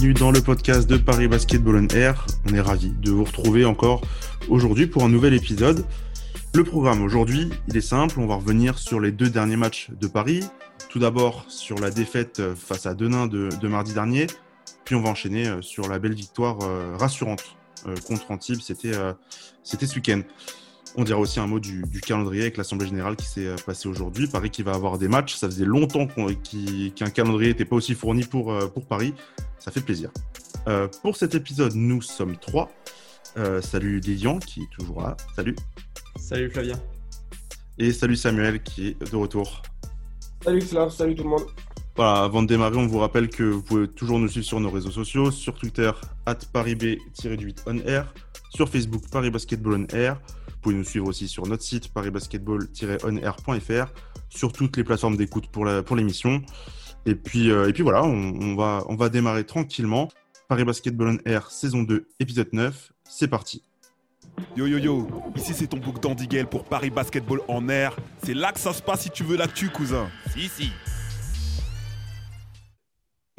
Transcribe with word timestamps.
bienvenue 0.00 0.18
dans 0.18 0.30
le 0.30 0.40
podcast 0.40 0.88
de 0.88 0.96
Paris 0.96 1.28
Basketball 1.28 1.76
on 1.76 1.94
Air. 1.94 2.24
On 2.48 2.54
est 2.54 2.60
ravis 2.60 2.90
de 2.90 3.10
vous 3.10 3.24
retrouver 3.24 3.66
encore 3.66 4.00
aujourd'hui 4.48 4.86
pour 4.86 5.04
un 5.04 5.10
nouvel 5.10 5.34
épisode. 5.34 5.84
Le 6.54 6.64
programme 6.64 7.02
aujourd'hui, 7.02 7.50
il 7.68 7.76
est 7.76 7.82
simple, 7.82 8.18
on 8.18 8.26
va 8.26 8.36
revenir 8.36 8.78
sur 8.78 8.98
les 8.98 9.12
deux 9.12 9.28
derniers 9.28 9.58
matchs 9.58 9.90
de 9.90 10.06
Paris. 10.06 10.42
Tout 10.88 11.00
d'abord 11.00 11.44
sur 11.48 11.78
la 11.78 11.90
défaite 11.90 12.40
face 12.54 12.86
à 12.86 12.94
Denain 12.94 13.26
de, 13.26 13.68
mardi 13.68 13.92
dernier, 13.92 14.26
puis 14.86 14.94
on 14.94 15.02
va 15.02 15.10
enchaîner 15.10 15.46
euh, 15.46 15.60
sur 15.60 15.86
la 15.86 15.98
belle 15.98 16.14
victoire 16.14 16.56
euh, 16.62 16.96
rassurante 16.96 17.56
euh, 17.86 17.94
contre 18.06 18.30
Antibes, 18.30 18.60
c'était 18.62 18.94
ce 19.62 19.96
week-end. 19.96 20.22
On 20.96 21.04
dira 21.04 21.18
aussi 21.18 21.40
un 21.40 21.46
mot 21.46 21.60
du, 21.60 21.84
calendrier 22.00 22.42
avec 22.42 22.56
l'Assemblée 22.56 22.86
Générale 22.86 23.16
qui 23.16 23.26
s'est 23.26 23.54
passée 23.64 23.88
aujourd'hui. 23.88 24.26
Paris 24.26 24.50
qui 24.50 24.62
va 24.62 24.72
avoir 24.72 24.98
des 24.98 25.08
matchs. 25.08 25.34
Ça 25.34 25.46
faisait 25.46 25.64
longtemps 25.64 26.06
qu'un 26.06 27.10
calendrier 27.10 27.50
n'était 27.50 27.64
pas 27.64 27.76
aussi 27.76 27.94
fourni 27.94 28.24
pour, 28.24 28.56
pour 28.70 28.86
Paris. 28.86 29.14
Ça 29.58 29.70
fait 29.70 29.80
plaisir. 29.80 30.10
pour 31.02 31.16
cet 31.16 31.34
épisode, 31.34 31.74
nous 31.74 32.02
sommes 32.02 32.36
trois. 32.36 32.70
salut 33.62 34.00
Lilian 34.00 34.38
qui 34.38 34.62
est 34.62 34.70
toujours 34.76 35.02
là. 35.02 35.16
Salut. 35.36 35.54
Salut 36.16 36.50
Flavien. 36.50 36.80
Et 37.78 37.92
salut 37.92 38.16
Samuel 38.16 38.62
qui 38.62 38.88
est 38.88 39.10
de 39.10 39.16
retour. 39.16 39.62
Salut 40.44 40.60
Flav, 40.60 40.90
salut 40.90 41.14
tout 41.14 41.24
le 41.24 41.30
monde. 41.30 41.46
Voilà, 41.96 42.22
avant 42.22 42.42
de 42.42 42.48
démarrer, 42.48 42.76
on 42.76 42.86
vous 42.86 42.98
rappelle 42.98 43.28
que 43.28 43.42
vous 43.42 43.62
pouvez 43.62 43.88
toujours 43.88 44.18
nous 44.18 44.28
suivre 44.28 44.46
sur 44.46 44.60
nos 44.60 44.70
réseaux 44.70 44.90
sociaux, 44.90 45.30
sur 45.30 45.54
Twitter, 45.54 45.90
at 46.24 46.38
parib-8onair, 46.54 48.06
sur 48.50 48.68
Facebook, 48.68 49.08
Paris 49.10 49.30
Basketball 49.30 49.74
on 49.74 49.86
Air. 49.96 50.20
Vous 50.46 50.60
pouvez 50.60 50.74
nous 50.74 50.84
suivre 50.84 51.06
aussi 51.06 51.26
sur 51.26 51.46
notre 51.46 51.62
site, 51.62 51.88
parisbasketball-onair.fr, 51.94 53.92
sur 54.28 54.52
toutes 54.52 54.76
les 54.76 54.84
plateformes 54.84 55.16
d'écoute 55.16 55.48
pour 55.48 55.64
l'émission. 55.64 56.40
Pour 56.40 56.48
et, 57.06 57.14
puis, 57.14 57.50
euh, 57.50 57.68
et 57.68 57.72
puis 57.72 57.82
voilà, 57.82 58.04
on, 58.04 58.54
va, 58.56 58.84
on 58.88 58.96
va 58.96 59.08
démarrer 59.08 59.44
tranquillement. 59.44 60.10
Paris 60.48 60.64
Basketball 60.64 61.08
on 61.08 61.30
Air, 61.30 61.50
saison 61.50 61.82
2, 61.82 62.08
épisode 62.18 62.48
9. 62.52 62.92
C'est 63.08 63.28
parti. 63.28 63.62
Yo 64.56 64.66
yo 64.66 64.78
yo, 64.78 65.08
ici 65.36 65.52
c'est 65.54 65.66
ton 65.66 65.78
book 65.78 66.00
d'Andy 66.00 66.28
pour 66.50 66.64
Paris 66.64 66.90
Basketball 66.90 67.40
en 67.48 67.68
air. 67.68 67.96
C'est 68.24 68.34
là 68.34 68.52
que 68.52 68.60
ça 68.60 68.72
se 68.72 68.82
passe 68.82 69.02
si 69.02 69.10
tu 69.10 69.22
veux 69.24 69.36
l'actu, 69.36 69.70
cousin. 69.70 70.08
Si, 70.32 70.48
si. 70.48 70.70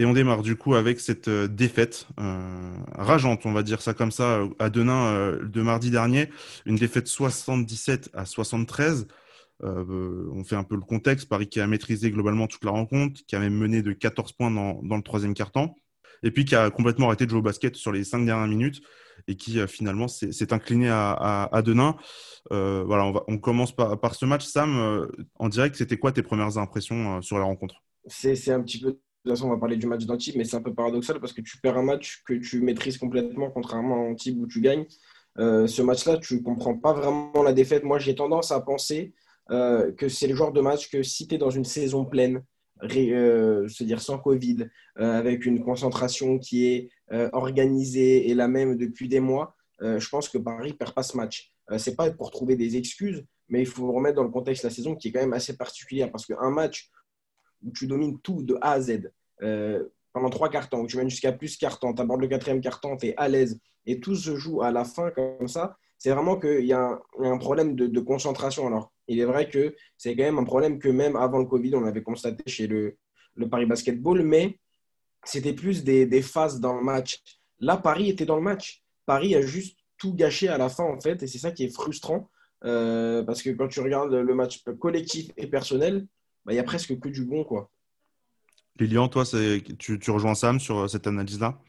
Et 0.02 0.06
on 0.06 0.14
démarre 0.14 0.42
du 0.42 0.56
coup 0.56 0.74
avec 0.74 1.00
cette 1.00 1.28
euh, 1.28 1.48
défaite 1.48 2.08
euh, 2.20 2.74
rageante, 2.96 3.46
on 3.46 3.52
va 3.52 3.62
dire 3.62 3.84
ça 3.84 3.94
comme 3.94 4.10
ça, 4.10 4.42
à 4.58 4.72
Denain 4.72 5.14
euh, 5.14 5.46
de 5.46 5.62
mardi 5.62 5.92
dernier. 5.92 6.32
Une 6.66 6.76
défaite 6.76 7.06
77 7.06 8.10
à 8.16 8.26
73. 8.26 9.06
on 9.62 10.44
fait 10.44 10.56
un 10.56 10.64
peu 10.64 10.74
le 10.74 10.82
contexte. 10.82 11.30
Paris 11.30 11.48
qui 11.48 11.60
a 11.60 11.68
maîtrisé 11.68 12.10
globalement 12.10 12.48
toute 12.48 12.66
la 12.66 12.72
rencontre, 12.72 13.22
qui 13.28 13.36
a 13.36 13.40
même 13.40 13.54
mené 13.54 13.84
de 13.84 13.94
14 13.94 14.32
points 14.32 14.50
dans, 14.50 14.82
le 14.82 15.04
troisième 15.04 15.36
quart-temps, 15.36 15.76
et 16.24 16.32
puis 16.32 16.46
qui 16.46 16.56
a 16.56 16.72
complètement 16.72 17.06
arrêté 17.06 17.26
de 17.26 17.30
jouer 17.30 17.42
au 17.42 17.44
basket 17.44 17.76
sur 17.76 17.92
les 17.92 18.04
cinq 18.04 18.26
dernières 18.26 18.48
minutes 18.48 18.82
et 19.28 19.36
qui 19.36 19.60
finalement 19.68 20.08
s'est 20.08 20.52
incliné 20.52 20.90
à, 20.90 21.62
Denain. 21.64 21.96
Voilà, 22.50 23.14
on, 23.28 23.38
commence 23.38 23.76
par, 23.76 24.00
par, 24.00 24.16
ce 24.16 24.26
match. 24.26 24.46
Sam, 24.46 25.08
en 25.36 25.48
direct, 25.48 25.76
c'était 25.76 25.98
quoi 25.98 26.12
tes 26.12 26.24
premières 26.24 26.58
impressions 26.58 27.22
sur 27.22 27.38
la 27.38 27.44
rencontre? 27.44 27.84
C'est 28.08 28.50
un 28.50 28.64
petit 28.64 28.80
peu. 28.80 28.98
Toute 29.24 29.34
façon, 29.34 29.48
on 29.48 29.52
va 29.52 29.58
parler 29.58 29.78
du 29.78 29.88
match 29.88 30.06
d'Antibes, 30.06 30.36
mais 30.36 30.44
c'est 30.44 30.56
un 30.56 30.62
peu 30.62 30.74
paradoxal 30.74 31.20
parce 31.20 31.34
que 31.34 31.42
tu 31.42 31.58
perds 31.60 31.78
un 31.78 31.84
match 31.84 32.24
que 32.26 32.34
tu 32.34 32.62
maîtrises 32.62 32.98
complètement, 32.98 33.52
contrairement 33.52 33.96
à 33.96 34.10
Antibes 34.10 34.42
où 34.42 34.48
tu 34.48 34.62
gagnes. 34.62 34.86
ce 35.38 35.82
match-là, 35.82 36.18
tu 36.18 36.36
ne 36.36 36.40
comprends 36.40 36.76
pas 36.76 36.94
vraiment 36.94 37.44
la 37.44 37.54
défaite. 37.54 37.84
Moi, 37.84 38.00
j'ai 38.00 38.16
tendance 38.16 38.52
à 38.52 38.60
penser 38.62 39.14
que 39.50 40.10
c'est 40.10 40.28
le 40.28 40.36
genre 40.36 40.52
de 40.52 40.62
match 40.62 40.90
que 40.90 41.04
si 41.04 41.28
tu 41.28 41.36
es 41.36 41.38
dans 41.38 41.52
une 41.52 41.66
saison 41.66 42.04
pleine, 42.04 42.44
euh, 42.84 43.68
dire 43.82 44.02
sans 44.02 44.18
Covid, 44.18 44.68
euh, 45.00 45.14
avec 45.14 45.46
une 45.46 45.64
concentration 45.64 46.40
qui 46.40 46.66
est 46.68 46.90
euh, 47.12 47.30
organisée 47.34 48.30
et 48.30 48.34
la 48.34 48.48
même 48.48 48.78
depuis 48.78 49.08
des 49.08 49.20
mois, 49.20 49.56
je 49.84 50.08
pense 50.10 50.30
que 50.30 50.38
Paris 50.38 50.74
perd 50.74 50.94
pas 50.94 51.02
ce 51.02 51.18
match. 51.18 51.56
c'est 51.80 51.96
pas 51.96 52.12
pour 52.12 52.30
trouver 52.30 52.56
des 52.56 52.78
excuses, 52.78 53.26
mais 53.50 53.62
il 53.62 53.66
faut 53.66 53.92
remettre 53.92 54.18
dans 54.18 54.24
le 54.24 54.30
contexte 54.30 54.64
la 54.64 54.70
saison 54.70 54.96
qui 54.96 55.08
est 55.08 55.12
quand 55.12 55.22
même 55.22 55.34
assez 55.34 55.58
particulière 55.58 56.12
parce 56.12 56.28
qu'un 56.28 56.52
match 56.52 56.92
où 57.64 57.72
tu 57.72 57.88
domines 57.88 58.20
tout 58.20 58.44
de 58.44 58.58
A 58.62 58.74
à 58.74 58.82
Z 58.82 59.12
pendant 60.14 60.30
trois 60.30 60.50
cartons, 60.50 60.82
où 60.82 60.88
tu 60.88 60.98
mènes 60.98 61.10
jusqu'à 61.10 61.32
plus 61.32 61.58
carton, 61.58 61.94
tu 61.94 62.02
abordes 62.02 62.22
le 62.22 62.28
quatrième 62.28 62.62
carton, 62.62 62.98
tu 62.98 63.08
es 63.08 63.16
à 63.18 63.28
l'aise 63.28 63.60
et 63.86 64.00
tout 64.00 64.16
se 64.16 64.36
joue 64.36 64.62
à 64.62 64.72
la 64.72 64.84
fin 64.84 65.10
comme 65.12 65.48
ça, 65.48 65.78
c'est 65.98 66.10
vraiment 66.10 66.40
qu'il 66.40 66.66
y, 66.66 66.74
a 66.74 67.00
un 67.20 67.38
problème 67.38 67.76
de, 67.76 67.88
de 67.88 68.00
concentration. 68.00 68.68
Alors, 68.68 68.92
il 69.08 69.20
est 69.20 69.26
vrai 69.26 69.50
que 69.50 69.76
c'est 69.98 70.16
quand 70.16 70.24
même 70.24 70.40
un 70.40 70.44
problème 70.44 70.80
que 70.80 70.90
même 70.90 71.16
avant 71.16 71.40
le 71.40 71.46
Covid, 71.46 71.76
on 71.76 71.86
avait 71.86 72.02
constaté 72.02 72.44
chez 72.50 72.66
le, 72.66 72.98
Paris 73.50 73.66
Basketball, 73.66 74.24
mais 74.24 74.58
c'était 75.24 75.54
plus 75.54 75.84
des, 75.84 76.22
phases 76.22 76.60
dans 76.60 76.74
le 76.74 76.82
match. 76.82 77.22
Là, 77.60 77.78
Paris 77.78 78.10
était 78.10 78.26
dans 78.26 78.36
le 78.36 78.42
match. 78.42 78.82
Paris 79.06 79.36
a 79.36 79.42
juste 79.42 79.78
tout 79.98 80.14
gâché 80.14 80.48
à 80.48 80.58
la 80.58 80.70
fin, 80.70 80.86
en 80.86 81.00
fait, 81.00 81.22
et 81.22 81.28
c'est 81.28 81.38
ça 81.38 81.52
qui 81.52 81.66
est 81.66 81.74
frustrant, 81.74 82.30
euh, 82.64 83.22
parce 83.24 83.44
que 83.44 83.52
quand 83.52 83.68
tu 83.68 83.80
regardes 83.80 84.14
le 84.14 84.34
match 84.34 84.64
collectif 84.80 85.30
et 85.38 85.48
personnel, 85.48 86.08
bah, 86.46 86.54
il 86.54 86.56
y 86.56 86.60
a 86.60 86.64
presque 86.64 87.00
que 87.00 87.10
du 87.10 87.26
bon, 87.26 87.44
quoi. 87.44 87.70
Lilian, 88.80 89.08
toi, 89.08 89.24
tu, 89.78 90.00
tu 90.00 90.12
rejoins 90.12 90.36
Sam 90.36 90.60
sur 90.60 90.90
cette 90.90 91.08
analyse-là? 91.08 91.60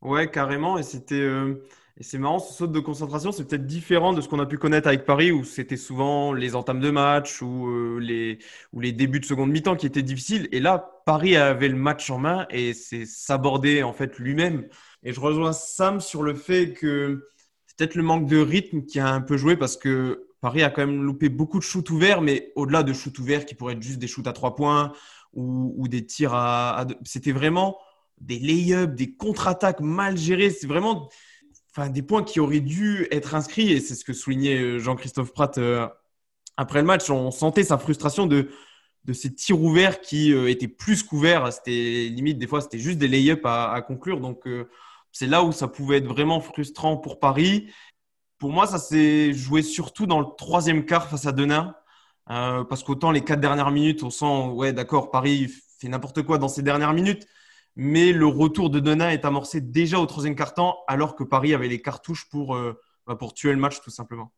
Ouais, 0.00 0.30
carrément, 0.30 0.78
et 0.78 0.82
c'était... 0.82 1.14
Euh, 1.14 1.62
et 1.98 2.02
c'est 2.02 2.18
marrant, 2.18 2.38
ce 2.38 2.52
saut 2.52 2.66
de 2.66 2.78
concentration, 2.78 3.32
c'est 3.32 3.48
peut-être 3.48 3.66
différent 3.66 4.12
de 4.12 4.20
ce 4.20 4.28
qu'on 4.28 4.38
a 4.38 4.44
pu 4.44 4.58
connaître 4.58 4.86
avec 4.86 5.06
Paris, 5.06 5.32
où 5.32 5.44
c'était 5.44 5.78
souvent 5.78 6.34
les 6.34 6.54
entames 6.54 6.80
de 6.80 6.90
match 6.90 7.40
ou, 7.40 7.68
euh, 7.68 7.98
les, 7.98 8.38
ou 8.74 8.80
les 8.80 8.92
débuts 8.92 9.20
de 9.20 9.24
seconde 9.24 9.50
mi-temps 9.50 9.76
qui 9.76 9.86
étaient 9.86 10.02
difficiles. 10.02 10.46
Et 10.52 10.60
là, 10.60 11.00
Paris 11.06 11.36
avait 11.36 11.68
le 11.68 11.76
match 11.76 12.10
en 12.10 12.18
main 12.18 12.46
et 12.50 12.74
c'est 12.74 13.06
s'aborder 13.06 13.82
en 13.82 13.94
fait 13.94 14.18
lui-même. 14.18 14.68
Et 15.04 15.14
je 15.14 15.20
rejoins 15.20 15.54
Sam 15.54 16.02
sur 16.02 16.22
le 16.22 16.34
fait 16.34 16.74
que 16.74 17.26
c'est 17.64 17.78
peut-être 17.78 17.94
le 17.94 18.02
manque 18.02 18.28
de 18.28 18.38
rythme 18.38 18.84
qui 18.84 19.00
a 19.00 19.08
un 19.08 19.22
peu 19.22 19.38
joué 19.38 19.56
parce 19.56 19.78
que 19.78 20.26
Paris 20.46 20.62
a 20.62 20.70
quand 20.70 20.86
même 20.86 21.02
loupé 21.02 21.28
beaucoup 21.28 21.58
de 21.58 21.64
shoots 21.64 21.90
ouverts, 21.90 22.22
mais 22.22 22.52
au-delà 22.54 22.84
de 22.84 22.92
shoots 22.92 23.18
ouverts 23.18 23.46
qui 23.46 23.56
pourraient 23.56 23.72
être 23.72 23.82
juste 23.82 23.98
des 23.98 24.06
shoots 24.06 24.28
à 24.28 24.32
trois 24.32 24.54
points 24.54 24.92
ou, 25.32 25.88
des 25.88 26.06
tirs 26.06 26.34
à, 26.34 26.82
à 26.82 26.86
c'était 27.04 27.32
vraiment 27.32 27.76
des 28.20 28.38
lay-ups, 28.38 28.94
des 28.94 29.12
contre-attaques 29.12 29.80
mal 29.80 30.16
gérées. 30.16 30.50
C'est 30.50 30.68
vraiment 30.68 31.08
enfin, 31.72 31.90
des 31.90 32.02
points 32.02 32.22
qui 32.22 32.38
auraient 32.38 32.60
dû 32.60 33.08
être 33.10 33.34
inscrits, 33.34 33.72
et 33.72 33.80
c'est 33.80 33.96
ce 33.96 34.04
que 34.04 34.12
soulignait 34.12 34.56
euh, 34.56 34.78
Jean-Christophe 34.78 35.32
Pratt 35.32 35.58
euh, 35.58 35.88
après 36.56 36.78
le 36.78 36.86
match. 36.86 37.10
On 37.10 37.32
sentait 37.32 37.64
sa 37.64 37.76
frustration 37.76 38.28
de, 38.28 38.48
de 39.04 39.12
ces 39.12 39.34
tirs 39.34 39.60
ouverts 39.60 40.00
qui 40.00 40.32
euh, 40.32 40.48
étaient 40.48 40.68
plus 40.68 41.02
couverts. 41.02 41.52
C'était 41.52 42.08
limite, 42.08 42.38
des 42.38 42.46
fois, 42.46 42.60
c'était 42.60 42.78
juste 42.78 42.98
des 42.98 43.08
lay-ups 43.08 43.42
à, 43.44 43.82
conclure. 43.84 44.20
Donc, 44.20 44.44
c'est 45.10 45.26
là 45.26 45.42
où 45.42 45.50
ça 45.50 45.66
pouvait 45.66 45.96
être 45.96 46.06
vraiment 46.06 46.38
frustrant 46.38 46.98
pour 46.98 47.18
Paris. 47.18 47.66
Pour 48.38 48.52
moi, 48.52 48.66
ça 48.66 48.78
s'est 48.78 49.32
joué 49.32 49.62
surtout 49.62 50.06
dans 50.06 50.20
le 50.20 50.26
troisième 50.36 50.84
quart 50.84 51.08
face 51.08 51.26
à 51.26 51.32
Denain. 51.32 51.74
parce 52.26 52.82
qu'autant 52.82 53.10
les 53.10 53.22
quatre 53.22 53.40
dernières 53.40 53.70
minutes, 53.70 54.02
on 54.02 54.10
sent, 54.10 54.48
ouais, 54.52 54.72
d'accord, 54.72 55.10
Paris 55.10 55.50
fait 55.78 55.88
n'importe 55.88 56.22
quoi 56.22 56.38
dans 56.38 56.48
ces 56.48 56.62
dernières 56.62 56.92
minutes 56.92 57.26
mais 57.76 58.12
le 58.12 58.26
retour 58.26 58.70
de 58.70 58.80
Denain 58.80 59.10
est 59.10 59.24
amorcé 59.24 59.60
déjà 59.60 60.00
au 60.00 60.06
troisième 60.06 60.34
quart-temps, 60.34 60.78
alors 60.88 61.14
que 61.14 61.22
Paris 61.22 61.54
avait 61.54 61.68
les 61.68 61.80
cartouches 61.80 62.26
pour, 62.30 62.56
euh, 62.56 62.80
bah, 63.06 63.16
pour 63.16 63.34
tuer 63.34 63.52
le 63.52 63.58
match, 63.58 63.80
tout 63.82 63.90
simplement. 63.90 64.32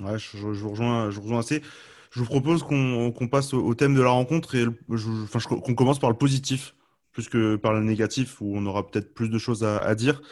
Ouais, 0.00 0.18
je, 0.18 0.36
vous, 0.36 0.70
rejoins, 0.70 1.10
je 1.10 1.18
rejoins 1.18 1.40
assez. 1.40 1.62
Je 2.10 2.20
vous 2.20 2.26
propose 2.26 2.62
qu'on 2.62 3.28
passe 3.30 3.52
au, 3.54 3.74
thème 3.74 3.94
de 3.94 4.02
la 4.02 4.10
rencontre 4.10 4.54
et 4.54 4.64
qu'on 4.86 5.74
commence 5.74 5.98
par 5.98 6.10
le 6.10 6.16
positif 6.16 6.74
plus 7.12 7.28
que 7.28 7.56
par 7.56 7.72
le 7.72 7.82
négatif, 7.82 8.40
où 8.40 8.56
on 8.56 8.64
aura 8.64 8.86
peut-être 8.86 9.12
plus 9.12 9.28
de 9.28 9.38
choses 9.38 9.64
à, 9.64 9.94
dire. 9.96 10.22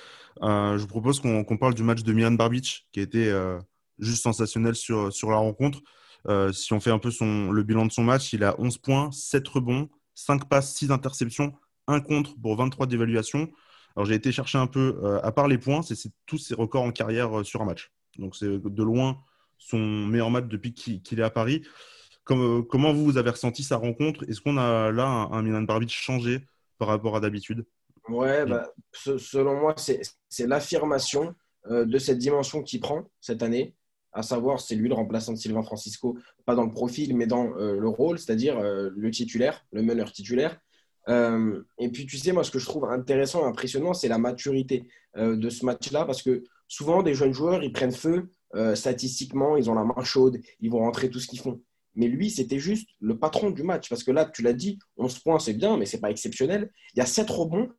Euh, 0.42 0.76
je 0.76 0.82
vous 0.82 0.88
propose 0.88 1.20
qu'on 1.20 1.56
parle 1.56 1.74
du 1.74 1.82
match 1.82 2.02
de 2.02 2.12
Milan 2.12 2.32
Barbic, 2.32 2.86
qui 2.92 3.00
a 3.00 3.02
été 3.02 3.28
euh, 3.28 3.58
juste 3.98 4.22
sensationnel 4.22 4.74
sur, 4.74 5.12
sur 5.12 5.30
la 5.30 5.36
rencontre. 5.36 5.80
si 6.52 6.72
on 6.72 6.80
fait 6.80 6.90
un 6.90 6.98
peu 6.98 7.10
le 7.20 7.62
bilan 7.62 7.86
de 7.86 7.92
son 7.92 8.04
match, 8.04 8.32
il 8.32 8.44
a 8.44 8.58
11 8.60 8.78
points, 8.78 9.10
7 9.12 9.46
rebonds, 9.48 9.88
5 10.14 10.48
passes, 10.48 10.74
6 10.74 10.90
interceptions, 10.90 11.54
un 11.86 12.00
contre 12.00 12.34
pour 12.40 12.56
23 12.56 12.86
d'évaluation. 12.86 13.48
Alors 13.96 14.06
j'ai 14.06 14.14
été 14.14 14.30
chercher 14.30 14.58
un 14.58 14.66
peu, 14.66 15.00
euh, 15.02 15.20
à 15.22 15.32
part 15.32 15.48
les 15.48 15.58
points, 15.58 15.82
c'est 15.82 15.96
tous 16.26 16.38
ses 16.38 16.54
records 16.54 16.82
en 16.82 16.92
carrière 16.92 17.38
euh, 17.38 17.44
sur 17.44 17.62
un 17.62 17.64
match. 17.64 17.92
Donc 18.18 18.36
c'est 18.36 18.46
de 18.46 18.82
loin 18.82 19.22
son 19.58 19.78
meilleur 19.78 20.30
match 20.30 20.46
depuis 20.46 20.74
qu'il 20.74 21.18
est 21.18 21.22
à 21.22 21.30
Paris. 21.30 21.62
Euh, 22.30 22.62
comment 22.62 22.92
vous 22.92 23.16
avez 23.16 23.30
ressenti 23.30 23.62
sa 23.62 23.76
rencontre? 23.76 24.28
Est-ce 24.28 24.40
qu'on 24.42 24.58
a 24.58 24.92
là 24.92 25.06
un, 25.06 25.42
Milan 25.42 25.62
Barbic 25.62 25.90
changé 25.90 26.46
par 26.78 26.88
rapport 26.88 27.16
à 27.16 27.20
d'habitude? 27.20 27.64
Ouais, 28.08 28.46
bah, 28.46 28.70
selon 28.92 29.60
moi, 29.60 29.74
c'est 29.76 30.46
l'affirmation 30.46 31.34
de 31.68 31.98
cette 31.98 32.18
dimension 32.18 32.62
qu'il 32.62 32.80
prend 32.80 33.10
cette 33.20 33.42
année, 33.42 33.74
à 34.12 34.22
savoir 34.22 34.60
c'est 34.60 34.76
lui 34.76 34.88
le 34.88 34.94
remplaçant 34.94 35.32
de 35.32 35.38
Sylvain 35.38 35.62
Francisco, 35.62 36.16
pas 36.44 36.54
dans 36.54 36.64
le 36.64 36.70
profil, 36.70 37.16
mais 37.16 37.26
dans 37.26 37.48
le 37.48 37.88
rôle, 37.88 38.18
c'est-à-dire 38.18 38.60
le 38.60 39.10
titulaire, 39.10 39.64
le 39.72 39.82
meneur 39.82 40.12
titulaire. 40.12 40.60
Euh, 41.08 41.62
et 41.78 41.88
puis, 41.88 42.06
tu 42.06 42.18
sais, 42.18 42.32
moi, 42.32 42.44
ce 42.44 42.50
que 42.50 42.58
je 42.58 42.66
trouve 42.66 42.84
intéressant 42.86 43.42
et 43.42 43.48
impressionnant, 43.48 43.94
c'est 43.94 44.08
la 44.08 44.18
maturité 44.18 44.88
euh, 45.16 45.36
de 45.36 45.50
ce 45.50 45.64
match-là, 45.64 46.04
parce 46.04 46.22
que 46.22 46.44
souvent, 46.68 47.02
des 47.02 47.14
jeunes 47.14 47.32
joueurs, 47.32 47.62
ils 47.62 47.72
prennent 47.72 47.92
feu 47.92 48.30
euh, 48.54 48.74
statistiquement, 48.74 49.56
ils 49.56 49.70
ont 49.70 49.74
la 49.74 49.84
main 49.84 50.02
chaude, 50.02 50.40
ils 50.60 50.70
vont 50.70 50.78
rentrer 50.78 51.10
tout 51.10 51.20
ce 51.20 51.26
qu'ils 51.26 51.40
font. 51.40 51.60
Mais 51.94 52.08
lui, 52.08 52.30
c'était 52.30 52.58
juste 52.58 52.88
le 53.00 53.18
patron 53.18 53.50
du 53.50 53.62
match. 53.62 53.88
Parce 53.88 54.04
que 54.04 54.10
là, 54.10 54.24
tu 54.26 54.42
l'as 54.42 54.52
dit, 54.52 54.78
11 54.96 55.18
points, 55.20 55.38
c'est 55.38 55.54
bien, 55.54 55.76
mais 55.76 55.86
c'est 55.86 56.00
pas 56.00 56.10
exceptionnel. 56.10 56.70
Il 56.94 56.98
y 56.98 57.02
a 57.02 57.06
7 57.06 57.28
rebonds, 57.30 57.70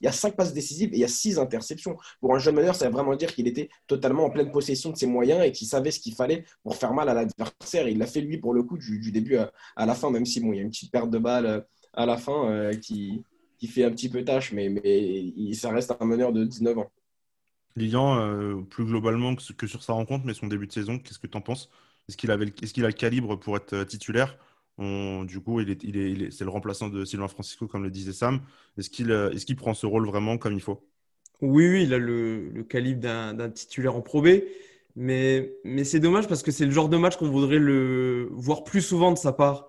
il 0.00 0.04
y 0.04 0.08
a 0.08 0.12
5 0.12 0.36
passes 0.36 0.52
décisives 0.52 0.90
et 0.92 0.96
il 0.96 1.00
y 1.00 1.04
a 1.04 1.08
6 1.08 1.38
interceptions. 1.38 1.96
Pour 2.20 2.34
un 2.34 2.38
jeune 2.38 2.54
meneur, 2.54 2.74
ça 2.74 2.86
veut 2.86 2.92
vraiment 2.92 3.16
dire 3.16 3.34
qu'il 3.34 3.46
était 3.48 3.68
totalement 3.86 4.24
en 4.24 4.30
pleine 4.30 4.50
possession 4.50 4.90
de 4.90 4.96
ses 4.96 5.06
moyens 5.06 5.44
et 5.44 5.52
qu'il 5.52 5.66
savait 5.66 5.90
ce 5.90 6.00
qu'il 6.00 6.14
fallait 6.14 6.44
pour 6.62 6.76
faire 6.76 6.92
mal 6.92 7.08
à 7.08 7.14
l'adversaire. 7.14 7.88
Il 7.88 7.98
l'a 7.98 8.06
fait, 8.06 8.20
lui, 8.20 8.38
pour 8.38 8.54
le 8.54 8.62
coup, 8.62 8.78
du, 8.78 9.12
début 9.12 9.36
à, 9.36 9.86
la 9.86 9.94
fin, 9.94 10.10
même 10.10 10.26
si 10.26 10.40
bon, 10.40 10.52
il 10.52 10.56
y 10.56 10.58
a 10.60 10.62
une 10.62 10.70
petite 10.70 10.92
perte 10.92 11.10
de 11.10 11.18
balle 11.18 11.46
euh, 11.46 11.60
à 11.94 12.06
la 12.06 12.16
fin 12.16 12.50
euh, 12.50 12.74
qui, 12.74 13.24
fait 13.68 13.84
un 13.84 13.90
petit 13.90 14.08
peu 14.08 14.24
tâche, 14.24 14.52
mais, 14.52 14.68
mais 14.68 15.52
ça 15.54 15.70
reste 15.70 15.92
un 15.98 16.04
meneur 16.04 16.32
de 16.32 16.44
19 16.44 16.78
ans. 16.78 16.90
Lilian, 17.78 18.18
euh, 18.18 18.60
plus 18.68 18.84
globalement 18.84 19.34
que, 19.34 19.66
sur 19.66 19.82
sa 19.82 19.94
rencontre, 19.94 20.26
mais 20.26 20.34
son 20.34 20.48
début 20.48 20.66
de 20.66 20.72
saison, 20.72 20.98
qu'est-ce 20.98 21.18
que 21.18 21.26
tu 21.26 21.38
en 21.38 21.40
penses? 21.40 21.70
Est-ce 22.08 22.16
qu'il 22.16 22.30
est 22.30 22.72
qu'il 22.72 22.84
a 22.84 22.88
le 22.88 22.94
calibre 22.94 23.36
pour 23.36 23.56
être 23.56 23.72
euh, 23.72 23.84
titulaire 24.78 25.24
Du 25.24 25.40
coup, 25.40 25.60
il 25.60 25.70
est, 25.70 25.82
il 25.84 26.22
est, 26.22 26.30
c'est 26.30 26.44
le 26.44 26.50
remplaçant 26.50 26.88
de 26.88 27.04
Sylvain 27.04 27.28
Francisco, 27.28 27.66
comme 27.66 27.82
le 27.82 27.90
disait 27.90 28.12
Sam. 28.12 28.40
Est-ce 28.76 28.90
qu'il 28.90 29.10
euh, 29.10 29.30
est 29.30 29.54
prend 29.54 29.74
ce 29.74 29.86
rôle 29.86 30.06
vraiment 30.06 30.38
comme 30.38 30.54
il 30.54 30.60
faut? 30.60 30.86
Oui, 31.40 31.68
oui, 31.68 31.82
il 31.84 31.94
a 31.94 31.98
le, 31.98 32.64
calibre 32.68 33.00
d'un 33.00 33.50
titulaire 33.50 33.96
en 33.96 34.02
probé. 34.02 34.48
Mais, 34.96 35.52
mais 35.64 35.84
c'est 35.84 36.00
dommage 36.00 36.26
parce 36.26 36.42
que 36.42 36.50
c'est 36.50 36.64
le 36.64 36.72
genre 36.72 36.88
de 36.88 36.96
match 36.96 37.16
qu'on 37.16 37.30
voudrait 37.30 37.60
le 37.60 38.28
voir 38.32 38.64
plus 38.64 38.82
souvent 38.82 39.12
de 39.12 39.18
sa 39.18 39.32
part. 39.32 39.68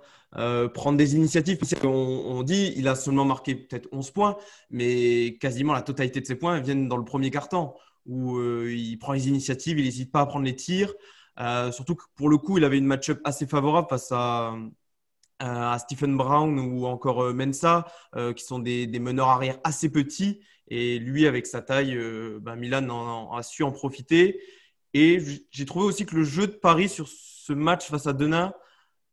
prendre 0.73 0.97
des 0.97 1.15
initiatives. 1.15 1.59
On, 1.83 1.87
on, 1.87 2.43
dit 2.43 2.73
il 2.75 2.87
a 2.87 2.95
seulement 2.95 3.25
marqué 3.25 3.53
peut-être 3.53 3.87
11 3.91 4.09
points, 4.11 4.37
mais 4.71 5.37
quasiment 5.39 5.73
la 5.73 5.83
totalité 5.83 6.21
de 6.21 6.25
ses 6.25 6.35
points 6.35 6.59
viennent 6.59 6.87
dans 6.87 6.97
le 6.97 7.05
premier 7.05 7.29
quart-temps 7.29 7.75
où 8.09 8.37
euh, 8.37 8.73
il 8.73 8.97
prend 8.97 9.13
les 9.13 9.27
initiatives, 9.27 9.79
il 9.79 9.85
n'hésite 9.85 10.11
pas 10.11 10.21
à 10.21 10.25
prendre 10.25 10.45
les 10.45 10.55
tirs. 10.55 10.93
Euh, 11.39 11.71
surtout 11.71 11.95
que 11.95 12.03
pour 12.15 12.27
le 12.27 12.37
coup, 12.37 12.57
il 12.57 12.63
avait 12.63 12.77
une 12.77 12.85
match-up 12.85 13.21
assez 13.23 13.47
favorable 13.47 13.87
face 13.89 14.11
à, 14.11 14.55
à 15.39 15.79
Stephen 15.79 16.17
Brown 16.17 16.59
ou 16.59 16.85
encore 16.85 17.23
euh, 17.23 17.33
Mensa, 17.33 17.85
qui 18.35 18.43
sont 18.43 18.59
des, 18.59 18.87
meneurs 18.99 19.29
arrière 19.29 19.57
assez 19.63 19.89
petits. 19.89 20.41
Et 20.67 20.99
lui, 20.99 21.25
avec 21.25 21.47
sa 21.47 21.61
taille, 21.61 21.97
ben 22.41 22.55
Milan 22.55 23.31
a 23.31 23.41
su 23.41 23.63
en 23.63 23.71
profiter. 23.71 24.39
Et 24.93 25.19
j'ai 25.49 25.65
trouvé 25.65 25.85
aussi 25.85 26.05
que 26.05 26.15
le 26.15 26.23
jeu 26.23 26.45
de 26.45 26.51
Paris 26.51 26.89
sur 26.89 27.07
ce 27.07 27.53
match 27.53 27.87
face 27.87 28.05
à 28.05 28.13
Denain, 28.13 28.53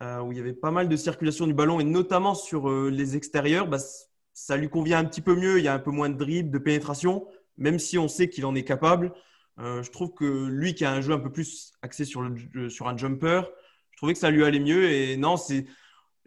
où 0.03 0.33
il 0.33 0.37
y 0.37 0.41
avait 0.41 0.53
pas 0.53 0.71
mal 0.71 0.89
de 0.89 0.97
circulation 0.97 1.47
du 1.47 1.55
ballon, 1.55 1.81
et 1.81 1.85
notamment 1.85 2.35
sur 2.35 2.69
les 2.69 3.17
extérieurs, 3.17 3.69
bah, 3.69 3.79
ça 4.35 4.59
lui 4.59 4.69
convient 4.69 4.99
un 4.99 5.07
petit 5.07 5.23
peu 5.23 5.35
mieux. 5.35 5.59
Il 5.59 5.65
y 5.65 5.69
a 5.69 5.75
un 5.75 5.79
peu 5.79 5.91
moins 5.91 6.11
de 6.11 6.19
dribble, 6.19 6.51
de 6.51 6.59
pénétration 6.59 7.27
même 7.59 7.79
si 7.79 7.99
on 7.99 8.09
sait 8.09 8.29
qu'il 8.29 8.45
en 8.47 8.55
est 8.55 8.65
capable, 8.65 9.13
euh, 9.59 9.83
je 9.83 9.91
trouve 9.91 10.13
que 10.13 10.47
lui 10.47 10.75
qui 10.75 10.85
a 10.85 10.93
un 10.93 11.01
jeu 11.01 11.13
un 11.13 11.19
peu 11.19 11.31
plus 11.31 11.73
axé 11.83 12.05
sur, 12.05 12.29
sur 12.69 12.89
un 12.89 12.97
jumper, 12.97 13.43
je 13.93 13.97
trouvais 13.97 14.13
que 14.13 14.19
ça 14.19 14.31
lui 14.31 14.45
allait 14.45 14.61
mieux. 14.61 14.91
Et 14.91 15.17
non, 15.17 15.37
c'est 15.37 15.67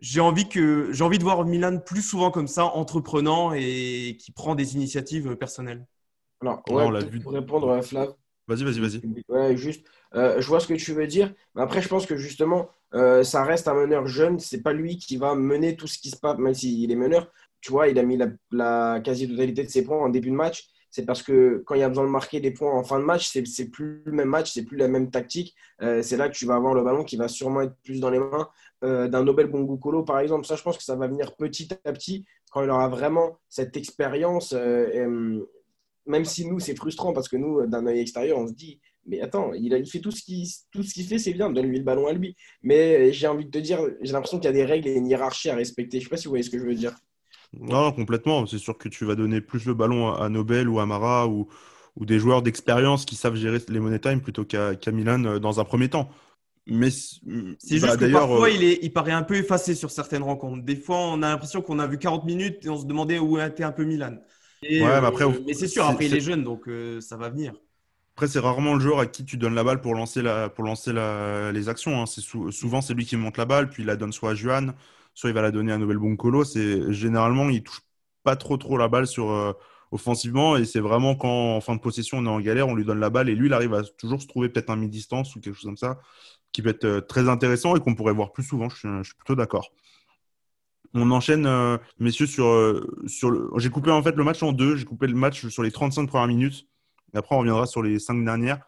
j'ai 0.01 0.19
envie 0.21 0.47
que 0.49 0.91
j'ai 0.91 1.03
envie 1.03 1.17
de 1.17 1.23
voir 1.23 1.45
Milan 1.45 1.79
plus 1.79 2.01
souvent 2.01 2.31
comme 2.31 2.47
ça, 2.47 2.65
entreprenant 2.65 3.53
et 3.53 4.17
qui 4.19 4.31
prend 4.31 4.55
des 4.55 4.75
initiatives 4.75 5.35
personnelles. 5.35 5.85
Alors, 6.41 6.61
on 6.69 6.89
l'a 6.89 7.01
vu. 7.01 7.19
Pour 7.19 7.33
répondre 7.33 7.71
à 7.71 7.81
Flav. 7.81 8.13
Vas-y, 8.47 8.63
vas-y, 8.63 8.79
vas-y. 8.79 9.01
Ouais, 9.27 9.55
juste. 9.57 9.85
Euh, 10.15 10.41
je 10.41 10.47
vois 10.47 10.59
ce 10.59 10.67
que 10.67 10.73
tu 10.73 10.93
veux 10.93 11.05
dire. 11.05 11.33
Mais 11.53 11.61
après, 11.61 11.81
je 11.81 11.87
pense 11.87 12.05
que 12.05 12.17
justement, 12.17 12.69
euh, 12.95 13.23
ça 13.23 13.43
reste 13.43 13.67
un 13.67 13.75
meneur 13.75 14.07
jeune. 14.07 14.39
C'est 14.39 14.63
pas 14.63 14.73
lui 14.73 14.97
qui 14.97 15.17
va 15.17 15.35
mener 15.35 15.75
tout 15.75 15.85
ce 15.87 15.99
qui 15.99 16.09
se 16.09 16.17
passe, 16.17 16.37
même 16.37 16.53
s'il 16.53 16.91
est 16.91 16.95
meneur. 16.95 17.31
Tu 17.61 17.71
vois, 17.71 17.89
il 17.89 17.99
a 17.99 18.03
mis 18.03 18.17
la, 18.17 18.27
la 18.51 19.01
quasi-totalité 19.01 19.63
de 19.63 19.69
ses 19.69 19.83
points 19.83 20.01
en 20.01 20.09
début 20.09 20.29
de 20.29 20.35
match 20.35 20.69
c'est 20.91 21.05
parce 21.05 21.21
que 21.21 21.63
quand 21.65 21.75
il 21.75 21.81
y 21.81 21.83
a 21.83 21.89
besoin 21.89 22.05
de 22.05 22.09
marquer 22.09 22.39
des 22.39 22.51
points 22.51 22.73
en 22.73 22.83
fin 22.83 22.99
de 22.99 23.05
match, 23.05 23.29
c'est, 23.29 23.45
c'est 23.45 23.69
plus 23.69 24.01
le 24.05 24.11
même 24.11 24.29
match, 24.29 24.51
c'est 24.51 24.63
plus 24.63 24.77
la 24.77 24.87
même 24.87 25.11
tactique. 25.11 25.55
Euh, 25.81 26.01
c'est 26.01 26.17
là 26.17 26.29
que 26.29 26.35
tu 26.35 26.45
vas 26.45 26.55
avoir 26.55 26.73
le 26.73 26.83
ballon 26.83 27.03
qui 27.03 27.15
va 27.15 27.27
sûrement 27.27 27.61
être 27.61 27.75
plus 27.83 27.99
dans 27.99 28.09
les 28.09 28.19
mains 28.19 28.49
euh, 28.83 29.07
d'un 29.07 29.23
Nobel 29.23 29.47
Bongukolo, 29.47 30.03
par 30.03 30.19
exemple. 30.19 30.45
Ça, 30.45 30.55
je 30.55 30.63
pense 30.63 30.77
que 30.77 30.83
ça 30.83 30.95
va 30.95 31.07
venir 31.07 31.35
petit 31.35 31.69
à 31.85 31.93
petit 31.93 32.25
quand 32.51 32.63
il 32.63 32.69
aura 32.69 32.87
vraiment 32.87 33.37
cette 33.49 33.77
expérience. 33.77 34.53
Euh, 34.57 35.39
même 36.07 36.25
si 36.25 36.45
nous, 36.47 36.59
c'est 36.59 36.75
frustrant 36.75 37.13
parce 37.13 37.29
que 37.29 37.37
nous, 37.37 37.67
d'un 37.67 37.85
œil 37.85 37.99
extérieur, 37.99 38.39
on 38.39 38.47
se 38.47 38.53
dit 38.53 38.79
mais 39.05 39.21
attends, 39.21 39.53
il, 39.53 39.73
a, 39.73 39.83
fait 39.85 39.99
tout 39.99 40.11
ce 40.11 40.21
qu'il 40.21 40.45
tout 40.71 40.83
ce 40.83 40.93
qu'il 40.93 41.05
fait, 41.05 41.17
c'est 41.17 41.33
bien, 41.33 41.49
donne-lui 41.49 41.79
le 41.79 41.83
ballon 41.83 42.07
à 42.07 42.13
lui. 42.13 42.35
Mais 42.61 43.11
j'ai 43.11 43.27
envie 43.27 43.45
de 43.45 43.51
te 43.51 43.57
dire, 43.57 43.79
j'ai 44.01 44.11
l'impression 44.11 44.39
qu'il 44.39 44.45
y 44.45 44.49
a 44.49 44.53
des 44.53 44.65
règles 44.65 44.87
et 44.87 44.95
une 44.95 45.07
hiérarchie 45.07 45.49
à 45.49 45.55
respecter. 45.55 45.99
Je 45.99 46.05
ne 46.05 46.05
sais 46.05 46.09
pas 46.09 46.17
si 46.17 46.25
vous 46.25 46.31
voyez 46.31 46.43
ce 46.43 46.49
que 46.49 46.59
je 46.59 46.65
veux 46.65 46.75
dire. 46.75 46.95
Non, 47.53 47.91
complètement. 47.91 48.45
C'est 48.45 48.57
sûr 48.57 48.77
que 48.77 48.89
tu 48.89 49.05
vas 49.05 49.15
donner 49.15 49.41
plus 49.41 49.65
le 49.65 49.73
ballon 49.73 50.13
à 50.13 50.29
Nobel 50.29 50.69
ou 50.69 50.79
à 50.79 50.85
Mara 50.85 51.27
ou, 51.27 51.47
ou 51.95 52.05
des 52.05 52.19
joueurs 52.19 52.41
d'expérience 52.41 53.05
qui 53.05 53.15
savent 53.15 53.35
gérer 53.35 53.59
les 53.67 53.79
money 53.79 53.99
time 53.99 54.21
plutôt 54.21 54.45
qu'à 54.45 54.91
Milan 54.91 55.23
euh, 55.25 55.39
dans 55.39 55.59
un 55.59 55.63
premier 55.63 55.89
temps. 55.89 56.09
Mais 56.67 56.91
c'est 56.91 57.21
bah, 57.25 57.87
juste 57.87 57.97
que 57.97 58.11
parfois 58.11 58.47
euh, 58.47 58.51
il, 58.51 58.63
est, 58.63 58.79
il 58.83 58.93
paraît 58.93 59.11
un 59.11 59.23
peu 59.23 59.35
effacé 59.35 59.73
sur 59.73 59.89
certaines 59.89 60.21
rencontres. 60.21 60.63
Des 60.63 60.75
fois, 60.75 60.97
on 60.97 61.23
a 61.23 61.29
l'impression 61.29 61.61
qu'on 61.61 61.79
a 61.79 61.87
vu 61.87 61.97
40 61.97 62.25
minutes 62.25 62.65
et 62.65 62.69
on 62.69 62.77
se 62.77 62.85
demandait 62.85 63.17
où 63.17 63.39
était 63.39 63.63
un 63.63 63.71
peu 63.71 63.85
Milan. 63.85 64.17
ouais, 64.61 64.79
mais, 64.81 64.85
après, 64.85 65.25
euh, 65.25 65.31
mais 65.47 65.53
c'est 65.53 65.67
sûr, 65.67 65.85
après 65.85 66.05
il 66.05 66.15
est 66.15 66.21
jeune, 66.21 66.43
donc 66.43 66.69
ça 66.99 67.17
va 67.17 67.29
venir. 67.29 67.53
Après, 68.15 68.27
c'est 68.27 68.39
rarement 68.39 68.73
le 68.73 68.81
joueur 68.81 68.99
à 68.99 69.05
qui 69.07 69.23
tu 69.23 69.37
donnes 69.37 69.55
la 69.55 69.63
balle 69.63 69.79
pour 69.79 69.95
lancer, 69.95 70.21
la, 70.21 70.49
pour 70.49 70.65
lancer 70.65 70.91
la, 70.91 71.53
les 71.53 71.69
actions. 71.69 72.01
Hein. 72.01 72.05
souvent, 72.05 72.81
c'est 72.81 72.93
lui 72.93 73.05
qui 73.05 73.15
monte 73.15 73.37
la 73.37 73.45
balle, 73.45 73.69
puis 73.69 73.81
il 73.81 73.85
la 73.85 73.95
donne 73.95 74.11
soit 74.11 74.31
à 74.31 74.35
Juan, 74.35 74.73
soit 75.19 75.29
il 75.29 75.33
va 75.33 75.41
la 75.41 75.51
donner 75.51 75.73
à 75.73 75.77
Nobel 75.77 75.97
Boncolo. 75.97 76.43
C'est 76.45 76.93
généralement 76.93 77.49
il 77.49 77.61
touche 77.61 77.81
pas 78.23 78.35
trop 78.35 78.57
trop 78.57 78.77
la 78.77 78.87
balle 78.87 79.05
sur 79.05 79.31
euh, 79.31 79.53
offensivement 79.91 80.55
et 80.55 80.65
c'est 80.65 80.79
vraiment 80.79 81.15
quand 81.15 81.55
en 81.55 81.61
fin 81.61 81.75
de 81.75 81.81
possession 81.81 82.19
on 82.19 82.25
est 82.25 82.29
en 82.29 82.39
galère, 82.39 82.67
on 82.67 82.75
lui 82.75 82.85
donne 82.85 82.99
la 82.99 83.09
balle 83.09 83.27
et 83.29 83.35
lui 83.35 83.47
il 83.47 83.53
arrive 83.53 83.73
à 83.73 83.83
toujours 83.83 84.21
se 84.21 84.27
trouver 84.27 84.49
peut-être 84.49 84.69
un 84.69 84.77
mi-distance 84.77 85.35
ou 85.35 85.41
quelque 85.41 85.55
chose 85.55 85.65
comme 85.65 85.77
ça 85.77 85.99
qui 86.53 86.61
peut 86.61 86.69
être 86.69 86.85
euh, 86.85 87.01
très 87.01 87.27
intéressant 87.27 87.75
et 87.75 87.79
qu'on 87.79 87.95
pourrait 87.95 88.13
voir 88.13 88.31
plus 88.31 88.43
souvent. 88.43 88.69
Je 88.69 89.03
suis, 89.03 89.13
plutôt 89.15 89.35
d'accord. 89.35 89.71
On 90.93 91.11
enchaîne, 91.11 91.45
euh, 91.45 91.77
messieurs, 91.99 92.25
sur. 92.25 92.81
J'ai 93.57 93.69
coupé 93.69 93.91
en 93.91 94.01
fait 94.01 94.15
le 94.15 94.23
match 94.23 94.41
en 94.41 94.53
deux. 94.53 94.75
J'ai 94.75 94.85
coupé 94.85 95.05
le 95.05 95.13
match 95.13 95.47
sur 95.49 95.61
les 95.61 95.71
35 95.71 96.07
premières 96.07 96.27
minutes. 96.27 96.67
Après, 97.13 97.35
on 97.35 97.39
reviendra 97.39 97.67
sur 97.67 97.83
les 97.83 97.99
5 97.99 98.23
dernières. 98.25 98.59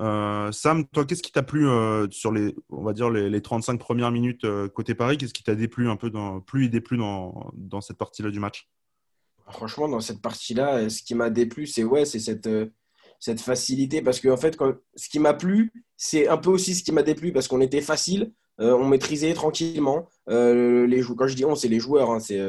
Euh, 0.00 0.52
Sam, 0.52 0.86
toi, 0.86 1.04
qu'est-ce 1.04 1.22
qui 1.22 1.32
t'a 1.32 1.42
plu 1.42 1.68
euh, 1.68 2.06
sur 2.10 2.32
les, 2.32 2.54
on 2.70 2.82
va 2.82 2.92
dire 2.92 3.10
les, 3.10 3.40
35 3.40 3.78
premières 3.78 4.10
minutes 4.10 4.44
euh, 4.44 4.68
côté 4.68 4.94
Paris? 4.94 5.16
Qu'est-ce 5.16 5.34
qui 5.34 5.42
t'a 5.42 5.54
déplu 5.54 5.88
un 5.88 5.96
peu 5.96 6.10
dans, 6.10 6.40
plus 6.40 6.66
et 6.66 6.68
déplu 6.68 6.98
dans, 6.98 7.80
cette 7.80 7.96
partie-là 7.96 8.30
du 8.30 8.40
match? 8.40 8.68
Franchement, 9.48 9.88
dans 9.88 10.00
cette 10.00 10.20
partie-là, 10.20 10.88
ce 10.90 11.02
qui 11.02 11.14
m'a 11.14 11.30
déplu, 11.30 11.66
c'est 11.66 11.84
ouais, 11.84 12.04
c'est 12.04 12.18
cette, 12.18 13.40
facilité 13.40 14.02
parce 14.02 14.20
que 14.20 14.28
en 14.28 14.36
fait, 14.36 14.58
ce 14.96 15.08
qui 15.08 15.18
m'a 15.18 15.34
plu, 15.34 15.72
c'est 15.96 16.28
un 16.28 16.36
peu 16.36 16.50
aussi 16.50 16.74
ce 16.74 16.82
qui 16.82 16.92
m'a 16.92 17.02
déplu 17.02 17.32
parce 17.32 17.48
qu'on 17.48 17.60
était 17.60 17.80
facile, 17.80 18.32
on 18.58 18.86
maîtrisait 18.86 19.34
tranquillement. 19.34 20.08
les 20.26 21.02
quand 21.16 21.26
je 21.26 21.34
dis 21.34 21.44
on, 21.44 21.54
c'est 21.54 21.68
les 21.68 21.80
joueurs, 21.80 22.10
hein, 22.10 22.18
c'est 22.18 22.44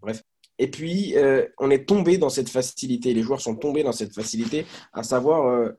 bref. 0.00 0.22
Et 0.58 0.70
puis, 0.70 1.14
on 1.58 1.70
est 1.70 1.88
tombé 1.88 2.18
dans 2.18 2.28
cette 2.28 2.50
facilité. 2.50 3.14
Les 3.14 3.22
joueurs 3.22 3.40
sont 3.40 3.56
tombés 3.56 3.82
dans 3.82 3.92
cette 3.92 4.14
facilité, 4.14 4.66
à 4.92 5.02
savoir 5.02 5.72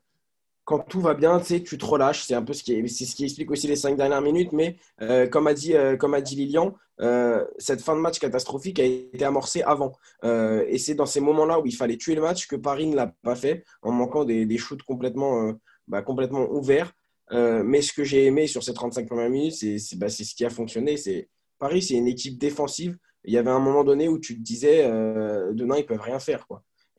quand 0.65 0.79
tout 0.79 1.01
va 1.01 1.13
bien, 1.13 1.39
tu 1.39 1.77
te 1.77 1.85
relâches. 1.85 2.23
C'est 2.23 2.35
un 2.35 2.43
peu 2.43 2.53
ce 2.53 2.63
qui, 2.63 2.73
explique 2.73 3.51
aussi 3.51 3.67
les 3.67 3.75
cinq 3.75 3.97
dernières 3.97 4.21
minutes. 4.21 4.51
Mais 4.53 4.77
euh, 5.01 5.27
comme, 5.27 5.47
a 5.47 5.53
dit, 5.53 5.75
euh, 5.75 5.97
comme 5.97 6.13
a 6.13 6.21
dit 6.21 6.35
Lilian, 6.35 6.75
euh, 7.01 7.45
cette 7.57 7.81
fin 7.81 7.95
de 7.95 8.01
match 8.01 8.19
catastrophique 8.19 8.79
a 8.79 8.85
été 8.85 9.25
amorcée 9.25 9.63
avant. 9.63 9.93
et 10.23 10.77
c'est 10.77 10.95
dans 10.95 11.05
ces 11.05 11.19
moments-là 11.19 11.59
où 11.59 11.65
il 11.65 11.75
fallait 11.75 11.97
tuer 11.97 12.15
le 12.15 12.21
match 12.21 12.47
que 12.47 12.55
Paris 12.55 12.87
ne 12.87 12.95
l'a 12.95 13.13
pas 13.23 13.35
fait 13.35 13.65
en 13.81 13.91
manquant 13.91 14.23
des, 14.23 14.57
shoots 14.57 14.83
complètement, 14.83 15.53
bah, 15.87 16.03
ouverts. 16.51 16.93
mais 17.31 17.81
ce 17.81 17.91
que 17.93 18.03
j'ai 18.03 18.25
aimé 18.25 18.47
sur 18.47 18.63
ces 18.63 18.73
35 18.73 19.07
premières 19.07 19.29
minutes, 19.29 19.55
c'est, 19.55 19.97
bah, 19.97 20.09
c'est 20.09 20.23
ce 20.23 20.35
qui 20.35 20.45
a 20.45 20.49
fonctionné. 20.49 20.95
Paris, 21.57 21.81
c'est 21.81 21.95
une 21.95 22.07
équipe 22.07 22.37
défensive. 22.37 22.97
Il 23.23 23.33
y 23.33 23.37
avait 23.37 23.51
un 23.51 23.59
moment 23.59 23.83
donné 23.83 24.07
où 24.07 24.19
tu 24.19 24.35
te 24.35 24.41
disais, 24.41 24.87
demain, 25.53 25.77
ils 25.77 25.85
peuvent 25.85 26.01
rien 26.01 26.19
faire. 26.19 26.45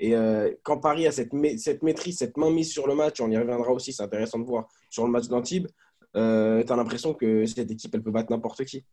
Et 0.03 0.17
euh, 0.17 0.53
quand 0.65 0.79
Paris 0.79 1.07
a 1.07 1.13
cette, 1.13 1.31
cette 1.59 1.85
maîtrise, 1.85 2.19
cette 2.19 2.37
mainmise 2.37 2.73
sur 2.73 2.89
le 2.89 2.97
match, 2.97 3.21
on 3.21 3.31
y 3.31 3.37
reviendra 3.37 3.71
aussi, 3.71 3.93
c'est 3.93 4.03
intéressant 4.03 4.41
de 4.41 4.45
voir 4.45 4.67
sur 4.91 5.05
le 5.07 5.13
match 5.13 5.29
d'Antibes, 5.29 5.69
euh, 6.17 6.65
tu 6.65 6.73
as 6.73 6.75
l'impression 6.75 7.15
que 7.15 7.47
cette 7.47 7.71
équipe, 7.71 7.95
elle 7.95 8.03
peut 8.03 8.11
battre 8.11 8.33
n'importe 8.33 8.65
qui. 8.65 8.85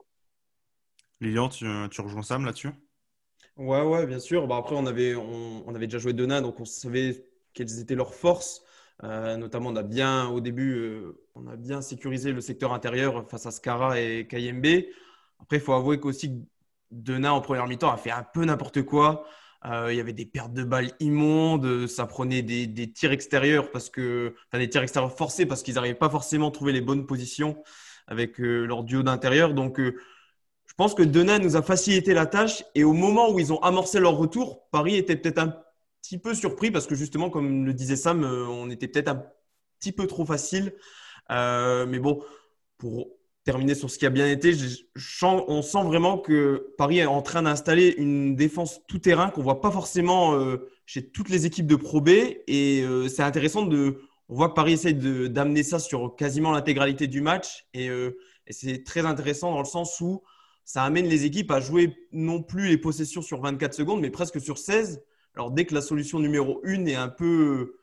Lilian, 1.20 1.50
tu, 1.50 1.66
tu 1.90 2.02
rejoins 2.02 2.22
Sam 2.22 2.46
là-dessus? 2.46 2.70
Ouais, 3.58 3.82
ouais, 3.82 4.06
bien 4.06 4.20
sûr. 4.20 4.46
Bah, 4.46 4.58
après, 4.58 4.76
on 4.76 4.86
avait, 4.86 5.16
on, 5.16 5.74
avait 5.74 5.88
déjà 5.88 5.98
joué 5.98 6.14
Dena, 6.14 6.42
donc 6.42 6.60
on 6.60 6.66
savait 6.66 7.26
quelles 7.56 7.80
étaient 7.80 7.96
leurs 7.96 8.14
forces. 8.14 8.62
Euh, 9.04 9.36
notamment, 9.36 9.70
on 9.70 9.76
a 9.78 9.84
bien, 9.84 10.28
au 10.28 10.42
début, 10.42 11.02
on 11.34 11.48
a 11.48 11.56
bien 11.56 11.82
sécurisé 11.82 12.34
le 12.34 12.42
secteur 12.42 12.72
intérieur 12.72 13.28
face 13.32 13.48
à 13.48 13.52
Skara 13.52 14.00
et 14.00 14.28
Kayembe. 14.28 14.84
Après, 15.40 15.58
il 15.58 15.62
faut 15.62 15.74
avouer 15.74 16.00
qu'aussi 16.00 16.46
Dena, 16.92 17.34
en 17.34 17.42
première 17.42 17.66
mi-temps, 17.66 17.92
a 17.92 17.98
fait 17.98 18.12
un 18.12 18.24
peu 18.24 18.46
n'importe 18.46 18.84
quoi. 18.84 19.26
Euh, 19.66 19.92
il 19.92 19.98
y 19.98 20.00
avait 20.00 20.14
des 20.14 20.26
pertes 20.26 20.54
de 20.54 20.64
balles 20.64 20.92
immondes, 21.00 21.88
ça 21.88 22.06
prenait 22.06 22.42
des, 22.42 22.92
tirs 22.94 23.12
extérieurs 23.12 23.72
parce 23.72 23.90
que, 23.90 24.34
enfin, 24.48 24.60
des 24.60 24.70
tirs 24.70 24.84
extérieurs 24.84 25.16
forcés 25.16 25.46
parce 25.46 25.64
qu'ils 25.64 25.76
n'arrivaient 25.76 25.96
pas 25.96 26.10
forcément 26.10 26.48
à 26.50 26.52
trouver 26.52 26.72
les 26.72 26.82
bonnes 26.82 27.06
positions 27.06 27.62
avec 28.08 28.40
euh, 28.40 28.66
leur 28.66 28.84
duo 28.84 29.04
d'intérieur. 29.04 29.54
Donc, 29.54 29.80
euh, 29.80 29.96
je 30.66 30.74
pense 30.76 30.94
que 30.94 31.04
Denain 31.04 31.40
nous 31.40 31.58
a 31.58 31.62
facilité 31.62 32.14
la 32.14 32.26
tâche 32.26 32.64
et 32.74 32.86
au 32.86 32.94
moment 32.94 33.32
où 33.32 33.40
ils 33.40 33.52
ont 33.52 33.60
amorcé 33.62 34.00
leur 34.00 34.16
retour, 34.16 34.70
Paris 34.72 34.96
était 34.96 35.18
peut-être 35.18 35.40
un 35.40 35.54
petit 36.02 36.18
peu 36.18 36.34
surpris 36.34 36.72
parce 36.72 36.88
que 36.88 36.96
justement, 36.96 37.30
comme 37.30 37.66
le 37.66 37.74
disait 37.74 37.98
Sam, 37.98 38.24
on 38.24 38.70
était 38.70 38.88
peut-être 38.88 39.10
un 39.10 39.26
petit 39.80 39.92
peu 39.92 40.08
trop 40.08 40.26
facile. 40.26 40.74
mais 41.30 42.00
bon, 42.00 42.24
pour 42.78 43.19
terminer 43.50 43.74
sur 43.74 43.90
ce 43.90 43.98
qui 43.98 44.06
a 44.06 44.12
bien 44.12 44.28
été, 44.28 44.54
on 45.24 45.62
sent 45.64 45.84
vraiment 45.84 46.20
que 46.20 46.72
Paris 46.78 47.00
est 47.00 47.08
en 47.08 47.24
train 47.24 47.42
d'installer 47.42 47.96
une 47.98 48.36
défense 48.36 48.82
tout-terrain 48.88 49.32
qu'on 49.32 49.42
voit 49.42 49.60
pas 49.60 49.72
forcément 49.72 50.36
euh, 50.36 50.70
chez 50.86 51.10
toutes 51.10 51.30
les 51.30 51.48
équipes 51.48 51.66
de 51.66 51.76
Pro 51.76 52.00
B. 52.00 52.10
Et 52.46 52.84
euh, 52.84 53.08
c'est 53.08 53.24
intéressant 53.24 53.64
de. 53.64 54.02
On 54.28 54.36
voit 54.36 54.50
que 54.50 54.54
Paris 54.54 54.74
essaye 54.74 54.94
d'amener 54.94 55.64
ça 55.64 55.80
sur 55.80 56.16
quasiment 56.16 56.52
l'intégralité 56.52 57.08
du 57.08 57.22
match. 57.22 57.66
Et, 57.74 57.90
euh, 57.90 58.20
et 58.46 58.54
c'est 58.54 58.84
très 58.84 59.04
intéressant 59.04 59.52
dans 59.52 59.62
le 59.62 59.66
sens 59.66 60.00
où 60.00 60.22
ça 60.64 60.84
amène 60.84 61.08
les 61.08 61.26
équipes 61.26 61.50
à 61.50 61.60
jouer 61.60 61.98
non 62.12 62.44
plus 62.44 62.68
les 62.68 62.78
possessions 62.78 63.24
sur 63.24 63.42
24 63.42 63.74
secondes, 63.74 64.00
mais 64.00 64.12
presque 64.12 64.40
sur 64.40 64.60
16. 64.60 65.02
Alors 65.34 65.50
dès 65.50 65.66
que 65.66 65.74
la 65.74 65.82
solution 65.82 66.20
numéro 66.20 66.62
1 66.64 66.86
est 66.86 66.94
un 66.94 67.10
peu 67.10 67.80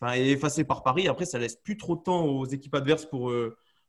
enfin, 0.00 0.12
effacée 0.12 0.62
par 0.62 0.84
Paris, 0.84 1.08
après 1.08 1.24
ça 1.24 1.40
laisse 1.40 1.56
plus 1.56 1.76
trop 1.76 1.96
de 1.96 2.02
temps 2.02 2.24
aux 2.24 2.46
équipes 2.46 2.76
adverses 2.76 3.06
pour 3.06 3.32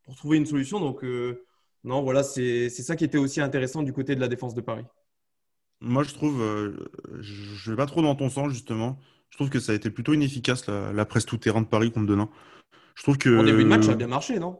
pour 0.09 0.17
trouver 0.17 0.37
une 0.37 0.47
solution. 0.47 0.79
Donc, 0.79 1.03
euh, 1.03 1.45
non, 1.83 2.01
voilà, 2.01 2.23
c'est 2.23 2.69
ça 2.69 2.95
qui 2.95 3.05
était 3.05 3.19
aussi 3.19 3.41
intéressant 3.41 3.83
du 3.83 3.93
côté 3.93 4.15
de 4.15 4.19
la 4.19 4.27
défense 4.27 4.55
de 4.55 4.61
Paris. 4.61 4.83
Moi, 5.81 6.01
je 6.01 6.15
trouve, 6.15 6.41
euh, 6.41 6.89
je 7.19 7.69
ne 7.69 7.75
vais 7.75 7.77
pas 7.77 7.85
trop 7.85 8.01
dans 8.01 8.15
ton 8.15 8.27
sens, 8.29 8.51
justement. 8.51 8.97
Je 9.29 9.37
trouve 9.37 9.51
que 9.51 9.59
ça 9.59 9.71
a 9.71 9.75
été 9.75 9.91
plutôt 9.91 10.15
inefficace, 10.15 10.65
la, 10.67 11.05
presse 11.05 11.27
tout-terrain 11.27 11.61
de 11.61 11.67
Paris 11.67 11.91
contre 11.91 12.07
Denain. 12.07 12.27
Je 12.95 13.03
trouve 13.03 13.19
que. 13.19 13.29
Au 13.29 13.43
début 13.43 13.63
de 13.63 13.69
match, 13.69 13.85
ça 13.85 13.91
a 13.91 13.95
bien 13.95 14.07
marché, 14.07 14.39
non? 14.39 14.59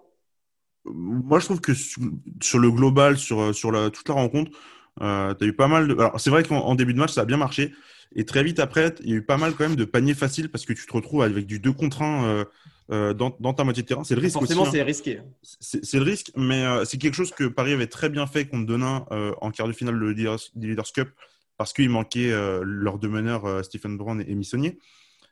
Moi, 0.86 1.39
je 1.39 1.46
trouve 1.46 1.62
que 1.62 1.74
sur, 1.74 2.60
le 2.60 2.70
global, 2.70 3.18
sur, 3.18 3.53
sur 3.53 3.72
la, 3.72 3.89
toute 3.89 4.08
la 4.08 4.13
rencontre, 4.13 4.51
euh, 5.01 5.34
tu 5.34 5.46
as 5.46 5.48
eu 5.48 5.53
pas 5.53 5.68
mal 5.68 5.88
de. 5.88 5.94
Alors, 5.96 6.20
c'est 6.20 6.29
vrai 6.29 6.44
qu'en 6.44 6.75
début 6.75 6.94
de 6.94 7.00
match, 7.00 7.13
ça 7.13 7.22
a 7.22 7.25
bien 7.25 7.38
marché. 7.38 7.74
Et 8.15 8.24
très 8.24 8.44
vite 8.44 8.60
après, 8.60 8.94
il 9.01 9.10
y 9.10 9.13
a 9.13 9.15
eu 9.15 9.25
pas 9.25 9.38
mal 9.38 9.53
quand 9.56 9.63
même 9.63 9.75
de 9.75 9.86
paniers 9.86 10.13
faciles 10.13 10.50
parce 10.50 10.65
que 10.65 10.74
tu 10.74 10.86
te 10.86 10.94
retrouves 10.94 11.24
avec 11.24 11.48
du 11.48 11.60
2 11.60 11.74
contre 11.74 12.03
1 12.03 12.46
euh, 12.91 13.13
dans, 13.13 13.53
ta 13.53 13.63
moitié 13.63 13.84
de 13.84 13.88
terrain. 13.88 14.03
C'est 14.03 14.15
le 14.15 14.22
risque 14.22 14.34
Forcément, 14.34 14.65
hein. 14.65 14.69
c'est 14.72 14.81
risqué. 14.81 15.22
C'est 15.43 16.00
le 16.00 16.03
risque, 16.03 16.31
mais 16.36 16.65
euh, 16.65 16.86
c'est 16.86 16.98
quelque 16.98 17.13
chose 17.13 17.29
que 17.31 17.43
Paris 17.43 17.72
avait 17.72 17.86
très 17.86 18.10
bien 18.10 18.25
fait 18.25 18.46
contre 18.46 18.65
Denain 18.65 19.05
euh, 19.12 19.31
en 19.41 19.51
quart 19.51 19.67
de 19.67 19.74
finale 19.74 20.00
de 20.00 20.08
Leaders, 20.08 20.91
Cup 20.91 21.10
parce 21.58 21.72
qu'il 21.74 21.89
manquait 21.89 22.31
leurs 22.63 23.00
deux 23.00 23.10
meneurs, 23.10 23.65
Stephen 23.65 23.98
Brown 23.98 24.24
et, 24.25 24.34
Missonnier. 24.34 24.79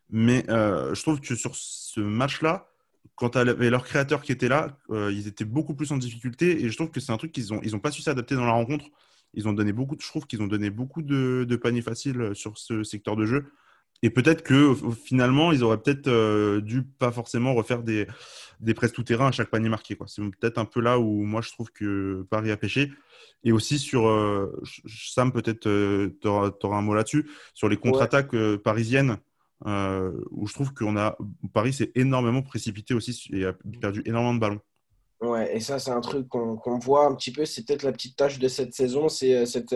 Mais 0.10 0.44
je 0.50 1.02
trouve 1.02 1.22
que 1.22 1.36
sur 1.36 1.56
ce 1.56 2.02
match-là, 2.02 2.68
quand 3.16 3.30
tu 3.30 3.38
avais 3.38 3.70
leur 3.70 3.86
créateur 3.86 4.22
qui 4.22 4.34
était 4.34 4.50
là, 4.50 4.78
ils 4.90 5.30
étaient 5.30 5.46
beaucoup 5.46 5.74
plus 5.74 5.90
en 5.94 5.98
difficulté 5.98 6.66
et 6.66 6.70
je 6.70 6.76
trouve 6.76 6.92
que 6.92 7.00
c'est 7.00 7.14
un 7.14 7.18
truc 7.18 7.32
qu'ils 7.32 7.54
n'ont 7.54 7.62
ils 7.64 7.78
ont 7.78 7.80
pas 7.80 7.92
su 7.92 8.02
s'adapter 8.02 8.36
dans 8.36 8.46
la 8.46 8.52
rencontre. 8.52 8.88
Ils 9.36 9.48
ont 9.48 9.54
donné 9.54 9.72
beaucoup, 9.72 9.96
je 9.98 10.08
trouve 10.08 10.28
qu'ils 10.28 10.42
ont 10.42 10.48
donné 10.48 10.70
beaucoup 10.70 11.02
de, 11.02 11.46
de 11.48 11.56
paniers 11.56 11.82
faciles 11.82 12.32
sur 12.34 12.58
ce 12.58 12.84
secteur 12.84 13.16
de 13.16 13.26
jeu. 13.26 13.46
Et 14.04 14.10
peut-être 14.10 14.44
que 14.44 14.76
finalement, 15.06 15.52
ils 15.52 15.64
auraient 15.64 15.82
peut-être 15.82 16.08
euh, 16.08 16.62
dû 16.62 16.84
pas 16.84 17.12
forcément 17.12 17.54
refaire 17.54 17.82
des, 17.82 18.08
des 18.60 18.74
presses 18.74 18.94
tout-terrain 18.94 19.28
à 19.28 19.32
chaque 19.32 19.50
panier 19.50 19.70
marqué. 19.70 19.98
C'est 20.08 20.22
peut-être 20.22 20.58
un 20.60 20.66
peu 20.66 20.82
là 20.82 21.00
où 21.00 21.24
moi 21.24 21.42
je 21.42 21.52
trouve 21.52 21.72
que 21.72 22.26
Paris 22.30 22.52
a 22.52 22.58
pêché. 22.58 22.92
Et 23.44 23.52
aussi 23.52 23.80
sur 23.80 24.08
euh, 24.08 24.62
Sam, 24.88 25.32
peut-être 25.32 25.68
euh, 25.68 26.18
tu 26.22 26.28
auras, 26.28 26.52
un 26.64 26.82
mot 26.82 26.94
là-dessus, 26.94 27.30
sur 27.54 27.70
les 27.70 27.78
contre-attaques 27.78 28.36
parisiennes, 28.64 29.18
où 29.66 30.48
je 30.48 30.54
trouve 30.54 30.74
qu'on 30.74 30.98
a 30.98 31.18
Paris 31.54 31.74
s'est 31.74 31.92
énormément 31.96 32.44
précipité 32.44 32.94
aussi 32.94 33.30
et 33.34 33.46
a 33.46 33.54
perdu 33.82 34.04
énormément 34.06 34.36
de 34.36 34.40
ballons. 34.40 34.62
Ouais, 35.22 35.56
et 35.56 35.60
ça, 35.60 35.80
c'est 35.80 35.90
un 35.90 36.02
truc 36.02 36.28
qu'on 36.28 36.78
voit 36.78 37.08
un 37.08 37.16
petit 37.16 37.32
peu. 37.32 37.46
C'est 37.46 37.66
peut-être 37.66 37.82
la 37.82 37.92
petite 37.92 38.16
tâche 38.16 38.38
de 38.38 38.48
cette 38.48 38.76
saison, 38.76 39.10
c'est 39.10 39.48
cette 39.48 39.74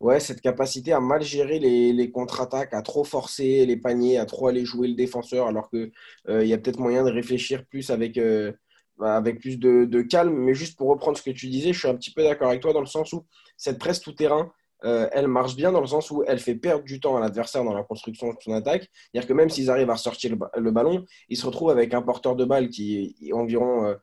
Ouais, 0.00 0.20
cette 0.20 0.42
capacité 0.42 0.92
à 0.92 1.00
mal 1.00 1.22
gérer 1.22 1.58
les, 1.58 2.10
contre-attaques, 2.10 2.74
à 2.74 2.82
trop 2.82 3.02
forcer 3.02 3.64
les 3.64 3.78
paniers, 3.78 4.18
à 4.18 4.26
trop 4.26 4.48
aller 4.48 4.64
jouer 4.64 4.88
le 4.88 4.94
défenseur, 4.94 5.46
alors 5.46 5.70
qu'il 5.70 5.90
euh, 6.28 6.44
y 6.44 6.52
a 6.52 6.58
peut-être 6.58 6.80
moyen 6.80 7.02
de 7.02 7.10
réfléchir 7.10 7.64
plus 7.64 7.90
avec, 7.90 8.18
euh, 8.18 8.52
bah, 8.98 9.16
avec 9.16 9.40
plus 9.40 9.58
de, 9.58 10.02
calme. 10.02 10.34
Mais 10.36 10.54
juste 10.54 10.76
pour 10.76 10.88
reprendre 10.88 11.16
ce 11.16 11.22
que 11.22 11.30
tu 11.30 11.48
disais, 11.48 11.72
je 11.72 11.78
suis 11.78 11.88
un 11.88 11.94
petit 11.94 12.12
peu 12.12 12.22
d'accord 12.22 12.48
avec 12.48 12.60
toi 12.60 12.74
dans 12.74 12.80
le 12.80 12.86
sens 12.86 13.12
où 13.14 13.24
cette 13.56 13.78
presse 13.78 14.00
tout-terrain, 14.00 14.52
euh, 14.84 15.08
elle 15.12 15.28
marche 15.28 15.56
bien 15.56 15.72
dans 15.72 15.80
le 15.80 15.86
sens 15.86 16.10
où 16.10 16.22
elle 16.26 16.40
fait 16.40 16.56
perdre 16.56 16.84
du 16.84 17.00
temps 17.00 17.16
à 17.16 17.20
l'adversaire 17.20 17.64
dans 17.64 17.72
la 17.72 17.82
construction 17.82 18.28
de 18.28 18.36
son 18.38 18.52
attaque. 18.52 18.90
C'est-à-dire 18.92 19.26
que 19.26 19.32
même 19.32 19.48
s'ils 19.48 19.70
arrivent 19.70 19.88
à 19.88 19.94
ressortir 19.94 20.36
le, 20.54 20.70
ballon, 20.70 21.06
ils 21.30 21.38
se 21.38 21.46
retrouvent 21.46 21.70
avec 21.70 21.94
un 21.94 22.02
porteur 22.02 22.36
de 22.36 22.44
balle 22.44 22.68
qui 22.68 23.16
est 23.22 23.32
environ 23.32 23.96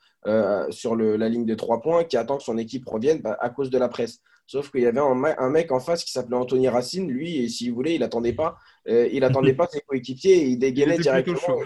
sur 0.71 0.95
le, 0.95 1.17
la 1.17 1.29
ligne 1.29 1.45
de 1.45 1.53
trois 1.53 1.81
points, 1.81 2.03
qui 2.03 2.17
attend 2.17 2.37
que 2.37 2.43
son 2.43 2.57
équipe 2.57 2.87
revienne 2.87 3.21
bah, 3.21 3.37
à 3.39 3.51
cause 3.51 3.69
de 3.69 3.77
la 3.77 3.89
presse. 3.89 4.21
Sauf 4.45 4.71
qu'il 4.71 4.81
y 4.81 4.85
avait 4.85 4.99
un, 4.99 5.49
mec 5.49 5.71
en 5.71 5.79
face 5.79 6.03
qui 6.03 6.11
s'appelait 6.11 6.35
Anthony 6.35 6.67
Racine. 6.67 7.09
Lui, 7.09 7.37
et 7.37 7.49
s'il 7.49 7.71
voulait, 7.73 7.95
il 7.95 8.01
n'attendait 8.01 8.33
pas, 8.33 8.57
euh, 8.87 9.07
il 9.11 9.23
attendait 9.23 9.53
pas 9.53 9.67
ses 9.67 9.81
coéquipiers 9.81 10.35
et 10.35 10.47
il 10.47 10.59
dégainait 10.59 10.97
directement. 10.97 11.59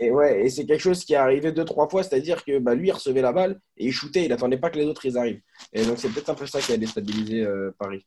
Et 0.00 0.10
ouais, 0.10 0.44
et 0.44 0.50
c'est 0.50 0.66
quelque 0.66 0.80
chose 0.80 1.04
qui 1.04 1.12
est 1.12 1.16
arrivé 1.16 1.52
deux 1.52 1.64
trois 1.64 1.88
fois, 1.88 2.02
c'est-à-dire 2.02 2.44
que 2.44 2.58
bah, 2.58 2.74
lui 2.74 2.88
il 2.88 2.92
recevait 2.92 3.22
la 3.22 3.32
balle 3.32 3.60
et 3.76 3.86
il 3.86 3.92
shootait, 3.92 4.24
il 4.24 4.28
n'attendait 4.28 4.58
pas 4.58 4.70
que 4.70 4.78
les 4.78 4.86
autres 4.86 5.06
ils 5.06 5.16
arrivent. 5.16 5.40
Et 5.72 5.84
donc 5.84 5.98
c'est 5.98 6.08
peut-être 6.08 6.30
un 6.30 6.34
peu 6.34 6.46
ça 6.46 6.60
qui 6.60 6.72
a 6.72 6.76
déstabilisé 6.76 7.42
euh, 7.42 7.70
Paris. 7.78 8.04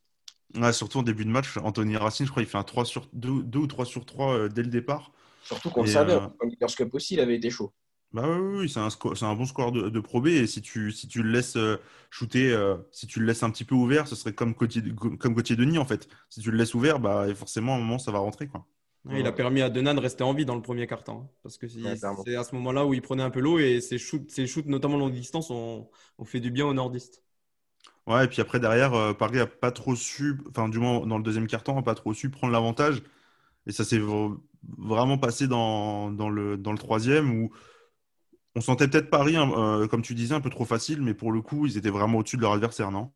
Ouais, 0.54 0.72
surtout 0.72 0.98
en 0.98 1.02
début 1.02 1.24
de 1.24 1.30
match, 1.30 1.56
Anthony 1.56 1.96
Racine, 1.96 2.26
je 2.26 2.30
crois, 2.30 2.42
il 2.42 2.48
fait 2.48 2.58
un 2.58 2.62
3 2.62 2.84
sur 2.84 3.08
2, 3.14 3.42
2 3.42 3.58
ou 3.58 3.66
3 3.66 3.86
sur 3.86 4.04
3 4.04 4.34
euh, 4.34 4.48
dès 4.48 4.62
le 4.62 4.68
départ. 4.68 5.12
Surtout 5.42 5.70
qu'on 5.70 5.82
le 5.82 5.88
savait, 5.88 6.14
en 6.14 6.30
Leaders 6.44 6.74
Cup 6.74 6.92
aussi, 6.92 7.14
il 7.14 7.20
avait 7.20 7.36
été 7.36 7.48
chaud. 7.48 7.72
Bah 8.12 8.22
oui, 8.26 8.60
oui 8.60 8.68
c'est 8.70 8.80
un, 8.80 8.88
un, 8.88 9.34
bon 9.34 9.44
score 9.44 9.70
de, 9.70 9.90
de 9.90 10.00
Pro 10.00 10.20
B. 10.20 10.28
Et 10.28 10.46
si 10.46 10.62
tu, 10.62 10.92
si 10.92 11.08
tu 11.08 11.22
le 11.22 11.30
laisses 11.30 11.56
euh, 11.56 11.76
shooter, 12.10 12.52
euh, 12.52 12.76
si 12.90 13.06
tu 13.06 13.20
le 13.20 13.26
laisses 13.26 13.42
un 13.42 13.50
petit 13.50 13.64
peu 13.64 13.74
ouvert, 13.74 14.08
ce 14.08 14.16
serait 14.16 14.32
comme 14.32 14.54
Gauthier, 14.54 14.82
comme 15.18 15.34
Denis 15.34 15.78
en 15.78 15.84
fait. 15.84 16.08
Si 16.30 16.40
tu 16.40 16.50
le 16.50 16.56
laisses 16.56 16.74
ouvert, 16.74 17.00
bah, 17.00 17.26
forcément, 17.34 17.74
à 17.74 17.76
un 17.76 17.80
moment, 17.80 17.98
ça 17.98 18.10
va 18.10 18.18
rentrer. 18.18 18.48
Quoi. 18.48 18.66
il 19.10 19.26
a 19.26 19.32
permis 19.32 19.60
à 19.60 19.68
Denan 19.68 19.94
de 19.94 20.00
rester 20.00 20.24
en 20.24 20.32
vie 20.32 20.46
dans 20.46 20.54
le 20.54 20.62
premier 20.62 20.86
quart-temps. 20.86 21.26
Hein, 21.26 21.30
parce 21.42 21.58
que 21.58 21.68
c'est 21.68 21.86
à 22.36 22.44
ce 22.44 22.54
moment-là 22.54 22.86
où 22.86 22.94
il 22.94 23.02
prenait 23.02 23.22
un 23.22 23.30
peu 23.30 23.40
l'eau 23.40 23.58
et 23.58 23.82
ses 23.82 23.98
shoots, 23.98 24.30
ses 24.30 24.46
shoots, 24.46 24.66
notamment 24.66 24.96
longue 24.96 25.12
distance, 25.12 25.50
ont, 25.50 25.90
ont, 26.16 26.24
fait 26.24 26.40
du 26.40 26.50
bien 26.50 26.64
aux 26.64 26.74
nordistes. 26.74 27.22
Ouais, 28.06 28.24
et 28.24 28.28
puis 28.28 28.40
après, 28.40 28.58
derrière, 28.58 28.94
euh, 28.94 29.12
Paris 29.12 29.36
n'a 29.36 29.46
pas 29.46 29.70
trop 29.70 29.94
su, 29.94 30.40
enfin, 30.48 30.70
du 30.70 30.78
moins 30.78 31.06
dans 31.06 31.18
le 31.18 31.22
deuxième 31.22 31.46
quart-temps, 31.46 31.74
n'a 31.74 31.82
pas 31.82 31.94
trop 31.94 32.14
su 32.14 32.30
prendre 32.30 32.54
l'avantage. 32.54 33.02
Et 33.66 33.72
ça 33.72 33.84
s'est 33.84 34.00
vraiment 34.78 35.18
passé 35.18 35.46
dans, 35.46 36.10
dans, 36.10 36.30
le, 36.30 36.56
dans 36.56 36.72
le 36.72 36.78
troisième 36.78 37.30
où 37.38 37.52
on 38.58 38.60
sentait 38.60 38.88
peut-être 38.88 39.08
Paris, 39.08 39.36
hein, 39.36 39.50
euh, 39.56 39.86
comme 39.86 40.02
tu 40.02 40.14
disais, 40.14 40.34
un 40.34 40.40
peu 40.40 40.50
trop 40.50 40.64
facile, 40.64 41.00
mais 41.00 41.14
pour 41.14 41.30
le 41.30 41.40
coup, 41.40 41.66
ils 41.66 41.76
étaient 41.76 41.90
vraiment 41.90 42.18
au-dessus 42.18 42.36
de 42.36 42.42
leur 42.42 42.52
adversaire, 42.52 42.90
non? 42.90 43.12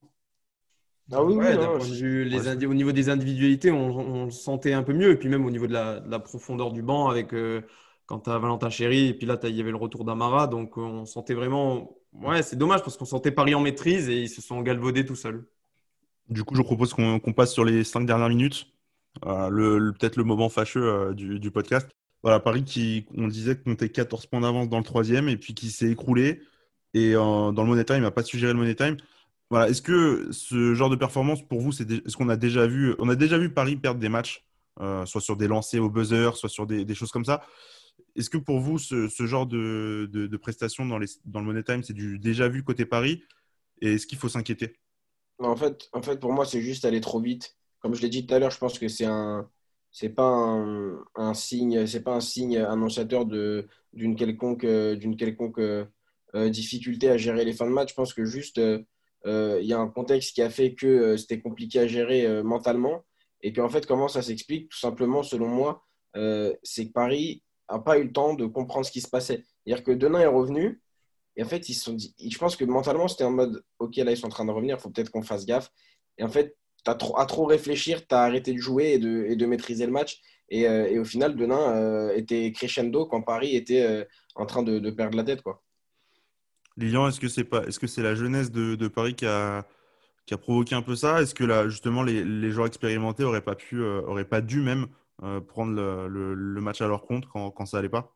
Ah 1.11 1.23
oui, 1.25 1.35
les 1.35 2.67
au 2.67 2.75
niveau 2.75 2.93
des 2.93 3.09
individualités, 3.09 3.73
on, 3.73 4.31
sentait 4.31 4.73
un 4.73 4.85
peu 4.85 4.93
mieux. 4.93 5.11
Et 5.11 5.17
puis 5.17 5.29
même 5.29 5.45
au 5.45 5.51
niveau 5.51 5.67
de 5.67 5.73
la, 5.73 6.19
profondeur 6.21 6.71
du 6.71 6.81
banc, 6.81 7.09
avec 7.09 7.35
euh, 7.35 7.61
quand 8.07 8.21
tu 8.21 8.31
as 8.31 8.39
Valentin 8.39 8.71
Chéry, 8.71 9.09
et 9.09 9.15
puis 9.15 9.27
là, 9.27 9.37
il 9.43 9.57
y 9.57 9.61
avait 9.61 9.73
le 9.73 9.77
retour 9.77 10.05
d'Amara. 10.05 10.47
Donc 10.47 10.79
on 10.79 11.05
sentait 11.05 11.35
vraiment. 11.35 11.97
Ouais, 12.13 12.43
c'est 12.43 12.57
dommage 12.57 12.83
parce 12.83 12.97
qu'on 12.97 13.05
sentait 13.05 13.33
Paris 13.33 13.55
en 13.55 13.61
maîtrise 13.61 14.09
et 14.09 14.23
ils 14.23 14.29
se 14.29 14.41
sont 14.41 14.63
galvaudés 14.63 15.05
tout 15.05 15.17
seuls. 15.17 15.45
Du 16.29 16.45
coup, 16.45 16.55
je 16.55 16.63
propose 16.63 16.95
qu'on 16.95 17.33
passe 17.35 17.53
sur 17.53 17.65
les 17.65 17.83
cinq 17.83 18.07
dernières 18.07 18.29
minutes. 18.29 18.69
Euh, 19.27 19.49
le, 19.51 19.93
peut-être 19.93 20.17
le 20.17 20.25
moment 20.25 20.49
fâcheux 20.49 21.13
du, 21.15 21.51
podcast. 21.51 21.91
Voilà, 22.23 22.41
Paris 22.41 22.64
qui, 22.64 23.07
on 23.17 23.26
disait, 23.29 23.57
comptait 23.57 23.88
14 23.88 24.26
points 24.26 24.41
d'avance 24.41 24.69
dans 24.69 24.79
le 24.79 24.85
troisième 24.85 25.29
et 25.29 25.37
puis 25.37 25.55
qui 25.55 25.71
s'est 25.71 25.91
écroulé. 25.91 26.41
Et 26.95 27.14
dans 27.14 27.52
le 27.52 27.64
Money 27.64 27.85
Time, 27.85 27.97
il 27.97 28.02
n'a 28.02 28.11
pas 28.11 28.23
su 28.23 28.38
gérer 28.38 28.52
le 28.52 28.59
Money 28.59 28.75
Time. 28.75 28.97
Voilà, 29.50 29.69
est-ce 29.69 29.83
que 29.83 30.29
ce 30.31 30.75
genre 30.75 30.88
de 30.88 30.97
performance, 30.97 31.47
pour 31.47 31.61
vous, 31.61 31.73
c'est 31.73 31.91
est-ce 31.91 32.17
qu'on 32.17 32.29
a 32.29 32.37
déjà 32.37 32.67
vu, 32.67 32.95
on 32.99 33.09
a 33.09 33.17
déjà 33.17 33.37
vu 33.37 33.52
Paris 33.52 33.76
perdre 33.76 34.00
des 34.00 34.09
matchs, 34.09 34.47
euh, 34.81 35.05
soit 35.05 35.21
sur 35.21 35.37
des 35.37 35.47
lancers 35.47 35.83
au 35.83 35.91
buzzer, 35.91 36.37
soit 36.37 36.49
sur 36.49 36.67
des, 36.67 36.95
choses 36.95 37.11
comme 37.11 37.25
ça? 37.25 37.45
Est-ce 38.17 38.31
que 38.31 38.38
pour 38.38 38.61
vous, 38.61 38.79
ce, 38.79 39.09
genre 39.26 39.47
de, 39.47 40.09
de, 40.11 40.37
prestations 40.37 40.87
dans, 40.87 40.99
les, 40.99 41.07
dans 41.25 41.41
le 41.41 41.47
Money 41.47 41.62
Time, 41.64 41.83
c'est 41.83 41.93
du 41.93 42.19
déjà 42.19 42.49
vu 42.49 42.62
côté 42.62 42.87
Paris? 42.87 43.25
Et 43.83 43.95
est-ce 43.95 44.07
qu'il 44.07 44.17
faut 44.17 44.29
s'inquiéter? 44.29 44.76
En 45.38 45.57
fait, 45.57 45.88
en 45.93 46.00
fait, 46.02 46.21
pour 46.21 46.33
moi, 46.33 46.47
c'est 46.47 46.62
juste 46.62 46.85
aller 46.85 47.00
trop 47.00 47.21
vite. 47.21 47.57
Comme 47.81 47.95
je 47.95 48.00
l'ai 48.00 48.09
dit 48.09 48.26
tout 48.26 48.35
à 48.35 48.38
l'heure, 48.38 48.52
je 48.52 48.59
pense 48.59 48.79
que 48.79 48.88
c'est 48.88 49.05
un, 49.07 49.50
c'est 49.93 50.09
pas 50.09 50.25
un, 50.25 51.35
signe, 51.35 51.87
c'est 51.87 52.03
pas 52.03 52.15
un 52.15 52.21
signe 52.21 52.59
annonciateur 52.59 53.27
de 53.27 53.69
d'une 53.93 54.17
quelconque 54.17 54.65
d'une 54.65 55.17
quelconque 55.17 55.61
euh, 56.35 56.49
difficulté 56.49 57.11
à 57.11 57.19
gérer 57.19 57.45
les 57.45 57.53
fins 57.53 57.67
de 57.67 57.73
match. 57.73 57.91
Je 57.91 57.95
pense 57.95 58.15
que 58.15 58.25
juste 58.25 58.59
euh, 58.59 59.59
il 59.61 59.67
y 59.67 59.75
a 59.75 59.79
un 59.79 59.89
contexte 59.89 60.35
qui 60.35 60.41
a 60.43 60.49
fait 60.49 60.75
que 60.75 60.87
euh, 60.87 61.17
c'était 61.19 61.41
compliqué 61.41 61.79
à 61.79 61.87
gérer 61.87 62.43
mentalement 62.43 63.05
et 63.43 63.53
qu'en 63.53 63.69
fait 63.69 63.87
comment 63.87 64.09
ça 64.09 64.23
s'explique? 64.23 64.71
Tout 64.71 64.79
simplement 64.79 65.23
selon 65.23 65.49
moi, 65.49 65.85
c'est 66.63 66.87
que 66.89 66.93
Paris 66.93 67.43
a 67.69 67.79
pas 67.79 67.99
eu 67.99 68.05
le 68.05 68.13
temps 68.13 68.35
de 68.35 68.47
comprendre 68.47 68.87
ce 68.87 68.93
qui 68.93 69.01
se 69.01 69.09
passait. 69.09 69.45
C'est-à-dire 69.65 69.85
que 69.85 69.93
Denain 69.93 70.21
est 70.21 70.27
revenu 70.27 70.81
et 71.37 71.43
en 71.43 71.47
fait 71.47 71.69
ils 71.69 71.75
se 71.75 71.85
sont 71.85 71.95
dit, 71.95 72.15
je 72.19 72.39
pense 72.39 72.57
que 72.57 72.65
mentalement 72.65 73.09
c'était 73.09 73.25
en 73.25 73.31
mode 73.31 73.63
ok 73.79 73.97
là 73.97 74.13
ils 74.13 74.17
sont 74.17 74.27
en 74.27 74.31
train 74.31 74.45
de 74.45 74.51
revenir, 74.51 74.77
il 74.79 74.81
faut 74.81 74.91
peut-être 74.91 75.11
qu'on 75.11 75.23
fasse 75.23 75.45
gaffe. 75.47 75.71
Et 76.19 76.25
en 76.25 76.29
fait 76.29 76.57
trop, 76.85 77.19
à 77.19 77.27
trop 77.27 77.45
réfléchir, 77.45 78.07
tu 78.07 78.15
as 78.15 78.23
arrêté 78.23 78.53
de 78.53 78.59
jouer 78.59 78.93
et 78.93 78.99
de, 78.99 79.47
maîtriser 79.47 79.87
le 79.87 79.93
match. 79.93 80.21
Et, 80.49 80.69
euh, 80.69 81.01
au 81.01 81.05
final, 81.05 81.37
Denain 81.37 81.77
euh, 81.77 82.15
était 82.15 82.53
crescendo 82.53 83.07
quand 83.07 83.23
Paris 83.23 83.57
était 83.57 83.83
euh, 83.83 84.05
en 84.35 84.47
train 84.47 84.62
de, 84.62 84.91
perdre 84.91 85.17
la 85.17 85.25
tête. 85.25 85.43
Quoi. 85.43 85.62
Lilian, 86.77 87.09
est-ce 87.09 87.21
que 87.21 87.29
c'est 87.29 87.53
est-ce 87.67 87.79
que 87.79 88.01
la 88.01 88.15
jeunesse 88.15 88.51
de, 88.51 88.89
Paris 88.89 89.15
qui 89.15 89.27
a, 89.27 89.65
provoqué 90.41 90.75
un 90.75 90.83
peu 90.83 90.97
ça? 90.97 91.23
Est-ce 91.23 91.35
que 91.35 91.45
là, 91.45 91.69
justement, 91.69 92.03
les, 92.03 92.25
les 92.25 92.51
joueurs 92.51 92.67
expérimentés 92.67 93.25
auraient 93.25 93.43
pas 93.43 93.55
pu, 93.55 93.83
pas 94.29 94.41
dû 94.41 94.61
même 94.61 94.87
prendre 95.47 95.75
le, 95.75 96.61
match 96.61 96.81
à 96.81 96.89
leur 96.89 97.05
compte 97.05 97.27
quand, 97.27 97.67
ça 97.67 97.79
allait 97.79 97.89
pas? 97.89 98.15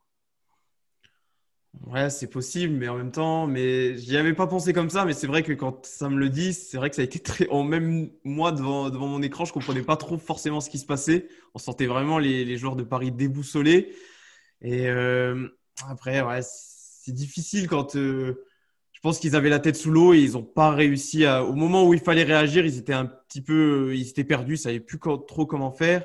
Ouais, 1.85 2.11
c'est 2.11 2.29
possible, 2.31 2.75
mais 2.75 2.89
en 2.89 2.97
même 2.97 3.13
temps, 3.13 3.47
mais 3.47 3.97
j'y 3.99 4.17
avais 4.17 4.33
pas 4.35 4.47
pensé 4.47 4.73
comme 4.73 4.89
ça, 4.91 5.05
mais 5.05 5.13
c'est 5.13 5.27
vrai 5.27 5.43
que 5.43 5.53
quand 5.53 5.85
ça 5.87 6.09
me 6.09 6.17
le 6.19 6.31
dit, 6.31 6.53
c'est 6.55 6.79
vrai 6.79 6.89
que 6.91 6.97
ça 6.97 7.03
a 7.03 7.05
été 7.05 7.19
très. 7.21 7.49
En 7.49 7.63
même 7.65 8.11
moi, 8.25 8.51
devant, 8.51 8.89
devant 8.91 9.07
mon 9.07 9.23
écran, 9.23 9.45
je 9.45 9.53
comprenais 9.53 9.83
pas 9.83 9.97
trop 9.97 10.17
forcément 10.19 10.61
ce 10.61 10.71
qui 10.71 10.79
se 10.79 10.87
passait. 10.87 11.29
On 11.55 11.59
sentait 11.59 11.87
vraiment 11.87 12.19
les, 12.19 12.45
les 12.45 12.57
joueurs 12.57 12.77
de 12.77 12.83
Paris 12.83 13.13
déboussolés. 13.13 13.95
Et 14.63 14.89
euh, 14.89 15.49
après, 15.89 16.23
ouais, 16.23 16.41
c'est 16.43 17.13
difficile 17.15 17.69
quand. 17.69 17.97
Euh, 17.97 18.45
je 18.93 19.01
pense 19.01 19.19
qu'ils 19.21 19.37
avaient 19.37 19.51
la 19.51 19.61
tête 19.61 19.77
sous 19.77 19.91
l'eau 19.91 20.15
et 20.15 20.21
ils 20.21 20.33
n'ont 20.33 20.43
pas 20.45 20.71
réussi 20.73 21.27
à. 21.27 21.45
Au 21.45 21.55
moment 21.55 21.87
où 21.87 21.95
il 21.95 22.01
fallait 22.01 22.25
réagir, 22.25 22.67
ils 22.67 22.79
étaient 22.79 22.95
un 22.95 23.07
petit 23.07 23.43
peu. 23.43 23.95
Ils 23.97 24.09
étaient 24.11 24.25
perdus, 24.25 24.55
ils 24.55 24.59
savaient 24.59 24.81
plus 24.81 24.99
trop 25.01 25.47
comment 25.47 25.73
faire. 25.73 26.05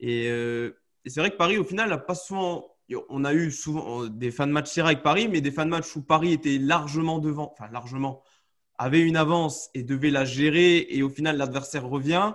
Et, 0.00 0.28
euh, 0.30 0.72
et 1.04 1.10
c'est 1.10 1.20
vrai 1.20 1.30
que 1.30 1.36
Paris, 1.36 1.58
au 1.58 1.64
final, 1.64 1.88
n'a 1.90 1.98
pas 1.98 2.14
souvent 2.14 2.73
on 3.08 3.24
a 3.24 3.32
eu 3.32 3.50
souvent 3.50 4.06
des 4.06 4.30
fins 4.30 4.46
de 4.46 4.52
match 4.52 4.70
serrés 4.70 4.88
avec 4.88 5.02
Paris, 5.02 5.28
mais 5.28 5.40
des 5.40 5.50
fins 5.50 5.64
de 5.64 5.70
match 5.70 5.94
où 5.96 6.02
Paris 6.02 6.32
était 6.32 6.58
largement 6.58 7.18
devant, 7.18 7.52
enfin 7.52 7.70
largement, 7.72 8.22
avait 8.78 9.00
une 9.00 9.16
avance 9.16 9.70
et 9.74 9.82
devait 9.82 10.10
la 10.10 10.24
gérer, 10.24 10.86
et 10.90 11.02
au 11.02 11.08
final 11.08 11.36
l'adversaire 11.36 11.86
revient. 11.86 12.34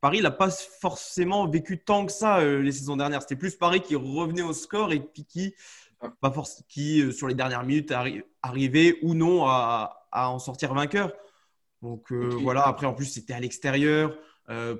Paris 0.00 0.20
n'a 0.20 0.30
pas 0.30 0.50
forcément 0.50 1.48
vécu 1.48 1.82
tant 1.82 2.04
que 2.04 2.12
ça 2.12 2.40
euh, 2.40 2.60
les 2.60 2.72
saisons 2.72 2.96
dernières. 2.96 3.22
C'était 3.22 3.36
plus 3.36 3.56
Paris 3.56 3.80
qui 3.80 3.96
revenait 3.96 4.42
au 4.42 4.52
score 4.52 4.92
et 4.92 5.00
puis 5.00 5.24
qui, 5.24 5.54
pas 6.20 6.32
qui 6.68 7.00
euh, 7.00 7.10
sur 7.10 7.26
les 7.26 7.34
dernières 7.34 7.64
minutes, 7.64 7.92
arrivait 8.42 8.98
ou 9.02 9.14
non 9.14 9.46
à, 9.46 9.96
en 10.12 10.38
sortir 10.38 10.74
vainqueur. 10.74 11.12
Donc 11.80 12.12
euh, 12.12 12.28
voilà, 12.42 12.66
après 12.66 12.86
en 12.86 12.92
plus 12.92 13.06
c'était 13.06 13.32
à 13.32 13.40
l'extérieur. 13.40 14.14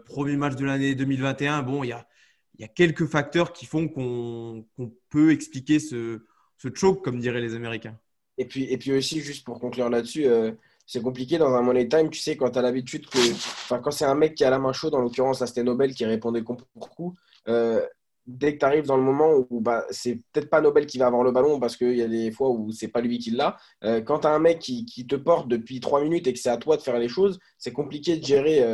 premier 0.04 0.36
match 0.36 0.56
de 0.56 0.66
l'année 0.66 0.94
2021. 0.94 1.62
Bon, 1.62 1.84
il 1.84 1.88
y 1.88 1.92
a, 1.92 2.06
il 2.54 2.62
y 2.62 2.64
a 2.64 2.68
quelques 2.68 3.06
facteurs 3.06 3.52
qui 3.52 3.66
font 3.66 3.88
qu'on 3.88 4.64
peut 5.11 5.32
expliquer 5.32 5.78
ce, 5.80 6.25
ce 6.58 6.68
choke, 6.75 7.04
comme 7.04 7.18
diraient 7.18 7.40
les 7.40 7.54
Américains. 7.54 7.99
Et 8.38 8.46
puis, 8.46 8.64
et 8.64 8.78
puis 8.78 8.92
aussi, 8.92 9.20
juste 9.20 9.44
pour 9.44 9.61
conclure 9.61 9.88
là-dessus, 9.88 10.26
euh, 10.26 10.52
c'est 10.87 11.02
compliqué 11.02 11.38
dans 11.38 11.54
un 11.54 11.62
money 11.62 11.88
time, 11.88 12.11
tu 12.11 12.20
sais, 12.20 12.37
quand 12.37 12.50
tu 12.50 12.58
as 12.58 12.62
l'habitude 12.62 13.08
que. 13.08 13.18
Enfin, 13.18 13.78
quand 13.78 13.90
c'est 13.90 14.04
un 14.04 14.14
mec 14.14 14.34
qui 14.34 14.44
a 14.44 14.50
la 14.50 14.58
main 14.58 14.73
chaude, 14.73 14.94
en 14.94 15.00
l'occurrence, 15.00 15.40
là, 15.40 15.46
c'était 15.46 15.62
Nobel 15.62 15.94
qui 15.94 16.04
répondait 16.04 16.42
coup 16.42 16.56
pour 16.75 16.90
coup. 16.90 17.14
Euh, 17.49 17.84
dès 18.26 18.54
que 18.54 18.61
tu 18.61 18.64
arrives 18.64 18.87
dans 18.87 18.96
le 18.96 19.02
moment 19.02 19.46
où 19.50 19.61
bah, 19.61 19.84
c'est 19.90 20.16
peut-être 20.32 20.49
pas 20.49 20.61
Nobel 20.61 20.87
qui 20.87 20.99
va 20.99 21.06
avoir 21.06 21.23
le 21.23 21.30
ballon 21.30 21.61
parce 21.61 21.76
qu'il 21.76 21.96
y 21.96 22.02
a 22.02 22.08
des 22.08 22.32
fois 22.32 22.50
où 22.50 22.73
c'est 22.73 22.88
pas 22.88 23.00
lui 23.00 23.18
qui 23.18 23.30
l'a. 23.30 23.56
Euh, 23.84 24.00
quand 24.00 24.20
tu 24.20 24.26
as 24.26 24.30
un 24.30 24.38
mec 24.38 24.58
qui, 24.61 25.06
te 25.06 25.16
porte 25.16 25.49
depuis 25.49 25.80
trois 25.80 26.02
minutes 26.02 26.26
et 26.26 26.32
que 26.32 26.38
c'est 26.38 26.50
à 26.50 26.56
toi 26.56 26.76
de 26.76 26.82
faire 26.82 26.99
les 26.99 27.08
choses, 27.08 27.38
c'est 27.58 27.73
compliqué 27.73 28.16
de 28.16 28.25
gérer, 28.25 28.64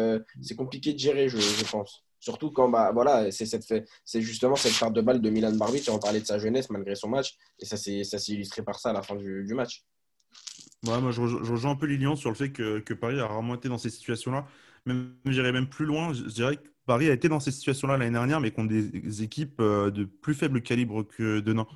c'est 0.41 0.57
compliqué 0.57 0.93
de 0.93 0.99
gérer 0.99 1.29
je 1.29 1.71
pense. 1.71 2.05
Surtout 2.21 2.51
quand 2.51 2.69
bah, 2.69 2.93
voilà, 2.93 3.33
c'est 3.33 3.47
c'est 3.47 4.21
justement 4.21 4.55
cette 4.55 4.79
carte 4.79 4.93
de 4.93 5.01
balle 5.01 5.21
de 5.21 5.31
Milan 5.31 5.53
Barbic. 5.53 5.89
On 5.91 5.99
parlait 5.99 6.21
de 6.21 6.27
sa 6.27 6.39
jeunesse 6.39 6.71
malgré 6.71 6.95
son 6.95 7.09
match. 7.09 7.37
Et 7.59 7.65
ça 7.65 7.77
s'est 7.77 8.05
illustré 8.29 8.63
par 8.63 8.79
ça 8.79 8.91
à 8.91 8.93
la 8.93 9.03
fin 9.03 9.17
du, 9.17 9.45
du 9.45 9.55
match. 9.55 9.85
Ouais, 10.87 11.01
moi, 11.01 11.11
je, 11.11 11.21
rejoins 11.21 11.73
un 11.73 11.77
peu 11.77 11.87
Lilian 11.87 12.17
sur 12.17 12.31
le 12.31 12.37
fait 12.37 12.51
que, 12.51 12.79
que, 12.81 12.95
Paris 12.95 13.21
a 13.21 13.27
rarement 13.27 13.55
été 13.55 13.69
dans 13.69 13.79
ces 13.79 13.91
situations-là. 13.91 14.47
Même, 14.87 15.15
j'irais 15.27 15.53
même 15.53 15.69
plus 15.69 15.85
loin. 15.85 16.13
Je 16.15 16.23
dirais 16.25 16.57
que 16.57 16.69
Paris 16.87 17.11
a 17.11 17.13
été 17.13 17.29
dans 17.29 17.41
ces 17.41 17.51
situations-là 17.51 17.99
l'année 17.99 18.13
dernière, 18.13 18.41
mais 18.41 18.51
contre 18.51 18.69
des 18.69 19.23
équipes 19.23 19.61
euh, 19.61 19.91
de 19.91 20.05
plus 20.05 20.35
faible 20.35 20.63
calibre 20.63 21.03
que 21.03 21.41
Denain. 21.41 21.67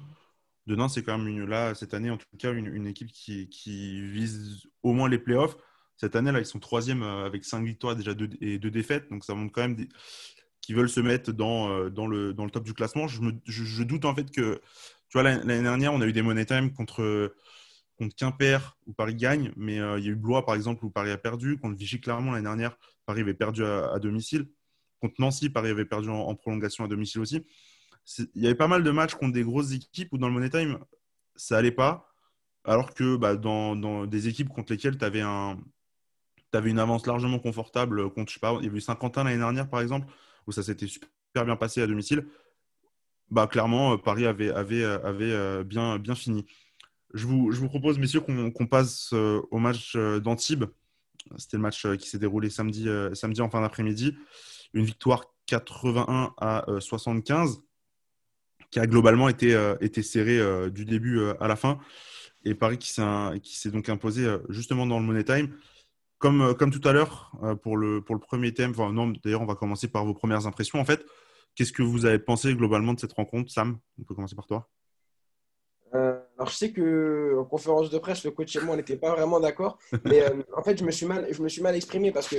Denain, 0.66 0.88
c'est 0.88 1.02
quand 1.02 1.18
même 1.18 1.46
là, 1.46 1.74
cette 1.74 1.92
année, 1.92 2.10
en 2.10 2.16
tout 2.16 2.26
cas, 2.38 2.52
une, 2.52 2.66
une 2.66 2.86
équipe 2.86 3.12
qui, 3.12 3.48
qui, 3.50 4.00
vise 4.10 4.62
au 4.82 4.92
moins 4.92 5.08
les 5.08 5.18
playoffs. 5.18 5.56
Cette 5.96 6.16
année, 6.16 6.32
là, 6.32 6.40
ils 6.40 6.46
sont 6.46 6.58
troisième 6.58 7.02
euh, 7.02 7.26
avec 7.26 7.44
cinq 7.44 7.64
victoires 7.64 7.96
déjà 7.96 8.12
et 8.40 8.58
deux 8.58 8.70
défaites. 8.70 9.08
Donc, 9.10 9.24
ça 9.24 9.34
montre 9.34 9.52
quand 9.52 9.62
même 9.62 9.76
des, 9.76 9.88
qui 10.64 10.72
veulent 10.72 10.88
se 10.88 11.00
mettre 11.00 11.32
dans, 11.32 11.68
euh, 11.68 11.90
le, 11.90 12.50
top 12.50 12.64
du 12.64 12.74
classement. 12.74 13.06
Je, 13.06 13.82
doute 13.82 14.04
en 14.04 14.14
fait 14.14 14.30
que, 14.30 14.60
tu 15.08 15.18
vois, 15.18 15.22
l'année 15.22 15.62
dernière, 15.62 15.92
on 15.92 16.00
a 16.00 16.06
eu 16.06 16.12
des 16.12 16.22
money 16.22 16.46
time 16.46 16.72
contre, 16.72 17.32
Quimper 18.16 18.76
où 18.86 18.92
Paris 18.92 19.14
gagne, 19.14 19.52
mais 19.56 19.78
euh, 19.78 19.98
il 19.98 20.04
y 20.04 20.08
a 20.08 20.12
eu 20.12 20.16
Blois 20.16 20.44
par 20.44 20.56
exemple 20.56 20.84
où 20.84 20.90
Paris 20.90 21.10
a 21.10 21.18
perdu. 21.18 21.58
Contre 21.58 21.76
Vichy, 21.76 22.00
clairement, 22.00 22.32
l'année 22.32 22.44
dernière, 22.44 22.76
Paris 23.06 23.20
avait 23.20 23.34
perdu 23.34 23.64
à, 23.64 23.98
domicile. 23.98 24.48
Contre 25.00 25.14
Nancy, 25.18 25.50
Paris 25.50 25.70
avait 25.70 25.84
perdu 25.84 26.08
en, 26.08 26.34
prolongation 26.34 26.84
à 26.84 26.88
domicile 26.88 27.20
aussi. 27.20 27.44
Il 28.34 28.42
y 28.42 28.46
avait 28.46 28.54
pas 28.54 28.68
mal 28.68 28.82
de 28.82 28.90
matchs 28.90 29.14
contre 29.14 29.32
des 29.32 29.44
grosses 29.44 29.72
équipes 29.72 30.08
où 30.12 30.18
dans 30.18 30.28
le 30.28 30.34
money 30.34 30.50
time, 30.50 30.78
ça 31.36 31.58
allait 31.58 31.70
pas. 31.70 32.10
Alors 32.64 32.94
que 32.94 33.16
bah, 33.16 33.36
dans, 33.36 34.06
des 34.06 34.28
équipes 34.28 34.48
contre 34.48 34.72
lesquelles 34.72 34.98
tu 34.98 35.04
avais, 35.04 35.20
un, 35.20 35.58
avais 36.56 36.70
une 36.70 36.78
avance 36.78 37.06
largement 37.06 37.38
confortable, 37.38 38.10
contre, 38.10 38.30
je 38.30 38.34
sais 38.34 38.40
pas, 38.40 38.56
il 38.60 38.64
y 38.64 38.68
avait 38.68 38.78
eu 38.78 38.80
Saint-Quentin 38.80 39.24
l'année 39.24 39.38
dernière 39.38 39.68
par 39.68 39.80
exemple, 39.80 40.06
où 40.46 40.52
ça 40.52 40.62
s'était 40.62 40.86
super 40.86 41.44
bien 41.44 41.56
passé 41.56 41.82
à 41.82 41.86
domicile, 41.86 42.26
bah, 43.30 43.46
clairement, 43.46 43.94
euh, 43.94 43.96
Paris 43.96 44.26
avait, 44.26 44.50
avait, 44.50 44.82
euh, 44.82 45.04
avait 45.04 45.32
euh, 45.32 45.64
bien, 45.64 45.98
bien 45.98 46.14
fini. 46.14 46.46
Je 47.14 47.26
vous, 47.26 47.52
je 47.52 47.60
vous 47.60 47.68
propose, 47.68 47.98
messieurs, 47.98 48.20
qu'on 48.20 48.66
passe 48.66 49.12
au 49.12 49.58
match 49.58 49.96
d'Antibes. 49.96 50.64
C'était 51.36 51.56
le 51.56 51.62
match 51.62 51.86
qui 51.96 52.08
s'est 52.08 52.18
déroulé 52.18 52.50
samedi, 52.50 52.88
samedi 53.12 53.40
en 53.40 53.48
fin 53.48 53.60
d'après-midi. 53.60 54.16
Une 54.72 54.84
victoire 54.84 55.24
81 55.46 56.34
à 56.36 56.64
75 56.80 57.60
qui 58.72 58.80
a 58.80 58.88
globalement 58.88 59.28
été, 59.28 59.56
été 59.80 60.02
serrée 60.02 60.70
du 60.72 60.84
début 60.84 61.20
à 61.38 61.46
la 61.46 61.54
fin. 61.54 61.78
Et 62.44 62.56
Paris 62.56 62.78
qui 62.78 62.90
s'est 62.90 63.70
donc 63.70 63.88
imposé 63.88 64.26
justement 64.48 64.84
dans 64.84 64.98
le 64.98 65.06
Money 65.06 65.22
Time. 65.22 65.54
Euh, 66.24 66.54
comme, 66.54 66.70
tout 66.70 66.86
à 66.88 66.92
l'heure, 66.92 67.32
euh, 67.42 67.54
pour, 67.54 67.76
le, 67.76 68.00
pour 68.00 68.14
le 68.14 68.20
premier 68.20 68.54
thème, 68.54 68.72
d'ailleurs, 69.22 69.42
on 69.42 69.46
va 69.46 69.54
commencer 69.54 69.88
par 69.88 70.04
vos 70.04 70.14
premières 70.14 70.46
impressions. 70.46 70.80
En 70.80 70.84
fait, 70.84 71.04
qu'est-ce 71.54 71.72
que 71.72 71.82
vous 71.82 72.06
avez 72.06 72.18
pensé 72.18 72.54
globalement 72.54 72.94
de 72.94 73.00
cette 73.00 73.12
rencontre 73.12 73.50
Sam, 73.50 73.78
on 73.98 74.04
peut 74.04 74.14
commencer 74.14 74.34
par 74.34 74.46
toi. 74.46 74.68
Euh, 75.94 76.18
alors, 76.38 76.48
je 76.48 76.56
sais 76.56 76.72
qu'en 76.72 77.44
conférence 77.44 77.90
de 77.90 77.98
presse, 77.98 78.24
le 78.24 78.30
coach 78.30 78.56
et 78.56 78.60
moi, 78.60 78.76
n'était 78.76 78.96
pas 78.96 79.14
vraiment 79.14 79.38
d'accord. 79.38 79.78
Mais 80.04 80.22
en 80.56 80.62
fait, 80.62 80.78
je 80.78 80.84
me, 80.84 80.90
suis 80.90 81.06
mal, 81.06 81.26
je 81.30 81.42
me 81.42 81.48
suis 81.48 81.62
mal 81.62 81.76
exprimé 81.76 82.10
parce 82.10 82.28
que, 82.28 82.36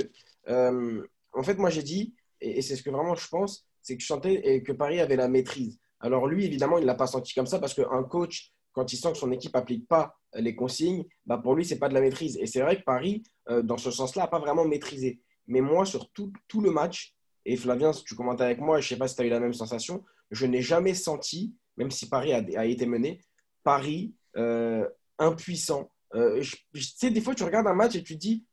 en 1.32 1.42
fait, 1.42 1.56
moi, 1.56 1.70
j'ai 1.70 1.82
dit, 1.82 2.14
et, 2.40 2.62
c'est 2.62 2.76
ce 2.76 2.82
que 2.82 2.90
vraiment 2.90 3.14
je 3.14 3.28
pense, 3.28 3.66
c'est 3.82 3.96
que 3.96 4.02
je 4.02 4.06
sentais 4.06 4.62
que 4.62 4.72
Paris 4.72 5.00
avait 5.00 5.16
la 5.16 5.28
maîtrise. 5.28 5.78
Alors, 6.00 6.26
lui, 6.26 6.44
évidemment, 6.44 6.78
il 6.78 6.82
ne 6.82 6.86
l'a 6.86 6.94
pas 6.94 7.06
senti 7.06 7.34
comme 7.34 7.46
ça 7.46 7.58
parce 7.58 7.72
qu'un 7.72 8.02
coach, 8.02 8.52
quand 8.72 8.92
il 8.92 8.96
sent 8.96 9.12
que 9.12 9.18
son 9.18 9.32
équipe 9.32 9.54
n'applique 9.54 9.88
pas 9.88 10.18
les 10.34 10.54
consignes, 10.54 11.06
bah 11.24 11.38
pour 11.38 11.54
lui, 11.54 11.64
ce 11.64 11.72
n'est 11.72 11.80
pas 11.80 11.88
de 11.88 11.94
la 11.94 12.02
maîtrise. 12.02 12.36
Et 12.38 12.46
c'est 12.46 12.60
vrai 12.60 12.76
que 12.76 12.84
Paris, 12.84 13.22
euh, 13.48 13.62
dans 13.62 13.78
ce 13.78 13.90
sens-là, 13.90 14.26
pas 14.26 14.38
vraiment 14.38 14.64
maîtrisé. 14.64 15.20
Mais 15.46 15.60
moi, 15.60 15.86
sur 15.86 16.10
tout, 16.10 16.32
tout, 16.48 16.60
le 16.60 16.70
match, 16.70 17.14
et 17.44 17.56
Flavien, 17.56 17.92
tu 17.92 18.14
commentes 18.14 18.40
avec 18.40 18.58
moi, 18.58 18.80
je 18.80 18.86
ne 18.86 18.88
sais 18.88 18.98
pas 18.98 19.08
si 19.08 19.14
tu 19.14 19.22
as 19.22 19.26
eu 19.26 19.30
la 19.30 19.40
même 19.40 19.54
sensation, 19.54 20.04
je 20.30 20.46
n'ai 20.46 20.62
jamais 20.62 20.94
senti, 20.94 21.54
même 21.76 21.90
si 21.90 22.08
Paris 22.08 22.32
a, 22.32 22.64
été 22.64 22.86
mené, 22.86 23.20
Paris 23.62 24.14
euh, 24.36 24.88
impuissant. 25.18 25.90
Euh, 26.14 26.42
tu 26.74 26.82
sais, 26.82 27.10
des 27.10 27.20
fois, 27.20 27.34
tu 27.34 27.44
regardes 27.44 27.68
un 27.68 27.74
match 27.74 27.94
et 27.94 28.02
tu 28.02 28.14
te 28.14 28.20
dis, 28.20 28.44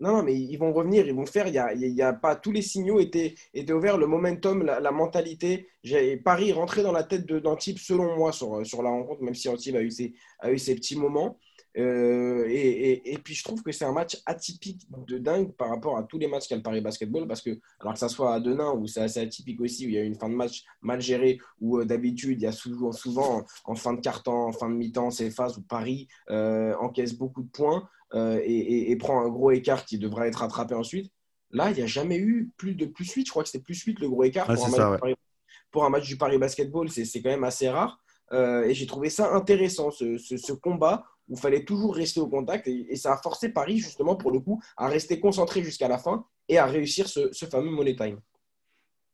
non, 0.00 0.12
non, 0.12 0.22
mais 0.22 0.34
ils 0.38 0.56
vont 0.56 0.72
revenir, 0.72 1.06
ils 1.06 1.14
vont 1.14 1.26
faire. 1.26 1.48
Il 1.48 1.54
y 1.54 1.58
a, 1.58 1.74
y 1.74 2.02
a 2.02 2.12
pas 2.12 2.36
tous 2.36 2.52
les 2.52 2.62
signaux 2.62 3.00
étaient, 3.00 3.34
étaient 3.52 3.72
ouverts, 3.72 3.98
le 3.98 4.06
momentum, 4.06 4.62
la, 4.62 4.90
mentalité. 4.92 5.68
Paris 6.24 6.52
rentré 6.52 6.82
dans 6.84 6.92
la 6.92 7.02
tête 7.02 7.26
d'Antibes, 7.26 7.78
selon 7.78 8.16
moi, 8.16 8.30
sur, 8.30 8.64
sur 8.64 8.82
la 8.82 8.90
rencontre, 8.90 9.22
même 9.22 9.34
si 9.34 9.48
Antibes 9.48 9.74
a 9.74 9.82
eu 9.82 9.90
ses, 9.90 10.14
a 10.38 10.52
eu 10.52 10.58
ses 10.58 10.76
petits 10.76 10.96
moments. 10.96 11.38
Euh, 11.78 12.44
et, 12.48 13.12
et, 13.12 13.18
puis 13.18 13.34
je 13.34 13.44
trouve 13.44 13.62
que 13.62 13.70
c'est 13.70 13.84
un 13.84 13.92
match 13.92 14.20
atypique 14.26 14.88
de 15.06 15.16
dingue 15.18 15.52
par 15.52 15.68
rapport 15.68 15.96
à 15.96 16.02
tous 16.02 16.18
les 16.18 16.26
matchs 16.26 16.48
qu'a 16.48 16.56
le 16.56 16.62
Paris 16.62 16.80
Basketball 16.80 17.28
parce 17.28 17.40
que 17.40 17.50
alors 17.78 17.92
que 17.92 18.00
ça 18.00 18.08
soit 18.08 18.34
à 18.34 18.40
Denain 18.40 18.72
où 18.72 18.88
c'est 18.88 19.00
assez 19.00 19.20
atypique 19.20 19.60
aussi 19.60 19.86
où 19.86 19.88
il 19.88 19.94
y 19.94 19.98
a 19.98 20.02
une 20.02 20.16
fin 20.16 20.28
de 20.28 20.34
match 20.34 20.64
mal 20.82 21.00
gérée 21.00 21.38
où 21.60 21.78
euh, 21.78 21.84
d'habitude 21.84 22.40
il 22.40 22.44
y 22.44 22.48
a 22.48 22.52
souvent, 22.52 22.90
souvent 22.90 23.44
en 23.64 23.76
fin 23.76 23.92
de 23.92 24.00
quart-temps, 24.00 24.46
en 24.46 24.52
fin 24.52 24.68
de 24.68 24.74
mi-temps 24.74 25.12
ces 25.12 25.30
phases 25.30 25.56
où 25.56 25.62
Paris 25.62 26.08
euh, 26.30 26.74
encaisse 26.80 27.14
beaucoup 27.14 27.42
de 27.42 27.50
points 27.50 27.88
et, 28.14 28.96
prend 28.98 29.20
un 29.20 29.28
gros 29.28 29.52
écart 29.52 29.84
qui 29.84 29.98
devra 29.98 30.26
être 30.26 30.36
rattrapé 30.36 30.74
ensuite. 30.74 31.12
Là, 31.50 31.70
il 31.70 31.76
n'y 31.76 31.82
a 31.82 31.86
jamais 31.86 32.16
eu 32.16 32.50
plus 32.56 32.74
de 32.74 32.86
plus 32.86 33.12
8. 33.12 33.26
Je 33.26 33.30
crois 33.30 33.42
que 33.42 33.50
c'était 33.50 33.62
plus 33.62 33.80
8 33.80 34.00
le 34.00 34.08
gros 34.08 34.24
écart 34.24 34.46
pour, 35.70 35.84
un 35.84 35.90
match, 35.90 36.06
du 36.06 36.16
Paris 36.16 36.38
Basketball. 36.38 36.88
C'est 36.88 37.20
quand 37.20 37.28
même 37.28 37.44
assez 37.44 37.68
rare. 37.68 38.02
et 38.32 38.72
j'ai 38.72 38.86
trouvé 38.86 39.10
ça 39.10 39.34
intéressant, 39.34 39.90
ce, 39.90 40.16
ce 40.16 40.52
combat 40.54 41.04
où 41.28 41.34
il 41.34 41.40
fallait 41.40 41.64
toujours 41.64 41.94
rester 41.94 42.20
au 42.20 42.28
contact. 42.28 42.66
Et, 42.66 42.96
ça 42.96 43.12
a 43.12 43.16
forcé 43.16 43.50
Paris, 43.50 43.78
justement, 43.78 44.16
pour 44.16 44.30
le 44.30 44.40
coup, 44.40 44.60
à 44.76 44.88
rester 44.88 45.20
concentré 45.20 45.62
jusqu'à 45.62 45.88
la 45.88 45.98
fin 45.98 46.24
et 46.48 46.58
à 46.58 46.66
réussir 46.66 47.08
ce, 47.08 47.30
fameux 47.50 47.70
money 47.70 47.94
time. 47.96 48.18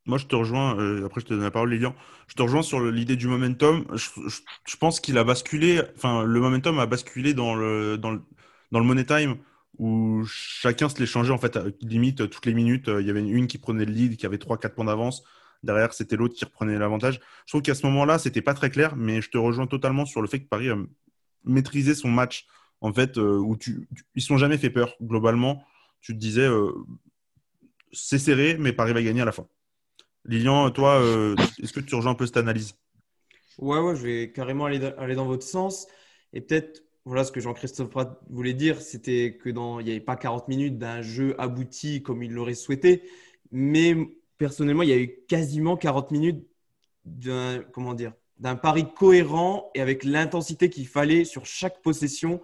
Moi, 0.07 0.19
je 0.19 0.27
te 0.27 0.37
rejoins, 0.37 0.79
euh, 0.79 1.07
après 1.07 1.23
je 1.23 1.27
te 1.27 1.35
donne 1.35 1.43
la 1.43 1.51
parole, 1.51 1.71
Lilian. 1.71 1.95
Je 2.29 2.35
te 2.35 2.43
rejoins 2.43 2.63
sur 2.63 2.81
l'idée 2.81 3.17
du 3.17 3.27
momentum. 3.27 3.87
Je, 3.95 4.77
pense 4.77 5.01
qu'il 5.01 5.17
a 5.17 5.25
basculé, 5.25 5.81
enfin, 5.97 6.25
le 6.25 6.41
momentum 6.41 6.79
a 6.79 6.87
basculé 6.87 7.33
dans 7.33 7.55
le, 7.55 7.97
dans 7.97 8.11
le, 8.11 8.21
dans 8.71 8.81
le 8.81 8.85
money 8.85 9.05
time 9.05 9.37
où 9.79 10.23
chacun 10.27 10.89
se 10.89 11.01
l'échangeait, 11.01 11.33
en 11.33 11.39
fait, 11.39 11.59
limite, 11.81 12.29
toutes 12.31 12.47
les 12.47 12.55
minutes. 12.55 12.89
Il 13.01 13.07
y 13.07 13.11
avait 13.11 13.27
une 13.27 13.47
qui 13.47 13.59
prenait 13.59 13.85
le 13.85 13.93
lead, 13.93 14.17
qui 14.17 14.27
avait 14.27 14.37
3-4 14.37 14.75
points 14.75 14.85
d'avance. 14.85 15.25
Derrière, 15.65 15.95
c'était 15.95 16.17
l'autre 16.17 16.35
qui 16.35 16.45
reprenait 16.45 16.79
l'avantage. 16.79 17.21
Je 17.47 17.53
trouve 17.53 17.63
qu'à 17.63 17.75
ce 17.75 17.87
moment-là, 17.87 18.19
c'était 18.19 18.43
pas 18.43 18.53
très 18.53 18.71
clair, 18.71 18.97
mais 18.97 19.23
je 19.23 19.31
te 19.31 19.39
rejoins 19.39 19.67
totalement 19.67 20.05
sur 20.05 20.21
le 20.21 20.29
fait 20.29 20.41
que 20.41 20.49
Paris 20.49 20.69
maîtriser 21.45 21.95
son 21.95 22.09
match, 22.09 22.47
en 22.81 22.93
fait, 22.93 23.19
euh, 23.19 23.39
où 23.39 23.57
tu, 23.57 23.89
ils 24.15 24.23
sont 24.23 24.37
jamais 24.37 24.59
fait 24.59 24.71
peur. 24.71 24.95
Globalement, 25.03 25.65
tu 26.01 26.13
te 26.13 26.19
disais, 26.19 26.47
euh, 26.47 26.73
c'est 27.93 28.19
serré, 28.19 28.57
mais 28.59 28.73
Paris 28.73 28.93
va 28.93 29.03
gagner 29.03 29.23
à 29.23 29.25
la 29.25 29.33
fin. 29.33 29.47
Lilian, 30.25 30.71
toi, 30.71 31.01
euh, 31.01 31.37
est-ce 31.63 31.73
que 31.73 31.81
tu 31.81 31.95
rejoins 31.95 32.13
un 32.13 32.15
peu 32.15 32.27
cette 32.27 32.37
analyse? 32.37 32.75
Ouais, 33.59 33.79
ouais, 33.79 33.95
je 33.95 34.03
vais 34.03 34.33
carrément 34.33 34.65
aller, 34.65 34.85
aller 34.99 35.15
dans 35.15 35.27
votre 35.27 35.47
sens. 35.47 35.87
Et 36.33 36.41
peut-être, 36.41 36.83
voilà 37.05 37.25
ce 37.25 37.33
que 37.33 37.41
Jean-Christophe 37.41 37.91
Prat 37.91 38.19
voulait 38.31 38.55
dire, 38.55 38.81
c'était 38.81 39.37
que 39.41 39.51
dans, 39.51 39.81
il 39.81 39.85
n'y 39.85 39.91
avait 39.91 40.01
pas 40.01 40.17
40 40.17 40.49
minutes 40.49 40.79
d'un 40.79 41.03
jeu 41.03 41.39
abouti 41.39 42.03
comme 42.03 42.23
il 42.23 42.33
l'aurait 42.33 42.55
souhaité, 42.55 43.03
mais 43.53 43.95
personnellement, 44.39 44.83
il 44.83 44.89
y 44.89 44.93
a 44.93 44.99
eu 44.99 45.21
quasiment 45.29 45.77
40 45.77 46.11
minutes 46.11 46.47
d'un, 47.05 47.63
comment 47.73 47.95
dire, 47.95 48.15
d'un 48.45 48.57
pari 48.57 48.85
cohérent 48.95 49.71
et 49.75 49.81
avec 49.81 50.05
l'intensité 50.05 50.69
qu'il 50.69 50.87
fallait 50.87 51.25
sur 51.25 51.47
chaque 51.47 51.81
possession. 51.81 52.43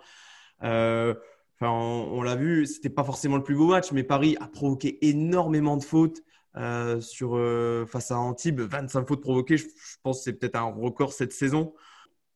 Euh, 0.63 1.15
enfin, 1.61 1.71
on, 1.71 2.23
l'a 2.23 2.37
vu, 2.37 2.65
c'était 2.65 2.89
pas 2.89 3.05
forcément 3.05 3.37
le 3.37 3.43
plus 3.43 3.55
beau 3.55 3.67
match, 3.67 3.93
mais 3.93 4.03
Paris 4.03 4.35
a 4.41 4.49
provoqué 4.49 4.99
énormément 5.07 5.77
de 5.77 5.85
fautes 5.85 6.23
euh, 6.57 7.03
sur, 7.03 7.37
euh, 7.37 7.85
face 7.85 8.11
à 8.11 8.19
Antibes. 8.19 8.63
25 8.63 9.07
fautes 9.07 9.21
provoquées, 9.21 9.59
je, 9.59 9.67
pense 10.03 10.19
que 10.19 10.25
c'est 10.25 10.33
peut-être 10.33 10.57
un 10.57 10.73
record 10.73 11.13
cette 11.13 11.35
saison. 11.35 11.75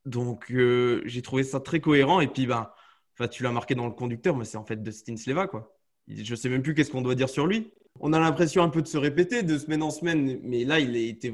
Donc, 0.05 0.53
j'ai 1.07 1.23
trouvé 1.23 1.43
ça 1.43 1.59
très 1.59 1.81
cohérent. 1.81 2.21
Et 2.21 2.29
puis, 2.29 2.47
ben, 2.47 2.71
tu 3.31 3.45
l'as 3.45 3.51
marqué 3.51 3.75
dans 3.75 3.87
le 3.87 3.93
conducteur, 3.93 4.37
mais 4.37 4.45
c'est 4.45 4.59
en 4.59 4.67
fait 4.67 4.83
Dustin 4.83 5.17
Sleva. 5.17 5.47
Quoi. 5.47 5.75
Je 6.07 6.35
sais 6.35 6.51
même 6.51 6.63
plus 6.63 6.75
qu'est-ce 6.75 6.91
qu'on 6.91 7.01
doit 7.01 7.15
dire 7.15 7.31
sur 7.31 7.47
lui. 7.47 7.73
On 8.01 8.13
a 8.13 8.21
l'impression 8.21 8.63
un 8.63 8.69
peu 8.69 8.83
de 8.83 8.89
se 8.89 8.99
répéter 8.99 9.43
de 9.43 9.57
semaine 9.57 9.83
en 9.83 9.91
semaine, 9.91 10.39
mais 10.43 10.65
là, 10.65 10.81
il 10.81 10.95
a 10.95 10.99
été 10.99 11.33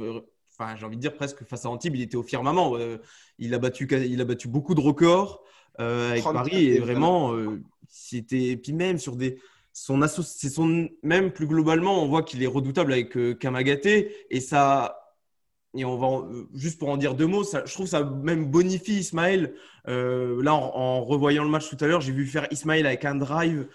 enfin, 0.60 0.76
j'ai 0.76 0.86
envie 0.86 0.96
de 0.96 1.00
dire 1.00 1.14
presque 1.14 1.44
face 1.44 1.64
à 1.64 1.70
Antibes, 1.70 1.96
il 1.96 2.02
était 2.02 2.16
au 2.16 2.22
firmament. 2.22 2.76
Euh, 2.76 2.98
il, 3.38 3.54
a 3.54 3.58
battu, 3.58 3.88
il 3.90 4.20
a 4.20 4.24
battu 4.24 4.48
beaucoup 4.48 4.74
de 4.74 4.80
records 4.80 5.42
euh, 5.80 6.10
avec 6.10 6.24
Paris 6.24 6.66
et 6.66 6.78
vraiment, 6.78 7.34
euh, 7.34 7.62
c'était. 7.88 8.56
Puis 8.56 8.72
même 8.72 8.98
sur 8.98 9.16
des. 9.16 9.38
Son, 9.72 10.04
c'est 10.08 10.48
son 10.48 10.88
même 11.04 11.30
plus 11.30 11.46
globalement, 11.46 12.02
on 12.02 12.08
voit 12.08 12.22
qu'il 12.22 12.42
est 12.42 12.48
redoutable 12.48 12.92
avec 12.92 13.16
Kamagaté 13.38 14.14
et 14.28 14.40
ça. 14.40 14.96
Et 15.76 15.84
on 15.84 15.96
va 15.96 16.26
juste 16.52 16.80
pour 16.80 16.88
en 16.88 16.96
dire 16.96 17.14
deux 17.14 17.28
mots, 17.28 17.44
ça, 17.44 17.62
je 17.64 17.72
trouve 17.72 17.86
ça 17.86 18.02
même 18.02 18.46
bonifie 18.46 18.98
Ismaël. 18.98 19.54
là, 19.86 20.52
en, 20.52 21.04
revoyant 21.04 21.44
le 21.44 21.48
match 21.48 21.70
tout 21.70 21.76
à 21.80 21.86
l'heure, 21.86 22.00
j'ai 22.00 22.10
vu 22.10 22.26
faire 22.26 22.48
Ismaël 22.50 22.84
avec 22.84 23.04
un 23.04 23.14
drive 23.14 23.68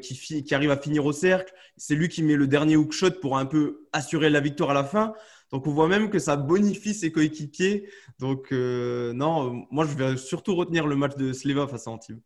qui, 0.00 0.44
qui 0.44 0.54
arrive 0.54 0.70
à 0.70 0.76
finir 0.76 1.04
au 1.04 1.10
cercle. 1.10 1.52
C'est 1.76 1.96
lui 1.96 2.08
qui 2.08 2.22
met 2.22 2.36
le 2.36 2.46
dernier 2.46 2.76
hook 2.76 2.92
shot 2.92 3.18
pour 3.20 3.36
un 3.36 3.46
peu 3.46 3.88
assurer 3.92 4.30
la 4.30 4.38
victoire 4.38 4.70
à 4.70 4.74
la 4.74 4.84
fin. 4.84 5.14
Donc, 5.52 5.66
on 5.66 5.72
voit 5.72 5.88
même 5.88 6.10
que 6.10 6.18
ça 6.18 6.36
bonifie 6.36 6.94
ses 6.94 7.10
coéquipiers. 7.10 7.88
Donc, 8.18 8.52
euh, 8.52 9.12
non, 9.12 9.66
moi, 9.70 9.84
je 9.84 9.96
vais 9.96 10.16
surtout 10.16 10.54
retenir 10.54 10.86
le 10.86 10.96
match 10.96 11.16
de 11.16 11.32
Sleva 11.32 11.66
face 11.66 11.88
à 11.88 11.90
Antibes. 11.90 12.20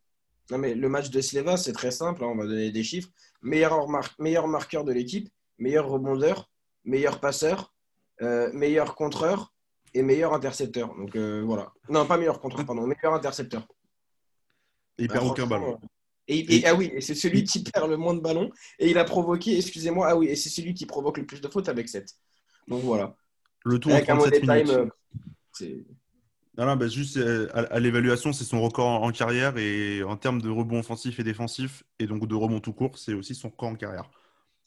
Non, 0.51 0.59
mais 0.59 0.75
le 0.75 0.89
match 0.89 1.11
de 1.11 1.21
Sleva, 1.21 1.57
c'est 1.57 1.73
très 1.73 1.91
simple. 1.91 2.23
Hein, 2.23 2.29
on 2.29 2.37
va 2.37 2.47
donner 2.47 2.71
des 2.71 2.83
chiffres. 2.83 3.09
Meilleur, 3.41 3.87
meilleur 4.19 4.47
marqueur 4.47 4.85
de 4.85 4.93
l'équipe, 4.93 5.31
meilleur 5.59 5.89
rebondeur, 5.89 6.51
meilleur 6.85 7.19
passeur, 7.19 7.73
euh, 8.21 8.51
meilleur 8.53 8.95
contreur 8.95 9.55
et 9.95 10.03
meilleur 10.03 10.35
intercepteur. 10.35 10.95
Donc, 10.95 11.17
euh, 11.17 11.43
voilà. 11.45 11.73
Non, 11.89 12.05
pas 12.07 12.19
meilleur 12.19 12.41
contreur, 12.41 12.67
pardon, 12.67 12.87
meilleur 12.87 13.15
intercepteur. 13.15 13.67
Et 14.99 15.05
il 15.05 15.09
perd 15.09 15.27
aucun 15.27 15.47
ballon. 15.47 15.79
Et, 16.27 16.65
ah 16.65 16.75
oui, 16.75 16.91
et 16.95 17.01
c'est 17.01 17.15
celui 17.15 17.45
qui 17.45 17.63
perd 17.63 17.91
le 17.91 17.97
moins 17.97 18.15
de 18.15 18.21
ballons. 18.21 18.51
Et 18.79 18.91
il 18.91 18.99
a 18.99 19.05
provoqué, 19.05 19.57
excusez-moi, 19.57 20.09
ah 20.09 20.17
oui, 20.17 20.29
et 20.29 20.37
c'est 20.37 20.49
celui 20.49 20.73
qui 20.75 20.87
provoque 20.87 21.19
le 21.19 21.27
plus 21.27 21.41
de 21.41 21.49
fautes 21.49 21.69
avec 21.69 21.89
7. 21.89 22.09
Donc 22.69 22.83
voilà. 22.83 23.17
Le 23.65 23.79
tour 23.79 23.93
en 23.93 24.01
37 24.01 24.47
minutes. 24.47 24.71
Euh, 25.63 25.85
non, 26.57 26.77
bah, 26.77 26.89
juste 26.89 27.17
euh, 27.17 27.49
à, 27.53 27.81
l'évaluation, 27.81 28.33
c'est 28.33 28.45
son 28.45 28.61
record 28.61 29.03
en, 29.03 29.11
carrière 29.11 29.57
et 29.59 30.03
en 30.05 30.17
termes 30.17 30.41
de 30.41 30.49
rebond 30.49 30.79
offensif 30.81 31.19
et 31.19 31.25
défensif 31.25 31.83
et 31.99 32.07
donc 32.07 32.27
de 32.29 32.35
rebond 32.35 32.61
tout 32.61 32.73
court, 32.73 32.97
c'est 32.99 33.15
aussi 33.15 33.35
son 33.35 33.49
record 33.49 33.71
en 33.71 33.75
carrière. 33.75 34.11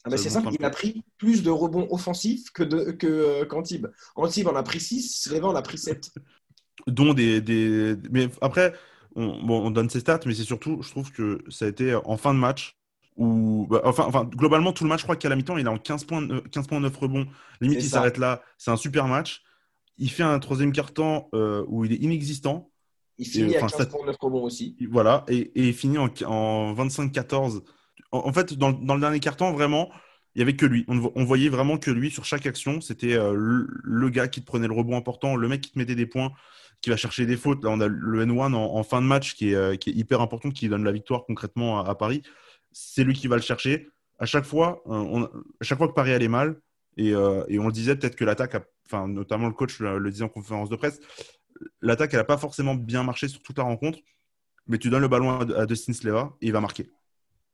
Ah 0.04 0.10
bah, 0.10 0.16
c'est 0.16 0.30
simple, 0.30 0.48
il 0.58 0.64
a 0.64 0.70
pris 0.70 1.02
plus 1.16 1.42
de 1.42 1.50
rebonds 1.50 1.88
offensifs 1.90 2.50
que, 2.50 2.62
de, 2.62 2.92
que 2.92 3.06
euh, 3.06 3.44
qu'Antibes. 3.46 3.88
Antibes 4.16 4.48
en 4.48 4.56
a 4.56 4.62
pris 4.62 4.80
6, 4.80 5.22
Slévan 5.22 5.50
en 5.50 5.56
a 5.56 5.62
pris 5.62 5.78
7. 5.78 6.10
Dont 6.86 7.14
des, 7.14 7.40
des... 7.40 7.96
Mais 8.10 8.28
après, 8.40 8.74
on, 9.16 9.42
bon, 9.42 9.66
on 9.66 9.70
donne 9.70 9.90
ses 9.90 10.00
stats, 10.00 10.20
mais 10.26 10.34
c'est 10.34 10.44
surtout, 10.44 10.80
je 10.82 10.90
trouve 10.90 11.10
que 11.10 11.42
ça 11.48 11.64
a 11.64 11.68
été 11.68 11.94
en 11.94 12.16
fin 12.16 12.32
de 12.34 12.38
match, 12.38 12.77
bah, 13.18 13.80
enfin, 13.84 14.04
enfin, 14.06 14.24
globalement, 14.24 14.72
tout 14.72 14.84
le 14.84 14.88
match, 14.88 15.00
je 15.00 15.04
crois 15.04 15.16
qu'à 15.16 15.28
la 15.28 15.36
mi-temps, 15.36 15.56
il 15.56 15.66
est 15.66 15.68
en 15.68 15.78
15 15.78 16.04
points, 16.04 16.26
15 16.52 16.66
points 16.68 16.80
9 16.80 16.96
rebonds. 16.96 17.26
Limite, 17.60 17.82
il 17.82 17.88
s'arrête 17.88 18.16
là. 18.16 18.42
C'est 18.58 18.70
un 18.70 18.76
super 18.76 19.08
match. 19.08 19.42
Il 19.96 20.10
fait 20.10 20.22
un 20.22 20.38
troisième 20.38 20.72
quart-temps 20.72 21.28
euh, 21.34 21.64
où 21.66 21.84
il 21.84 21.92
est 21.92 21.96
inexistant. 21.96 22.70
Il 23.18 23.26
finit 23.26 23.56
à 23.56 23.60
15 23.60 23.88
points 23.88 24.06
9 24.06 24.16
rebonds 24.20 24.44
aussi. 24.44 24.76
Voilà, 24.88 25.24
et, 25.28 25.38
et 25.38 25.68
il 25.68 25.74
finit 25.74 25.98
en, 25.98 26.08
en 26.26 26.74
25-14. 26.74 27.62
En, 28.12 28.32
fait, 28.32 28.54
dans, 28.54 28.70
dans, 28.70 28.94
le 28.94 29.00
dernier 29.00 29.18
quart-temps, 29.18 29.52
vraiment, 29.52 29.90
il 30.34 30.38
n'y 30.38 30.42
avait 30.42 30.54
que 30.54 30.66
lui. 30.66 30.84
On, 30.86 31.24
voyait 31.24 31.48
vraiment 31.48 31.78
que 31.78 31.90
lui 31.90 32.12
sur 32.12 32.24
chaque 32.24 32.46
action. 32.46 32.80
C'était 32.80 33.14
euh, 33.14 33.34
le, 33.34 34.08
gars 34.10 34.28
qui 34.28 34.40
te 34.40 34.46
prenait 34.46 34.68
le 34.68 34.74
rebond 34.74 34.96
important, 34.96 35.34
le 35.34 35.48
mec 35.48 35.60
qui 35.60 35.72
te 35.72 35.78
mettait 35.78 35.96
des 35.96 36.06
points, 36.06 36.30
qui 36.80 36.90
va 36.90 36.96
chercher 36.96 37.26
des 37.26 37.36
fautes. 37.36 37.64
Là, 37.64 37.70
on 37.70 37.80
a 37.80 37.88
le 37.88 38.24
N1 38.24 38.54
en, 38.54 38.82
fin 38.84 39.02
de 39.02 39.06
match 39.06 39.34
qui 39.34 39.50
est, 39.50 39.56
euh, 39.56 39.74
qui 39.74 39.90
est, 39.90 39.94
hyper 39.94 40.20
important, 40.20 40.50
qui 40.50 40.68
donne 40.68 40.84
la 40.84 40.92
victoire 40.92 41.24
concrètement 41.26 41.84
à 41.84 41.94
Paris 41.96 42.22
c'est 42.78 43.04
lui 43.04 43.14
qui 43.14 43.26
va 43.26 43.36
le 43.36 43.42
chercher. 43.42 43.88
À 44.18 44.26
chaque 44.26 44.44
fois, 44.44 44.82
euh, 44.86 45.26
à 45.60 45.64
chaque 45.64 45.78
fois 45.78 45.88
que 45.88 45.94
Paris 45.94 46.12
allait 46.12 46.28
mal, 46.28 46.60
et, 46.96 47.12
euh, 47.12 47.44
on 47.50 47.66
le 47.66 47.72
disait, 47.72 47.96
peut-être 47.96 48.16
que 48.16 48.24
l'attaque, 48.24 48.56
enfin, 48.86 49.08
notamment 49.08 49.46
le 49.46 49.52
coach 49.52 49.78
le, 49.80 50.10
disait 50.10 50.24
en 50.24 50.28
conférence 50.28 50.68
de 50.68 50.76
presse, 50.76 51.00
l'attaque, 51.80 52.14
elle 52.14 52.20
n'a 52.20 52.24
pas 52.24 52.38
forcément 52.38 52.74
bien 52.74 53.02
marché 53.02 53.28
sur 53.28 53.42
toute 53.42 53.58
la 53.58 53.64
rencontre, 53.64 53.98
mais 54.66 54.78
tu 54.78 54.90
donnes 54.90 55.02
le 55.02 55.08
ballon 55.08 55.40
à, 55.40 55.66
Dustin 55.66 55.92
Sleva 55.92 56.36
et 56.40 56.46
il 56.46 56.52
va 56.52 56.60
marquer. 56.60 56.90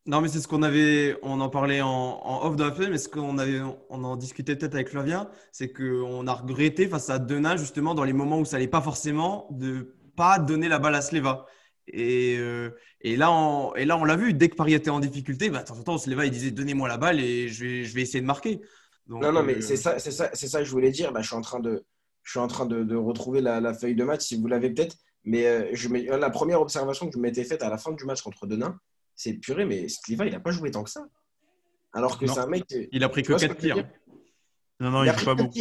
Non, 0.07 0.21
mais 0.21 0.29
c'est 0.29 0.41
ce 0.41 0.49
qu'on 0.49 0.63
avait, 0.63 1.17
on 1.23 1.41
en 1.41 1.49
parlait 1.49 1.81
en, 1.81 2.43
off 2.43 2.57
de 2.57 2.65
la 2.65 2.91
mais 2.91 2.99
ce 2.99 3.09
qu'on 3.09 3.39
avait, 3.39 3.61
on 3.89 4.05
en 4.05 4.17
discutait 4.17 4.57
peut-être 4.57 4.75
avec 4.75 4.91
Flavien, 4.91 5.31
c'est 5.53 5.73
qu'on 5.73 6.27
a 6.27 6.35
regretté 6.35 6.87
face 6.87 7.09
à 7.09 7.19
Denain, 7.19 7.57
justement, 7.57 7.95
dans 7.95 8.05
les 8.05 8.13
moments 8.13 8.39
où 8.39 8.45
ça 8.45 8.57
n'allait 8.57 8.69
pas 8.69 8.83
forcément, 8.83 9.49
de 9.51 9.97
pas 10.17 10.39
donner 10.39 10.69
la 10.69 10.79
balle 10.79 10.95
à 10.95 11.01
Sleva. 11.01 11.47
Et, 11.89 12.37
euh, 12.39 12.71
et, 13.01 13.17
là, 13.17 13.31
on, 13.31 13.75
et 13.75 13.85
là, 13.85 13.97
on 13.99 14.05
l'a 14.05 14.17
vu, 14.17 14.33
dès 14.33 14.49
que 14.49 14.57
Paris 14.57 14.75
était 14.75 14.91
en 14.91 15.01
difficulté, 15.01 15.51
bah, 15.51 15.61
de 15.61 15.67
temps 15.67 15.79
en 15.79 15.83
temps, 15.83 15.95
on 15.95 15.99
se 15.99 16.09
leva, 16.09 16.25
il 16.25 16.31
disait 16.31 16.51
Donnez-moi 16.51 16.89
la 16.89 16.97
balle 16.97 17.21
et 17.21 17.49
je 17.49 17.65
vais, 17.65 17.85
je 17.85 17.95
vais 17.95 18.03
essayer 18.03 18.21
de 18.21 18.27
marquer. 18.27 18.61
non, 19.07 19.33
non, 19.33 19.43
mais 19.43 19.57
euh, 19.57 19.61
c'est 19.61 19.77
ça, 19.77 19.99
ça, 19.99 20.11
ça 20.35 20.59
que 20.59 20.65
je 20.65 20.71
voulais 20.71 20.91
dire. 20.91 21.13
Bah, 21.13 21.21
je 21.21 21.27
suis 21.27 21.37
en 21.37 21.43
train 21.43 21.61
de, 21.61 21.85
je 22.23 22.31
suis 22.31 22.41
en 22.41 22.49
train 22.49 22.67
de, 22.67 22.83
de 22.83 22.97
retrouver 22.97 23.41
la, 23.41 23.61
la, 23.61 23.75
feuille 23.75 23.95
de 23.95 24.05
match, 24.05 24.23
si 24.23 24.41
vous 24.41 24.47
l'avez 24.47 24.71
peut-être. 24.71 24.97
Mais 25.25 25.47
euh, 25.47 25.71
je 25.73 25.89
la 25.89 26.31
première 26.31 26.61
observation 26.61 27.07
que 27.07 27.15
je 27.15 27.19
m'étais 27.19 27.45
faite 27.45 27.63
à 27.63 27.71
la 27.71 27.79
fin 27.79 27.93
du 27.93 28.05
match 28.05 28.23
contre 28.23 28.47
Denain, 28.47 28.79
c'est 29.15 29.35
purée, 29.35 29.65
mais 29.65 29.89
Sliva, 29.89 30.27
il 30.27 30.33
n'a 30.33 30.41
pas 30.41 30.51
joué 30.51 30.71
tant 30.71 30.85
que 30.85 30.91
ça. 30.91 31.07
Alors 31.93 32.19
que 32.19 32.27
c'est 32.27 32.41
un 32.41 32.47
mec. 32.47 32.65
Il 32.93 33.05
a 33.05 33.09
pris 33.09 33.23
que 33.23 33.33
4 33.33 33.57
tirs. 33.57 33.89
Non, 34.81 34.91
non, 34.91 35.05
il, 35.05 35.09
a 35.09 35.15
pas 35.15 35.35
beaucoup. 35.35 35.59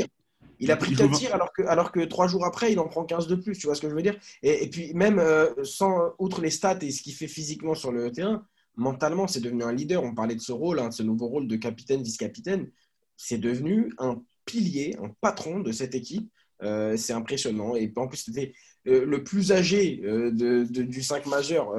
Il 0.64 0.72
a 0.72 0.78
pris 0.78 0.96
4 0.96 1.12
tirs 1.12 1.36
alors 1.36 1.52
que, 1.52 1.62
alors 1.64 1.92
que 1.92 2.00
3 2.00 2.28
jours 2.28 2.46
après, 2.46 2.72
il 2.72 2.80
en 2.80 2.88
prend 2.88 3.04
15 3.04 3.28
de 3.28 3.36
plus. 3.36 3.58
Tu 3.58 3.68
vois 3.68 3.76
ce 3.76 3.82
que 3.82 3.90
je 3.90 3.96
veux 3.96 4.02
dire? 4.02 4.18
Et, 4.42 4.70
puis, 4.70 4.94
même 4.94 5.20
euh, 5.20 5.52
sans, 5.64 6.14
outre 6.20 6.42
les 6.42 6.50
stats 6.50 6.80
et 6.82 6.92
ce 6.92 7.02
qu'il 7.02 7.14
fait 7.14 7.28
physiquement 7.28 7.76
sur 7.76 7.92
le 7.92 8.12
terrain, 8.12 8.46
mentalement, 8.76 9.28
c'est 9.28 9.42
devenu 9.42 9.64
un 9.64 9.74
leader. 9.74 10.04
On 10.04 10.14
parlait 10.14 10.36
de 10.36 10.42
ce 10.42 10.52
rôle, 10.52 10.80
hein, 10.80 10.90
de 10.90 10.94
ce 10.94 11.04
nouveau 11.04 11.28
rôle 11.28 11.48
de 11.48 11.56
capitaine, 11.58 12.02
vice-capitaine. 12.02 12.70
C'est 13.18 13.38
devenu 13.38 13.94
un 13.98 14.22
pilier, 14.46 14.96
un 15.02 15.10
patron 15.22 15.60
de 15.60 15.72
cette 15.72 15.96
équipe. 15.96 16.30
Euh, 16.64 16.96
c'est 16.96 17.14
impressionnant. 17.14 17.76
Et 17.76 17.92
en 17.98 18.08
plus, 18.08 18.18
c'était 18.18 18.54
euh, 18.88 19.06
le 19.06 19.24
plus 19.24 19.52
âgé 19.52 19.98
de, 19.98 20.64
du 20.64 21.04
5 21.04 21.26
majeur 21.26 21.74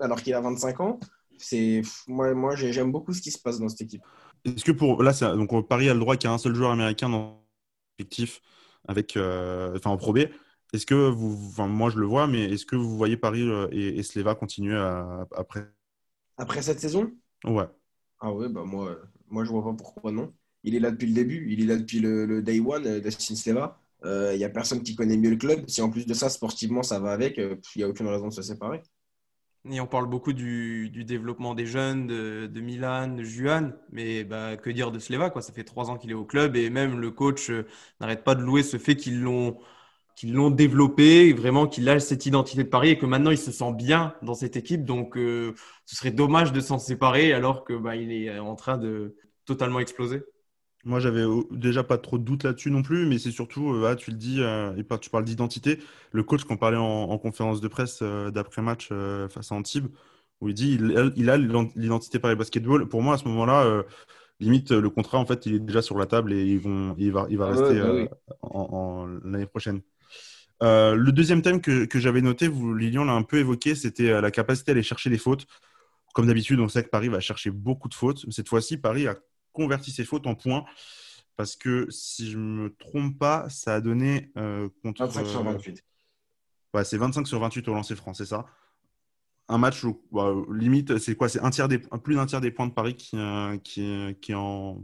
alors 0.00 0.22
qu'il 0.22 0.32
a 0.32 0.40
25 0.40 0.80
ans. 0.80 1.00
C'est 1.38 1.82
moi, 2.08 2.32
moi 2.32 2.56
j'aime 2.56 2.90
beaucoup 2.90 3.12
ce 3.12 3.20
qui 3.20 3.30
se 3.30 3.38
passe 3.38 3.60
dans 3.60 3.68
cette 3.68 3.82
équipe. 3.82 4.02
Est-ce 4.46 4.64
que 4.64 4.72
pour 4.72 5.02
là, 5.02 5.12
donc 5.34 5.68
Paris 5.68 5.90
a 5.90 5.94
le 5.94 6.00
droit 6.00 6.16
qu'il 6.16 6.30
y 6.30 6.32
ait 6.32 6.34
un 6.34 6.38
seul 6.38 6.54
joueur 6.54 6.70
américain 6.70 7.10
dans 7.10 7.45
avec, 8.88 9.16
euh, 9.16 9.76
enfin, 9.76 9.90
en 9.90 9.96
Pro 9.96 10.12
B. 10.12 10.18
Est-ce 10.72 10.86
que 10.86 10.94
vous, 10.94 11.48
enfin, 11.50 11.68
moi 11.68 11.90
je 11.90 11.98
le 11.98 12.06
vois, 12.06 12.26
mais 12.26 12.44
est-ce 12.44 12.66
que 12.66 12.76
vous 12.76 12.96
voyez 12.96 13.16
Paris 13.16 13.48
euh, 13.48 13.68
et, 13.70 14.02
Sleva 14.02 14.34
continuer 14.34 14.76
après 15.36 15.72
Après 16.36 16.62
cette 16.62 16.80
saison? 16.80 17.12
Ouais. 17.44 17.68
Ah 18.20 18.32
ouais, 18.32 18.48
bah 18.48 18.64
moi, 18.64 18.96
moi 19.28 19.44
je 19.44 19.50
vois 19.50 19.64
pas 19.64 19.74
pourquoi 19.74 20.10
non. 20.10 20.34
Il 20.64 20.74
est 20.74 20.80
là 20.80 20.90
depuis 20.90 21.06
le 21.06 21.14
début, 21.14 21.46
il 21.50 21.62
est 21.62 21.66
là 21.66 21.76
depuis 21.76 22.00
le, 22.00 22.42
day 22.42 22.58
one 22.60 22.86
euh, 22.86 23.00
d'Astin 23.00 23.36
Sleva. 23.36 23.80
Il 24.04 24.36
n'y 24.36 24.44
a 24.44 24.50
personne 24.50 24.82
qui 24.82 24.94
connaît 24.94 25.16
mieux 25.16 25.30
le 25.30 25.36
club. 25.36 25.68
Si 25.68 25.82
en 25.82 25.90
plus 25.90 26.06
de 26.06 26.14
ça, 26.14 26.28
sportivement, 26.28 26.84
ça 26.84 27.00
va 27.00 27.10
avec, 27.12 27.38
il 27.38 27.58
n'y 27.76 27.82
a 27.82 27.88
aucune 27.88 28.06
raison 28.06 28.28
de 28.28 28.32
se 28.32 28.42
séparer. 28.42 28.80
Et 29.70 29.80
on 29.80 29.86
parle 29.86 30.06
beaucoup 30.06 30.32
du, 30.32 30.90
développement 31.04 31.54
des 31.54 31.66
jeunes, 31.66 32.06
de, 32.06 32.60
Milan, 32.60 33.08
de 33.08 33.22
Juan, 33.24 33.74
mais 33.90 34.24
bah, 34.24 34.56
que 34.56 34.70
dire 34.70 34.92
de 34.92 34.98
Sleva 34.98 35.30
quoi. 35.30 35.42
Ça 35.42 35.52
fait 35.52 35.64
trois 35.64 35.90
ans 35.90 35.96
qu'il 35.96 36.10
est 36.10 36.14
au 36.14 36.24
club 36.24 36.56
et 36.56 36.70
même 36.70 37.00
le 37.00 37.10
coach 37.10 37.50
euh, 37.50 37.66
n'arrête 38.00 38.24
pas 38.24 38.34
de 38.34 38.42
louer 38.42 38.62
ce 38.62 38.76
fait 38.76 38.96
qu'ils 38.96 39.22
l'ont 39.22 39.60
développé, 40.50 41.32
vraiment 41.32 41.66
qu'il 41.66 41.88
a 41.88 42.00
cette 42.00 42.26
identité 42.26 42.64
de 42.64 42.68
Paris 42.68 42.90
et 42.90 42.98
que 42.98 43.06
maintenant 43.06 43.30
il 43.30 43.38
se 43.38 43.52
sent 43.52 43.72
bien 43.72 44.14
dans 44.22 44.34
cette 44.34 44.56
équipe. 44.56 44.84
Donc 44.84 45.16
euh, 45.16 45.54
ce 45.84 45.96
serait 45.96 46.12
dommage 46.12 46.52
de 46.52 46.60
s'en 46.60 46.78
séparer 46.78 47.32
alors 47.32 47.64
que 47.64 47.72
bah, 47.74 47.96
il 47.96 48.12
est 48.12 48.38
en 48.38 48.54
train 48.56 48.78
de 48.78 49.16
totalement 49.46 49.80
exploser. 49.80 50.22
Moi, 50.86 51.00
j'avais 51.00 51.24
déjà 51.50 51.82
pas 51.82 51.98
trop 51.98 52.16
de 52.16 52.24
doutes 52.24 52.44
là-dessus 52.44 52.70
non 52.70 52.82
plus, 52.82 53.06
mais 53.06 53.18
c'est 53.18 53.30
surtout, 53.30 53.74
euh, 53.74 53.94
tu 53.96 54.10
le 54.10 54.16
dis, 54.16 54.40
euh, 54.40 54.74
et 54.76 54.98
tu 54.98 55.10
parles 55.10 55.24
d'identité. 55.24 55.78
Le 56.12 56.22
coach 56.22 56.44
qu'on 56.44 56.56
parlait 56.56 56.78
en, 56.78 57.18
conférence 57.18 57.60
de 57.60 57.68
presse 57.68 57.98
euh, 58.02 58.30
d'après-match 58.30 58.88
face 59.28 59.52
à 59.52 59.54
Antibes, 59.54 59.88
où 60.40 60.48
il 60.48 60.54
dit 60.54 60.78
il, 61.16 61.30
a 61.30 61.36
l'identité 61.36 62.18
Paris 62.18 62.36
Basketball. 62.36 62.88
Pour 62.88 63.02
moi, 63.02 63.14
à 63.14 63.18
ce 63.18 63.26
moment-là, 63.28 63.84
limite, 64.40 64.70
le 64.70 64.88
contrat, 64.88 65.18
en 65.18 65.26
fait, 65.26 65.44
il 65.46 65.54
est 65.54 65.60
déjà 65.60 65.82
sur 65.82 65.98
la 65.98 66.06
table 66.06 66.32
et 66.32 66.44
ils 66.44 66.60
vont, 66.60 66.94
il 66.98 67.12
va, 67.12 67.26
il 67.30 67.38
va 67.38 67.46
ah 67.46 67.50
rester 67.50 67.80
bah 67.80 68.38
en, 68.42 69.06
l'année 69.24 69.46
prochaine. 69.46 69.82
Euh, 70.62 70.94
le 70.94 71.12
deuxième 71.12 71.42
thème 71.42 71.60
que, 71.60 71.84
que 71.84 71.98
j'avais 71.98 72.22
noté, 72.22 72.48
vous, 72.48 72.74
Lilian 72.74 73.04
l'a 73.04 73.12
un 73.12 73.22
peu 73.22 73.38
évoqué, 73.38 73.74
c'était 73.74 74.10
euh, 74.10 74.20
la 74.20 74.30
capacité 74.30 74.70
à 74.70 74.72
aller 74.72 74.82
chercher 74.82 75.10
les 75.10 75.18
fautes. 75.18 75.46
Comme 76.14 76.26
d'habitude, 76.26 76.60
on 76.60 76.68
sait 76.68 76.82
que 76.82 76.88
Paris 76.88 77.08
va 77.08 77.20
chercher 77.20 77.50
beaucoup 77.50 77.88
de 77.88 77.94
fautes. 77.94 78.24
Cette 78.30 78.48
fois-ci, 78.48 78.78
Paris 78.78 79.06
a 79.06 79.16
converti 79.56 79.90
ses 79.90 80.04
fautes 80.04 80.26
en 80.26 80.34
points. 80.34 80.64
Parce 81.36 81.56
que 81.56 81.86
si 81.90 82.30
je 82.30 82.38
ne 82.38 82.62
me 82.62 82.74
trompe 82.76 83.18
pas, 83.18 83.48
ça 83.50 83.74
a 83.74 83.80
donné 83.80 84.30
euh, 84.38 84.68
contre. 84.82 85.04
25 85.04 85.26
sur 85.26 85.42
28. 85.42 85.84
Ouais, 86.74 86.84
c'est 86.84 86.96
25 86.96 87.26
sur 87.26 87.40
28 87.40 87.68
au 87.68 87.74
lancer 87.74 87.96
franc, 87.96 88.14
c'est 88.14 88.26
ça 88.26 88.46
Un 89.48 89.58
match 89.58 89.84
où, 89.84 90.02
bah, 90.12 90.32
limite, 90.50 90.98
c'est 90.98 91.14
quoi 91.14 91.28
C'est 91.28 91.40
un 91.40 91.50
tiers 91.50 91.68
des, 91.68 91.78
plus 91.78 92.14
d'un 92.14 92.26
tiers 92.26 92.40
des 92.40 92.50
points 92.50 92.66
de 92.66 92.72
Paris 92.72 92.94
qui, 92.94 93.16
qui, 93.64 94.16
qui, 94.20 94.34
en, 94.34 94.82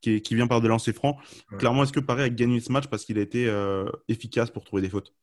qui, 0.00 0.20
qui, 0.22 0.34
vient 0.34 0.46
par 0.46 0.60
des 0.60 0.68
lancers 0.68 0.94
francs. 0.94 1.16
Ouais. 1.50 1.58
Clairement, 1.58 1.82
est-ce 1.82 1.92
que 1.92 2.00
Paris 2.00 2.22
a 2.22 2.30
gagné 2.30 2.60
ce 2.60 2.72
match 2.72 2.86
parce 2.86 3.04
qu'il 3.04 3.18
a 3.18 3.22
été 3.22 3.46
euh, 3.48 3.84
efficace 4.08 4.50
pour 4.50 4.64
trouver 4.64 4.82
des 4.82 4.90
fautes? 4.90 5.14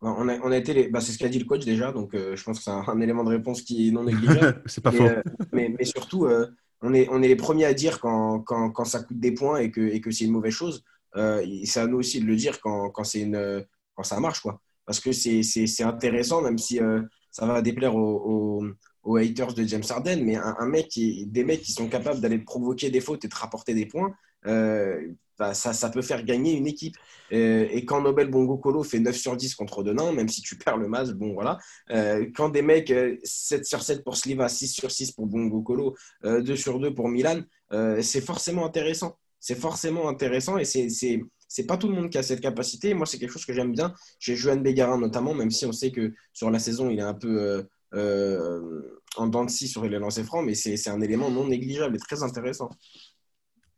On 0.00 0.28
a, 0.28 0.38
on 0.38 0.52
a 0.52 0.56
été 0.56 0.74
les... 0.74 0.88
bah, 0.88 1.00
c'est 1.00 1.12
ce 1.12 1.18
qu'a 1.18 1.28
dit 1.28 1.40
le 1.40 1.44
coach 1.44 1.64
déjà, 1.64 1.90
donc 1.90 2.14
euh, 2.14 2.36
je 2.36 2.44
pense 2.44 2.58
que 2.58 2.64
c'est 2.64 2.70
un, 2.70 2.84
un, 2.86 3.00
élément 3.00 3.24
de 3.24 3.30
réponse 3.30 3.62
qui 3.62 3.88
est 3.88 3.90
non 3.90 4.04
négligeable. 4.04 4.62
c'est 4.66 4.82
pas 4.82 4.92
mais, 4.92 4.96
faux. 4.96 5.04
euh, 5.04 5.22
mais, 5.52 5.74
mais, 5.76 5.84
surtout, 5.84 6.26
euh, 6.26 6.46
on, 6.82 6.94
est, 6.94 7.08
on 7.10 7.22
est 7.22 7.28
les 7.28 7.36
premiers 7.36 7.64
à 7.64 7.74
dire 7.74 8.00
quand, 8.00 8.40
quand, 8.40 8.70
quand 8.70 8.84
ça 8.84 9.02
coûte 9.02 9.18
des 9.18 9.32
points 9.32 9.58
et 9.58 9.70
que, 9.70 9.80
et 9.80 10.00
que 10.00 10.10
c'est 10.10 10.24
une 10.24 10.32
mauvaise 10.32 10.52
chose. 10.52 10.84
Euh, 11.16 11.44
c'est 11.64 11.80
à 11.80 11.86
nous 11.86 11.98
aussi 11.98 12.20
de 12.20 12.26
le 12.26 12.36
dire 12.36 12.60
quand, 12.60 12.90
quand, 12.90 13.14
une, 13.14 13.64
quand 13.94 14.02
ça 14.02 14.20
marche. 14.20 14.40
Quoi. 14.40 14.60
Parce 14.84 15.00
que 15.00 15.12
c'est 15.12 15.82
intéressant, 15.82 16.42
même 16.42 16.58
si 16.58 16.80
euh, 16.80 17.02
ça 17.30 17.46
va 17.46 17.60
déplaire 17.62 17.94
aux, 17.94 18.62
aux, 18.62 18.66
aux, 19.02 19.16
haters 19.16 19.54
de 19.54 19.64
James 19.64 19.82
Harden, 19.88 20.24
mais 20.24 20.36
un, 20.36 20.56
un, 20.58 20.66
mec 20.66 20.88
des 20.96 21.44
mecs 21.44 21.62
qui 21.62 21.72
sont 21.72 21.88
capables 21.88 22.20
d'aller 22.20 22.38
provoquer 22.38 22.90
des 22.90 23.00
fautes 23.00 23.24
et 23.24 23.28
de 23.28 23.34
rapporter 23.34 23.74
des 23.74 23.86
points, 23.86 24.14
euh, 24.48 25.12
bah, 25.38 25.54
ça, 25.54 25.90
peut 25.90 26.02
faire 26.02 26.24
gagner 26.24 26.54
une 26.54 26.66
équipe. 26.66 26.96
Euh, 27.32 27.68
et 27.70 27.84
quand 27.84 28.00
Nobel 28.00 28.28
Bongo 28.28 28.56
Colo 28.56 28.82
fait 28.82 28.98
9 28.98 29.16
sur 29.16 29.36
10 29.36 29.54
contre 29.54 29.84
Denain, 29.84 30.12
même 30.12 30.28
si 30.28 30.42
tu 30.42 30.56
perds 30.56 30.78
le 30.78 30.88
match, 30.88 31.10
bon 31.10 31.32
voilà. 31.32 31.58
Euh, 31.90 32.26
quand 32.34 32.48
des 32.48 32.62
mecs 32.62 32.92
7 33.22 33.64
sur 33.64 33.82
7 33.82 34.02
pour 34.02 34.16
Sliva, 34.16 34.48
6 34.48 34.68
sur 34.68 34.90
6 34.90 35.12
pour 35.12 35.26
Bongo 35.26 35.62
Colo, 35.62 35.94
2 36.24 36.56
sur 36.56 36.80
2 36.80 36.92
pour 36.92 37.08
Milan, 37.08 37.42
c'est 38.00 38.20
forcément 38.20 38.66
intéressant. 38.66 39.16
C'est 39.38 39.54
forcément 39.54 40.08
intéressant 40.08 40.58
et 40.58 40.64
c'est 40.64 40.88
c'est 41.50 41.66
pas 41.66 41.78
tout 41.78 41.88
le 41.88 41.94
monde 41.94 42.10
qui 42.10 42.18
a 42.18 42.22
cette 42.22 42.40
capacité. 42.40 42.92
Moi, 42.92 43.06
c'est 43.06 43.18
quelque 43.18 43.30
chose 43.30 43.46
que 43.46 43.54
j'aime 43.54 43.72
bien. 43.72 43.94
Chez 44.18 44.36
Johan 44.36 44.56
Bégarin 44.56 44.98
notamment, 44.98 45.32
même 45.32 45.50
si 45.50 45.64
on 45.64 45.72
sait 45.72 45.92
que 45.92 46.12
sur 46.34 46.50
la 46.50 46.58
saison, 46.58 46.90
il 46.90 46.98
est 46.98 47.02
un 47.02 47.14
peu 47.14 47.64
en 49.16 49.26
dents 49.26 49.44
de 49.44 49.50
scie 49.50 49.68
sur 49.68 49.84
les 49.84 49.98
lancers 49.98 50.24
francs, 50.24 50.44
mais 50.44 50.54
c'est 50.54 50.90
un 50.90 51.00
élément 51.00 51.30
non 51.30 51.46
négligeable 51.46 51.96
et 51.96 51.98
très 51.98 52.22
intéressant. 52.22 52.70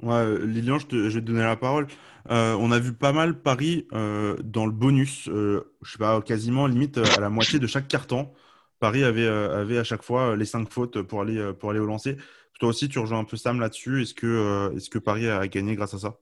Ouais, 0.03 0.47
Lilian, 0.47 0.79
je, 0.79 0.97
vais 0.97 1.21
te 1.21 1.27
donner 1.27 1.41
la 1.41 1.57
parole. 1.57 1.87
Euh, 2.31 2.55
on 2.59 2.71
a 2.71 2.79
vu 2.79 2.93
pas 2.93 3.13
mal 3.13 3.41
Paris 3.43 3.87
euh, 3.93 4.37
dans 4.43 4.65
le 4.67 4.73
bonus, 4.73 5.29
euh, 5.29 5.75
je 5.83 5.93
sais 5.93 5.99
pas, 5.99 6.21
quasiment 6.23 6.67
limite 6.67 6.99
à 6.99 7.21
la 7.21 7.29
moitié 7.29 7.59
de 7.59 7.67
chaque 7.67 7.89
carton. 7.89 8.31
Paris 8.79 9.05
avait, 9.05 9.27
avait 9.27 9.79
à 9.79 9.85
chaque 9.85 10.03
fois 10.03 10.37
les 10.37 10.47
cinq 10.47 10.71
fautes 10.73 11.03
pour 11.03 11.21
aller, 11.21 11.53
pour 11.59 11.71
aller 11.71 11.81
au 11.81 11.87
lancer. 11.87 12.17
Toi 12.59 12.71
aussi, 12.71 12.89
tu 12.89 12.99
rejoins 12.99 13.19
un 13.21 13.25
peu 13.25 13.37
Sam 13.37 13.61
là-dessus. 13.61 14.03
Est-ce 14.03 14.15
que, 14.15 14.73
est 14.77 14.89
que 14.89 14.99
Paris 14.99 15.29
a 15.29 15.47
gagné 15.49 15.77
grâce 15.77 15.95
à 15.95 15.99
ça? 15.99 16.19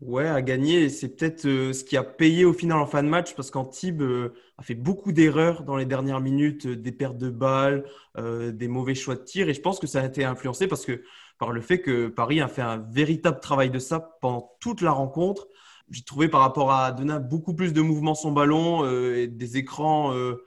Ouais, 0.00 0.26
à 0.28 0.42
gagner. 0.42 0.90
C'est 0.90 1.08
peut-être 1.16 1.46
euh, 1.46 1.72
ce 1.72 1.82
qui 1.82 1.96
a 1.96 2.02
payé 2.02 2.44
au 2.44 2.52
final 2.52 2.78
en 2.78 2.86
fin 2.86 3.02
de 3.02 3.08
match 3.08 3.34
parce 3.34 3.50
qu'Antibes 3.50 4.02
euh, 4.02 4.34
a 4.58 4.62
fait 4.62 4.74
beaucoup 4.74 5.12
d'erreurs 5.12 5.62
dans 5.62 5.76
les 5.76 5.86
dernières 5.86 6.20
minutes, 6.20 6.66
euh, 6.66 6.76
des 6.76 6.92
pertes 6.92 7.16
de 7.16 7.30
balles, 7.30 7.84
euh, 8.18 8.52
des 8.52 8.68
mauvais 8.68 8.94
choix 8.94 9.14
de 9.14 9.22
tir. 9.22 9.48
Et 9.48 9.54
je 9.54 9.60
pense 9.62 9.78
que 9.78 9.86
ça 9.86 10.02
a 10.02 10.06
été 10.06 10.24
influencé 10.24 10.66
parce 10.66 10.84
que, 10.84 11.02
par 11.38 11.52
le 11.52 11.60
fait 11.60 11.80
que 11.80 12.08
Paris 12.08 12.40
a 12.40 12.48
fait 12.48 12.62
un 12.62 12.78
véritable 12.78 13.40
travail 13.40 13.70
de 13.70 13.78
ça 13.78 14.16
pendant 14.20 14.52
toute 14.60 14.80
la 14.80 14.92
rencontre. 14.92 15.48
J'ai 15.90 16.04
trouvé 16.04 16.28
par 16.28 16.40
rapport 16.40 16.72
à 16.72 16.92
Denain 16.92 17.20
beaucoup 17.20 17.54
plus 17.54 17.72
de 17.72 17.80
mouvements 17.80 18.14
son 18.14 18.32
ballon 18.32 18.84
euh, 18.84 19.16
et 19.16 19.26
des 19.26 19.56
écrans 19.58 20.14
euh, 20.14 20.44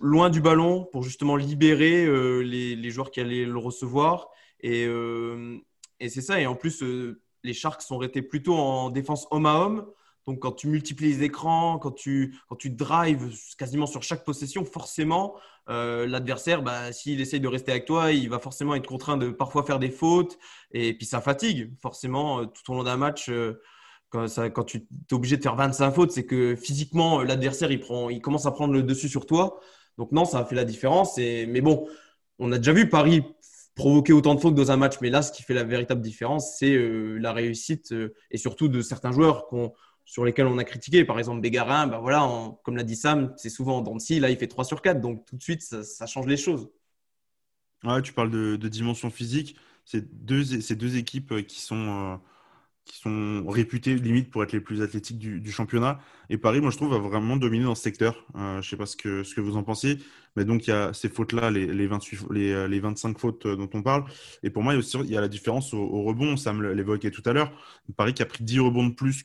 loin 0.00 0.30
du 0.30 0.40
ballon 0.40 0.86
pour 0.92 1.02
justement 1.02 1.36
libérer 1.36 2.06
les, 2.44 2.76
les, 2.76 2.90
joueurs 2.90 3.10
qui 3.10 3.20
allaient 3.20 3.44
le 3.44 3.58
recevoir. 3.58 4.28
Et 4.60 4.88
c'est 6.08 6.20
ça. 6.20 6.40
Et 6.40 6.46
en 6.46 6.54
plus, 6.54 6.84
les 7.42 7.52
Sharks 7.52 7.82
sont 7.82 7.98
restés 7.98 8.22
plutôt 8.22 8.54
en 8.54 8.90
défense 8.90 9.26
homme 9.30 9.46
à 9.46 9.54
homme. 9.58 9.86
Donc, 10.26 10.38
quand 10.38 10.52
tu 10.52 10.68
multiplies 10.68 11.14
les 11.14 11.22
écrans, 11.24 11.78
quand 11.78 11.90
tu, 11.90 12.36
quand 12.48 12.56
tu 12.56 12.70
drives 12.70 13.34
quasiment 13.58 13.86
sur 13.86 14.02
chaque 14.02 14.24
possession, 14.24 14.64
forcément, 14.64 15.34
euh, 15.68 16.06
l'adversaire, 16.06 16.62
bah, 16.62 16.92
s'il 16.92 17.20
essaye 17.20 17.40
de 17.40 17.48
rester 17.48 17.72
avec 17.72 17.84
toi, 17.84 18.12
il 18.12 18.28
va 18.28 18.38
forcément 18.38 18.74
être 18.74 18.86
contraint 18.86 19.16
de 19.16 19.30
parfois 19.30 19.64
faire 19.64 19.78
des 19.78 19.90
fautes. 19.90 20.38
Et 20.72 20.96
puis, 20.96 21.06
ça 21.06 21.20
fatigue. 21.20 21.72
Forcément, 21.80 22.40
euh, 22.40 22.46
tout 22.46 22.72
au 22.72 22.74
long 22.74 22.84
d'un 22.84 22.96
match, 22.96 23.28
euh, 23.28 23.60
quand, 24.10 24.26
quand, 24.50 24.64
tu 24.64 24.78
es 24.78 25.14
obligé 25.14 25.36
de 25.36 25.42
faire 25.42 25.56
25 25.56 25.92
fautes, 25.92 26.12
c'est 26.12 26.26
que 26.26 26.54
physiquement, 26.56 27.22
l'adversaire, 27.22 27.70
il, 27.70 27.82
il 28.10 28.20
commence 28.20 28.46
à 28.46 28.52
prendre 28.52 28.72
le 28.74 28.82
dessus 28.82 29.08
sur 29.08 29.26
toi. 29.26 29.60
Donc, 29.98 30.12
non, 30.12 30.24
ça 30.24 30.40
a 30.40 30.44
fait 30.44 30.54
la 30.54 30.64
différence. 30.64 31.18
Et, 31.18 31.46
mais 31.46 31.60
bon, 31.60 31.88
on 32.38 32.52
a 32.52 32.58
déjà 32.58 32.72
vu 32.72 32.88
Paris 32.88 33.22
provoquer 33.74 34.12
autant 34.12 34.34
de 34.34 34.40
fautes 34.40 34.54
dans 34.54 34.70
un 34.70 34.76
match. 34.76 34.96
Mais 35.00 35.10
là, 35.10 35.22
ce 35.22 35.32
qui 35.32 35.42
fait 35.42 35.54
la 35.54 35.64
véritable 35.64 36.02
différence, 36.02 36.56
c'est 36.58 36.76
la 37.18 37.32
réussite 37.32 37.94
et 38.30 38.36
surtout 38.36 38.68
de 38.68 38.82
certains 38.82 39.12
joueurs 39.12 39.46
sur 40.04 40.24
lesquels 40.24 40.46
on 40.46 40.58
a 40.58 40.64
critiqué. 40.64 41.04
Par 41.04 41.18
exemple, 41.18 41.40
Bégarin, 41.40 41.86
bah 41.86 41.98
voilà, 41.98 42.28
comme 42.64 42.76
l'a 42.76 42.82
dit 42.82 42.96
Sam, 42.96 43.32
c'est 43.36 43.50
souvent 43.50 43.78
en 43.78 43.80
Dancy. 43.82 44.20
Là, 44.20 44.30
il 44.30 44.36
fait 44.36 44.48
3 44.48 44.64
sur 44.64 44.82
4. 44.82 45.00
Donc 45.00 45.24
tout 45.26 45.36
de 45.36 45.42
suite, 45.42 45.62
ça, 45.62 46.06
change 46.06 46.26
les 46.26 46.36
choses. 46.36 46.70
Ouais, 47.84 48.00
tu 48.02 48.12
parles 48.12 48.30
de, 48.30 48.68
dimension 48.68 49.10
physique. 49.10 49.56
C'est 49.84 50.24
deux, 50.24 50.44
deux 50.74 50.96
équipes 50.96 51.46
qui 51.46 51.60
sont. 51.60 52.20
Euh 52.82 52.92
qui 52.92 52.98
sont 52.98 53.44
réputés 53.46 53.94
limite 53.94 54.30
pour 54.30 54.42
être 54.42 54.52
les 54.52 54.60
plus 54.60 54.82
athlétiques 54.82 55.18
du, 55.18 55.52
championnat. 55.52 56.00
Et 56.30 56.38
Paris, 56.38 56.60
moi, 56.60 56.70
je 56.70 56.76
trouve, 56.76 56.90
va 56.90 56.98
vraiment 56.98 57.36
dominer 57.36 57.64
dans 57.64 57.74
ce 57.74 57.82
secteur. 57.82 58.26
Euh, 58.36 58.54
je 58.54 58.56
ne 58.58 58.62
sais 58.62 58.76
pas 58.76 58.86
ce 58.86 58.96
que, 58.96 59.22
ce 59.22 59.34
que 59.34 59.40
vous 59.40 59.56
en 59.56 59.62
pensez, 59.62 59.98
mais 60.36 60.44
donc 60.44 60.66
il 60.66 60.70
y 60.70 60.72
a 60.72 60.92
ces 60.92 61.08
fautes-là, 61.08 61.50
les, 61.50 61.66
les, 61.66 61.86
28, 61.86 62.20
les, 62.30 62.68
les 62.68 62.80
25 62.80 63.18
fautes 63.18 63.46
dont 63.46 63.70
on 63.74 63.82
parle. 63.82 64.04
Et 64.42 64.50
pour 64.50 64.62
moi, 64.62 64.72
il 64.72 64.76
y 64.76 64.78
a, 64.78 64.80
aussi, 64.80 64.98
il 64.98 65.10
y 65.10 65.16
a 65.16 65.20
la 65.20 65.28
différence 65.28 65.72
au, 65.74 65.78
au 65.78 66.02
rebond. 66.02 66.36
Sam 66.36 66.62
l'évoquait 66.62 67.10
tout 67.10 67.22
à 67.26 67.32
l'heure. 67.32 67.52
Paris 67.96 68.14
qui 68.14 68.22
a 68.22 68.26
pris 68.26 68.42
10 68.42 68.60
rebonds 68.60 68.86
de 68.86 68.94
plus 68.94 69.24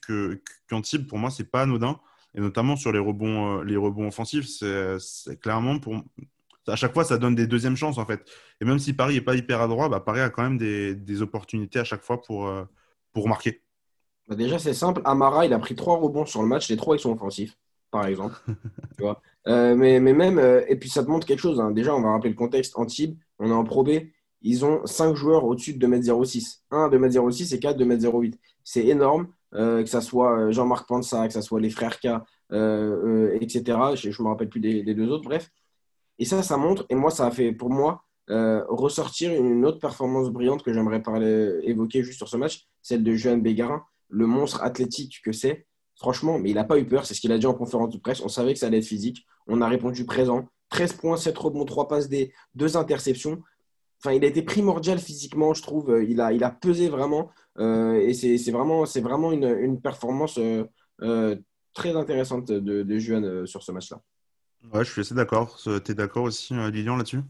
qu'Antibes, 0.70 1.02
qu 1.02 1.08
pour 1.08 1.18
moi, 1.18 1.32
c'est 1.32 1.50
pas 1.50 1.64
anodin. 1.64 2.00
Et 2.36 2.42
notamment 2.42 2.76
sur 2.76 2.92
les 2.92 3.00
rebonds, 3.00 3.62
les 3.62 3.78
rebonds 3.78 4.08
offensifs, 4.08 4.46
c'est 4.48 5.40
clairement 5.40 5.80
pour, 5.80 6.04
à 6.68 6.76
chaque 6.76 6.94
fois, 6.94 7.04
ça 7.04 7.18
donne 7.18 7.34
des 7.34 7.48
deuxièmes 7.48 7.78
chances 7.78 7.98
en 7.98 8.06
fait. 8.06 8.30
Et 8.62 8.66
même 8.66 8.78
si 8.78 8.94
Paris 8.94 9.16
n'est 9.16 9.22
pas 9.22 9.36
hyper 9.36 9.62
adroit, 9.62 9.90
bah, 9.90 10.02
Paris 10.02 10.22
a 10.22 10.30
quand 10.30 10.44
même 10.44 10.58
des, 10.58 10.94
des 10.94 11.22
opportunités 11.24 11.80
à 11.80 11.84
chaque 11.84 12.04
fois 12.04 12.22
pour, 12.22 12.48
euh, 12.48 12.66
pour 13.18 13.24
remarquer. 13.24 13.64
Bah 14.28 14.36
déjà, 14.36 14.60
c'est 14.60 14.76
simple. 14.76 15.02
Amara, 15.04 15.48
il 15.48 15.52
a 15.52 15.58
pris 15.58 15.74
trois 15.74 15.98
rebonds 15.98 16.28
sur 16.28 16.44
le 16.44 16.48
match. 16.48 16.70
Les 16.70 16.78
trois, 16.78 16.96
ils 16.96 17.00
sont 17.00 17.12
offensifs, 17.12 17.58
par 17.90 18.06
exemple. 18.06 18.36
tu 18.96 19.02
vois 19.02 19.24
euh, 19.48 19.76
mais, 19.76 20.00
mais 20.00 20.14
même, 20.14 20.38
euh, 20.38 20.64
et 20.68 20.76
puis 20.76 20.88
ça 20.88 21.04
te 21.04 21.10
montre 21.10 21.26
quelque 21.26 21.40
chose. 21.40 21.60
Hein. 21.60 21.72
Déjà, 21.72 21.96
on 21.96 22.02
va 22.02 22.12
rappeler 22.12 22.30
le 22.30 22.36
contexte. 22.36 22.78
Antibes, 22.78 23.18
on 23.40 23.50
est 23.50 23.54
en 23.54 23.64
Pro 23.64 23.84
B. 23.84 23.90
Ils 24.44 24.66
ont 24.66 24.86
cinq 24.86 25.16
joueurs 25.16 25.46
au-dessus 25.46 25.74
de 25.74 25.88
2m06. 25.88 26.60
Un 26.70 26.90
2m06 26.90 27.56
et 27.56 27.60
quatre 27.60 27.80
2m08. 27.80 28.36
C'est 28.64 28.86
énorme. 28.86 29.30
Euh, 29.56 29.82
que 29.82 29.90
ça 29.90 30.02
soit 30.02 30.52
Jean-Marc 30.52 30.88
Pansa, 30.88 31.26
que 31.26 31.34
ça 31.34 31.42
soit 31.42 31.60
les 31.60 31.72
frères 31.72 32.00
K, 32.00 32.06
etc. 32.52 33.64
Je 33.96 34.10
ne 34.10 34.24
me 34.24 34.30
rappelle 34.30 34.50
plus 34.50 34.60
des, 34.60 34.84
des, 34.84 34.94
deux 34.94 35.10
autres. 35.10 35.24
Bref. 35.24 35.50
Et 36.20 36.26
ça, 36.26 36.44
ça 36.44 36.56
montre. 36.58 36.86
Et 36.90 36.96
moi, 36.96 37.10
ça 37.10 37.26
a 37.26 37.32
fait 37.32 37.52
pour 37.52 37.72
moi 37.72 38.04
euh, 38.30 38.64
ressortir 38.68 39.32
une 39.34 39.66
autre 39.66 39.80
performance 39.80 40.30
brillante 40.30 40.62
que 40.64 40.74
j'aimerais 40.74 41.02
parler, 41.02 41.60
évoquer 41.64 42.04
juste 42.04 42.18
sur 42.18 42.28
ce 42.28 42.36
match, 42.36 42.68
celle 42.82 43.04
de 43.04 43.16
Johan 43.16 43.38
Bégarin, 43.38 43.84
le 44.10 44.26
monstre 44.28 44.62
athlétique 44.64 45.22
que 45.24 45.32
c'est. 45.32 45.66
Franchement, 45.96 46.38
mais 46.38 46.50
il 46.50 46.56
n'a 46.56 46.64
pas 46.64 46.78
eu 46.78 46.86
peur, 46.86 47.06
c'est 47.06 47.14
ce 47.14 47.22
qu'il 47.22 47.32
a 47.32 47.38
dit 47.38 47.48
en 47.48 47.54
conférence 47.54 47.90
de 47.94 47.98
presse. 47.98 48.22
On 48.22 48.28
savait 48.28 48.54
que 48.54 48.60
ça 48.60 48.68
allait 48.68 48.80
être 48.80 48.86
physique. 48.86 49.26
On 49.48 49.62
a 49.62 49.68
répondu 49.68 50.06
présent. 50.06 50.48
13 50.70 50.94
points, 50.94 51.18
7 51.18 51.38
rebonds, 51.38 51.66
3 51.66 51.88
passes 51.88 52.10
D, 52.10 52.34
2 52.56 52.76
interceptions. 52.76 53.42
Enfin, 54.00 54.14
il 54.14 54.24
a 54.24 54.28
été 54.28 54.42
primordial 54.42 55.00
physiquement, 55.00 55.54
je 55.54 55.62
trouve. 55.62 56.04
Il 56.08 56.20
a, 56.22 56.34
il 56.34 56.44
a 56.44 56.52
pesé 56.52 56.90
vraiment. 56.90 57.32
Euh, 57.58 57.94
et 57.94 58.14
c'est 58.14 58.52
vraiment, 58.52 58.84
vraiment 58.84 59.32
une, 59.32 59.46
une 59.46 59.82
performance 59.82 60.38
euh, 61.02 61.36
très 61.74 61.96
intéressante 61.96 62.46
de, 62.52 62.84
de 62.84 63.00
Juan 63.00 63.48
sur 63.48 63.64
ce 63.64 63.72
match-là. 63.72 64.02
Ouais, 64.74 64.84
je 64.84 64.92
suis 64.92 65.02
assez 65.02 65.16
d'accord. 65.16 65.58
Tu 65.58 65.70
es 65.72 65.96
d'accord 65.96 66.24
aussi, 66.24 66.54
Lilian, 66.54 66.98
là-dessus? 66.98 67.22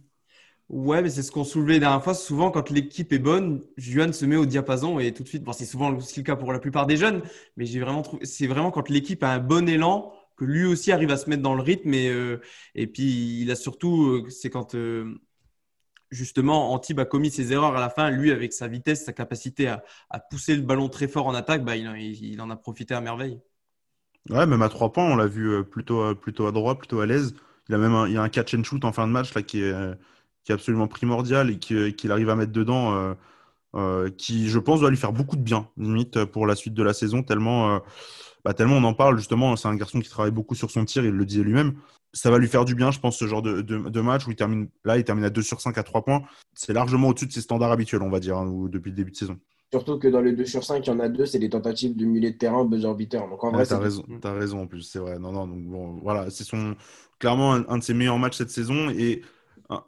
Ouais, 0.70 1.02
mais 1.02 1.10
c'est 1.10 1.24
ce 1.24 1.32
qu'on 1.32 1.46
soulevait 1.46 1.74
la 1.74 1.80
dernière 1.80 2.04
fois. 2.04 2.14
Souvent, 2.14 2.52
quand 2.52 2.70
l'équipe 2.70 3.14
est 3.14 3.20
bonne, 3.20 3.64
Juan 3.78 4.12
se 4.12 4.26
met 4.26 4.36
au 4.36 4.46
diapason 4.46 5.00
et 5.00 5.14
tout 5.14 5.24
de 5.24 5.28
suite, 5.28 5.44
bon, 5.44 5.54
c'est 5.54 5.66
souvent 5.66 5.90
le 5.90 6.22
cas 6.24 6.36
pour 6.36 6.52
la 6.52 6.60
plupart 6.60 6.86
des 6.86 6.98
jeunes, 6.98 7.22
mais 7.56 7.66
j'ai 7.66 7.80
vraiment 7.80 8.02
trouvé, 8.02 8.26
c'est 8.26 8.48
vraiment 8.48 8.70
quand 8.72 8.90
l'équipe 8.90 9.24
a 9.24 9.32
un 9.32 9.40
bon 9.40 9.70
élan 9.70 10.14
que 10.36 10.44
lui 10.44 10.66
aussi 10.66 10.92
arrive 10.92 11.10
à 11.10 11.18
se 11.18 11.30
mettre 11.30 11.42
dans 11.42 11.56
le 11.56 11.62
rythme 11.62 11.94
et, 11.94 12.10
euh, 12.10 12.42
puis 12.76 13.42
il 13.42 13.50
a 13.50 13.56
surtout, 13.56 14.26
c'est 14.30 14.50
quand 14.50 14.76
euh, 14.76 15.16
justement 16.12 16.74
Antibes 16.74 17.00
a 17.00 17.06
commis 17.06 17.32
ses 17.32 17.54
erreurs 17.54 17.76
à 17.78 17.80
la 17.80 17.90
fin, 17.90 18.10
lui 18.12 18.32
avec 18.32 18.52
sa 18.52 18.68
vitesse, 18.68 19.06
sa 19.06 19.14
capacité 19.14 19.70
à, 19.70 20.20
pousser 20.30 20.54
le 20.56 20.64
ballon 20.64 20.90
très 20.90 21.08
fort 21.08 21.28
en 21.28 21.34
attaque, 21.34 21.64
bah, 21.64 21.78
il, 21.78 22.42
en 22.42 22.50
a 22.50 22.56
profité 22.58 22.94
à 22.94 23.00
merveille. 23.00 23.40
Ouais, 24.30 24.46
même 24.46 24.62
à 24.62 24.70
trois 24.70 24.92
points, 24.92 25.10
on 25.10 25.16
l'a 25.16 25.28
vu 25.28 25.64
plutôt, 25.64 26.14
plutôt 26.14 26.46
à 26.46 26.52
droit, 26.52 26.78
plutôt 26.78 27.00
à 27.00 27.06
l'aise. 27.06 27.34
Il 27.70 27.76
a 27.76 27.78
même 27.78 27.94
un, 27.94 28.14
a 28.16 28.22
un 28.22 28.30
catch 28.30 28.54
and 28.54 28.64
shoot 28.64 28.84
en 28.84 28.92
fin 28.92 29.08
de 29.08 29.14
match 29.14 29.34
là 29.34 29.42
qui 29.42 29.62
est 29.62 29.74
qui 30.48 30.54
est 30.54 30.56
absolument 30.56 30.88
primordial 30.88 31.50
et 31.50 31.60
qu'il 31.60 31.94
qu 31.94 32.10
arrive 32.10 32.30
à 32.30 32.36
mettre 32.38 32.54
dedans, 32.54 32.96
euh, 32.96 33.14
euh, 33.76 34.10
qui, 34.10 34.48
je 34.48 34.60
pense, 34.60 34.80
doit 34.80 34.90
lui 34.90 34.96
faire 34.96 35.12
beaucoup 35.12 35.36
de 35.36 35.42
bien, 35.42 35.68
limite, 35.76 36.24
pour 36.24 36.48
la 36.48 36.56
suite 36.56 36.74
de 36.74 36.84
la 36.84 36.94
saison, 36.94 37.22
tellement, 37.22 37.76
euh, 37.76 37.80
bah, 38.46 38.54
tellement 38.54 38.78
on 38.78 38.84
en 38.86 38.94
parle, 38.94 39.18
justement, 39.18 39.58
c'est 39.58 39.68
un 39.68 39.76
garçon 39.76 40.00
qui 40.00 40.10
travaille 40.10 40.32
beaucoup 40.32 40.56
sur 40.56 40.72
son 40.72 40.86
tir, 40.86 41.04
il 41.04 41.12
le 41.12 41.26
disait 41.26 41.44
lui-même. 41.44 41.74
Ça 42.14 42.32
va 42.32 42.38
lui 42.38 42.48
faire 42.48 42.64
du 42.64 42.76
bien, 42.76 42.92
je 42.92 43.00
pense, 43.02 43.18
ce 43.18 43.28
genre 43.28 43.42
de, 43.42 43.62
de, 43.62 44.02
match 44.02 44.26
où 44.26 44.32
il 44.32 44.38
termine, 44.38 44.70
là, 44.86 44.98
il 44.98 45.04
termine 45.04 45.26
à 45.26 45.30
2 45.30 45.42
sur 45.42 45.60
5 45.60 45.78
à 45.78 45.84
3 45.84 46.06
points. 46.06 46.24
C'est 46.54 46.72
largement 46.72 47.10
au-dessus 47.10 47.28
de 47.28 47.34
ses 47.34 47.42
standards 47.42 47.74
habituels, 47.74 48.02
on 48.02 48.10
va 48.10 48.22
dire, 48.22 48.38
hein, 48.38 48.50
depuis 48.70 48.92
le 48.92 48.96
début 48.96 49.12
de 49.12 49.18
saison. 49.18 49.38
Surtout 49.74 50.00
que 50.00 50.08
dans 50.08 50.22
les 50.22 50.32
2 50.32 50.46
sur 50.46 50.64
5, 50.64 50.88
il 50.88 50.90
y 50.90 50.94
en 50.94 51.02
a 51.02 51.10
deux, 51.10 51.26
c'est 51.26 51.40
des 51.40 51.50
tentatives 51.50 51.98
de 51.98 52.06
milieu 52.06 52.32
de 52.32 52.38
terrain, 52.38 52.64
buzzer 52.64 52.94
beater. 52.96 53.28
Donc 53.28 53.44
en 53.44 53.52
vrai, 53.52 53.66
t'as 53.66 53.80
raison, 53.80 54.06
as 54.24 54.32
raison 54.32 54.62
en 54.62 54.68
plus, 54.68 54.84
c'est 54.84 55.00
vrai. 55.00 55.20
Non, 55.20 55.34
non, 55.34 55.46
donc 55.46 55.66
bon, 55.66 56.00
voilà, 56.02 56.30
c'est 56.30 56.46
son 56.46 56.78
clairement 57.20 57.52
un, 57.54 57.78
de 57.78 57.84
ses 57.84 57.94
meilleurs 57.94 58.18
matchs 58.18 58.38
cette 58.38 58.50
saison 58.50 58.90
et 58.90 59.24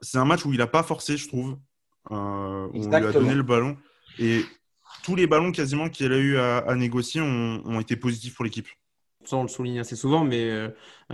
c'est 0.01 0.17
un 0.17 0.25
match 0.25 0.45
où 0.45 0.51
il 0.51 0.57
n'a 0.57 0.67
pas 0.67 0.83
forcé, 0.83 1.17
je 1.17 1.27
trouve. 1.27 1.57
Euh, 2.11 2.67
où 2.73 2.85
on 2.85 2.87
lui 2.87 2.95
a 2.95 3.11
donné 3.11 3.35
le 3.35 3.43
ballon 3.43 3.77
et 4.17 4.43
tous 5.03 5.15
les 5.15 5.27
ballons 5.27 5.51
quasiment 5.51 5.89
qu'il 5.89 6.11
a 6.11 6.17
eu 6.17 6.37
à, 6.37 6.75
négocier 6.75 7.21
ont, 7.21 7.79
été 7.79 7.95
positifs 7.95 8.35
pour 8.35 8.45
l'équipe. 8.45 8.67
Ça, 9.25 9.35
on 9.35 9.43
le 9.43 9.49
souligne 9.49 9.79
assez 9.79 9.95
souvent, 9.95 10.23
mais 10.23 10.49
euh, 10.49 10.69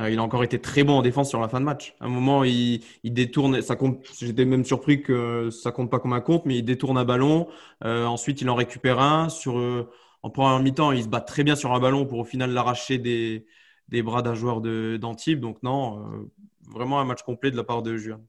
il 0.10 0.20
a 0.20 0.24
encore 0.24 0.44
été 0.44 0.62
très 0.62 0.84
bon 0.84 1.00
en 1.00 1.02
défense 1.02 1.30
sur 1.30 1.42
la 1.42 1.50
fin 1.50 1.60
de 1.60 1.66
match. 1.66 1.96
À 2.00 2.06
un 2.06 2.10
moment, 2.10 2.44
il, 2.44 2.82
détourne, 3.04 3.62
ça 3.62 3.76
compte. 3.76 4.08
J'étais 4.20 4.46
même 4.46 4.64
surpris 4.64 5.02
que 5.02 5.50
ça 5.50 5.72
compte 5.72 5.90
pas 5.90 6.00
comme 6.00 6.14
un 6.14 6.22
compte, 6.22 6.46
mais 6.46 6.58
il 6.58 6.64
détourne 6.64 6.98
un 6.98 7.06
ballon. 7.06 7.48
Euh, 7.84 8.06
ensuite, 8.06 8.42
il 8.42 8.50
en 8.50 8.56
récupère 8.56 9.00
un. 9.00 9.30
Sur, 9.30 9.58
euh, 9.58 9.90
en 10.22 10.30
première 10.30 10.60
mi-temps, 10.60 10.92
il 10.92 11.04
se 11.04 11.08
bat 11.08 11.22
très 11.22 11.44
bien 11.44 11.56
sur 11.56 11.74
un 11.74 11.80
ballon 11.80 12.06
pour 12.06 12.20
au 12.20 12.26
final 12.26 12.52
l'arracher 12.52 13.00
des, 13.00 13.46
des, 13.90 14.04
bras 14.04 14.22
d'un 14.22 14.36
joueur 14.36 14.62
d'Antibes. 14.62 15.40
Donc 15.40 15.62
non, 15.64 16.30
vraiment 16.70 17.00
un 17.00 17.06
match 17.06 17.24
complet 17.24 17.52
de 17.52 17.58
la 17.58 17.64
part 17.64 17.82
de 17.82 17.98
Julien. 17.98 18.22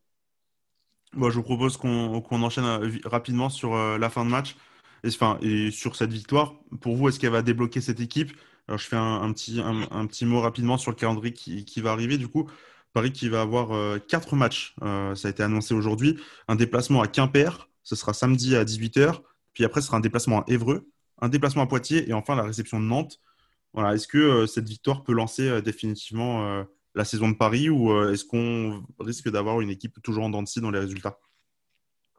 Moi, 1.15 1.31
je 1.31 1.37
vous 1.37 1.43
propose 1.43 1.77
qu'on 1.77 2.43
enchaîne 2.43 3.01
rapidement 3.05 3.49
sur 3.49 3.75
la 3.75 4.11
fin 4.11 4.25
de 4.25 4.31
match 4.31 4.57
et, 5.05 5.09
enfin, 5.09 5.39
et 5.41 5.71
sur 5.71 5.97
cette 5.97 6.13
victoire. 6.13 6.55
Pour 6.81 6.97
vous, 6.97 7.09
est-ce 7.09 7.19
qu'elle 7.19 7.31
va 7.31 7.43
débloquer 7.43 7.81
cette 7.81 8.01
équipe? 8.01 8.33
Alors, 8.69 8.79
je 8.79 8.87
fais 8.87 8.97
un, 8.97 9.33
petit, 9.33 9.61
un, 9.61 10.07
petit 10.07 10.27
mot 10.27 10.41
rapidement 10.41 10.77
sur 10.77 10.91
le 10.91 10.97
calendrier 10.97 11.33
qui, 11.33 11.65
qui 11.65 11.81
va 11.81 11.93
arriver. 11.93 12.19
Du 12.19 12.29
coup, 12.29 12.49
Paris 12.97 13.13
qui 13.13 13.29
va 13.29 13.43
avoir 13.43 13.73
euh, 13.73 13.99
quatre 13.99 14.37
matchs. 14.37 14.75
Euh, 14.81 15.15
ça 15.15 15.29
a 15.29 15.31
été 15.31 15.43
annoncé 15.43 15.75
aujourd'hui. 15.75 16.19
Un 16.49 16.55
déplacement 16.55 17.03
à 17.03 17.07
Quimper, 17.07 17.69
ce 17.83 17.95
sera 17.95 18.15
samedi 18.15 18.57
à 18.57 18.65
18h. 18.65 19.21
Puis 19.53 19.67
après, 19.67 19.83
ce 19.83 19.89
sera 19.89 19.99
un 19.99 20.01
déplacement 20.01 20.41
à 20.41 20.45
Évreux, 20.49 20.89
un 21.21 21.29
déplacement 21.29 21.61
à 21.61 21.67
Poitiers 21.67 22.09
et 22.09 22.15
enfin 22.15 22.35
la 22.35 22.45
réception 22.45 22.81
de 22.81 22.87
Nantes. 22.87 23.21
Voilà, 23.75 23.95
est-ce 23.95 24.09
que 24.09 24.17
euh, 24.17 24.47
cette 24.47 24.67
victoire 24.67 25.05
peut 25.05 25.13
lancer 25.13 25.61
définitivement 25.61 26.65
la 26.97 27.05
saison 27.05 27.29
de 27.29 27.37
Paris 27.37 27.71
ou 27.71 27.97
est-ce 28.09 28.25
qu'on 28.25 28.83
risque 28.99 29.31
d'avoir 29.31 29.61
une 29.61 29.71
équipe 29.71 30.03
toujours 30.03 30.25
en 30.25 30.31
dents 30.31 30.43
de 30.43 30.49
scie 30.49 30.61
dans 30.61 30.71
les 30.71 30.81
résultats? 30.81 31.19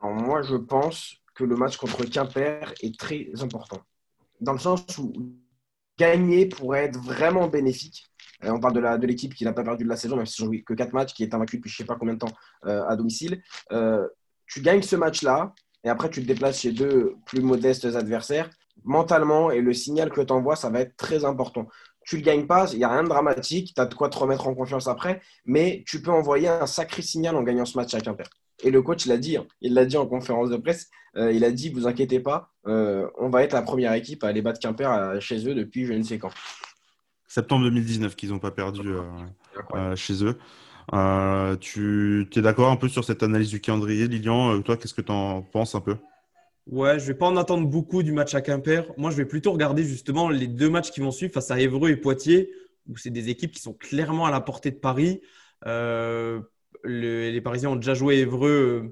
Alors 0.01 0.15
moi, 0.15 0.41
je 0.43 0.55
pense 0.55 1.17
que 1.35 1.43
le 1.43 1.55
match 1.55 1.77
contre 1.77 2.05
Quimper 2.05 2.73
est 2.81 2.97
très 2.97 3.29
important. 3.41 3.81
Dans 4.39 4.53
le 4.53 4.59
sens 4.59 4.85
où 4.97 5.11
gagner 5.97 6.45
pourrait 6.45 6.85
être 6.85 6.99
vraiment 6.99 7.47
bénéfique. 7.47 8.05
Euh, 8.43 8.51
on 8.51 8.59
parle 8.59 8.99
de 8.99 9.07
l'équipe 9.07 9.33
qui 9.33 9.43
n'a 9.43 9.53
pas 9.53 9.63
perdu 9.63 9.83
de 9.83 9.89
la 9.89 9.97
saison, 9.97 10.15
même 10.15 10.25
si 10.25 10.43
joué 10.43 10.63
que 10.63 10.73
4 10.73 10.93
matchs, 10.93 11.13
qui 11.13 11.23
est 11.23 11.33
invaincu 11.33 11.57
depuis 11.57 11.69
je 11.69 11.75
ne 11.75 11.77
sais 11.77 11.85
pas 11.85 11.95
combien 11.95 12.13
de 12.13 12.19
temps 12.19 12.33
euh, 12.65 12.85
à 12.87 12.95
domicile. 12.95 13.41
Euh, 13.71 14.07
tu 14.45 14.61
gagnes 14.61 14.83
ce 14.83 14.95
match-là, 14.95 15.53
et 15.83 15.89
après 15.89 16.09
tu 16.09 16.21
te 16.21 16.27
déplaces 16.27 16.59
chez 16.61 16.71
deux 16.71 17.15
plus 17.25 17.41
modestes 17.41 17.85
adversaires. 17.85 18.49
Mentalement, 18.83 19.49
et 19.49 19.59
le 19.61 19.73
signal 19.73 20.11
que 20.11 20.21
tu 20.21 20.31
envoies, 20.31 20.55
ça 20.55 20.69
va 20.69 20.81
être 20.81 20.95
très 20.97 21.25
important. 21.25 21.67
Tu 22.07 22.15
ne 22.15 22.21
le 22.21 22.25
gagnes 22.25 22.47
pas, 22.47 22.71
il 22.71 22.77
n'y 22.77 22.85
a 22.85 22.89
rien 22.89 23.03
de 23.03 23.09
dramatique, 23.09 23.73
tu 23.75 23.81
as 23.81 23.85
de 23.85 23.93
quoi 23.93 24.07
te 24.07 24.17
remettre 24.17 24.47
en 24.47 24.55
confiance 24.55 24.87
après, 24.87 25.21
mais 25.45 25.83
tu 25.85 26.01
peux 26.01 26.09
envoyer 26.09 26.47
un 26.47 26.65
sacré 26.65 27.01
signal 27.01 27.35
en 27.35 27.43
gagnant 27.43 27.65
ce 27.65 27.77
match 27.77 27.93
à 27.93 27.99
Quimper. 27.99 28.29
Et 28.63 28.71
le 28.71 28.81
coach 28.81 29.05
l'a 29.07 29.17
dit, 29.17 29.35
hein. 29.35 29.45
il 29.59 29.73
l'a 29.73 29.83
dit 29.83 29.97
en 29.97 30.07
conférence 30.07 30.49
de 30.49 30.55
presse, 30.55 30.89
euh, 31.17 31.33
il 31.33 31.43
a 31.43 31.51
dit, 31.51 31.69
vous 31.69 31.85
inquiétez 31.85 32.21
pas, 32.21 32.53
euh, 32.65 33.09
on 33.17 33.27
va 33.29 33.43
être 33.43 33.51
la 33.51 33.61
première 33.61 33.91
équipe 33.91 34.23
à 34.23 34.27
aller 34.27 34.41
battre 34.41 34.59
Quimper 34.61 34.89
euh, 34.89 35.19
chez 35.19 35.49
eux 35.49 35.53
depuis 35.53 35.85
je 35.85 35.91
ne 35.91 36.01
sais 36.01 36.17
quand. 36.17 36.31
Septembre 37.27 37.65
2019 37.65 38.15
qu'ils 38.15 38.29
n'ont 38.29 38.39
pas 38.39 38.51
perdu 38.51 38.87
chez 39.95 40.23
eux. 40.23 40.37
tu 41.59 42.29
es 42.33 42.41
d'accord 42.41 42.71
un 42.71 42.77
peu 42.77 42.87
sur 42.87 43.03
cette 43.03 43.21
analyse 43.21 43.49
du 43.49 43.59
calendrier, 43.59 44.07
Lilian 44.07 44.61
Toi, 44.61 44.77
qu'est-ce 44.77 44.93
que 44.93 45.01
tu 45.01 45.11
en 45.11 45.41
penses 45.41 45.75
un 45.75 45.81
peu? 45.81 45.97
Ouais, 46.67 46.99
je 46.99 47.05
vais 47.05 47.13
pas 47.13 47.27
en 47.27 47.37
attendre 47.37 47.65
beaucoup 47.65 48.03
du 48.03 48.11
match 48.11 48.35
à 48.35 48.41
Quimper. 48.41 48.91
Moi, 48.97 49.09
je 49.09 49.15
vais 49.15 49.25
plutôt 49.25 49.53
regarder 49.53 49.83
justement 49.85 50.29
les 50.29 50.47
deux 50.47 50.69
matchs 50.69 50.91
qui 50.91 50.99
vont 50.99 51.11
suivre 51.11 51.33
face 51.33 51.49
à 51.49 51.59
Évreux 51.59 51.89
et 51.89 51.95
Poitiers, 51.95 52.51
où 52.89 52.97
c'est 52.97 53.09
des 53.09 53.29
équipes 53.29 53.51
qui 53.53 53.61
sont 53.61 53.73
clairement 53.73 54.25
à 54.25 54.31
la 54.31 54.41
portée 54.41 54.71
de 54.71 54.75
Paris. 54.75 55.21
Euh, 55.65 56.41
les 56.83 57.39
Parisiens 57.41 57.69
ont 57.69 57.75
déjà 57.77 57.93
joué 57.93 58.17
Évreux 58.17 58.83
euh, 58.83 58.89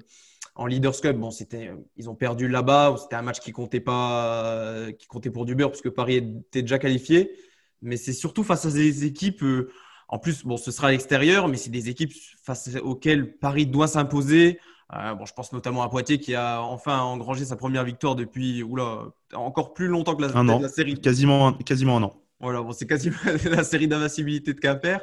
en 0.54 0.66
Leaders 0.66 0.98
Cup. 1.02 1.18
Bon, 1.18 1.30
c'était, 1.30 1.70
ils 1.96 2.08
ont 2.08 2.14
perdu 2.14 2.48
là-bas. 2.48 2.96
C'était 2.98 3.16
un 3.16 3.22
match 3.22 3.40
qui 3.40 3.52
comptait 3.52 3.80
pas, 3.80 4.86
qui 4.98 5.06
comptait 5.06 5.30
pour 5.30 5.44
du 5.44 5.54
beurre 5.54 5.70
parce 5.70 5.82
que 5.82 5.90
Paris 5.90 6.16
était 6.16 6.62
déjà 6.62 6.78
qualifié. 6.78 7.36
Mais 7.82 7.98
c'est 7.98 8.14
surtout 8.14 8.42
face 8.42 8.64
à 8.64 8.70
des 8.70 9.04
équipes. 9.04 9.42
Euh, 9.42 9.70
en 10.08 10.18
plus, 10.18 10.44
bon, 10.44 10.56
ce 10.56 10.70
sera 10.70 10.88
à 10.88 10.90
l'extérieur, 10.92 11.46
mais 11.46 11.58
c'est 11.58 11.70
des 11.70 11.90
équipes 11.90 12.12
face 12.42 12.70
auxquelles 12.82 13.36
Paris 13.36 13.66
doit 13.66 13.88
s'imposer. 13.88 14.58
Euh, 14.94 15.14
bon, 15.14 15.26
je 15.26 15.32
pense 15.32 15.52
notamment 15.52 15.82
à 15.82 15.88
Poitiers 15.88 16.18
qui 16.18 16.34
a 16.34 16.60
enfin 16.62 17.00
engrangé 17.00 17.44
sa 17.44 17.56
première 17.56 17.84
victoire 17.84 18.14
depuis 18.14 18.62
oula, 18.62 19.06
encore 19.34 19.74
plus 19.74 19.88
longtemps 19.88 20.14
que 20.14 20.22
la, 20.22 20.36
un 20.36 20.60
la 20.60 20.68
série. 20.68 21.00
Quasiment, 21.00 21.52
quasiment 21.54 21.96
un 21.96 22.04
an. 22.04 22.14
Voilà, 22.40 22.62
bon, 22.62 22.72
c'est 22.72 22.86
quasiment 22.86 23.16
la 23.50 23.64
série 23.64 23.88
d'invincibilité 23.88 24.52
de 24.54 24.60
Quimper. 24.60 25.00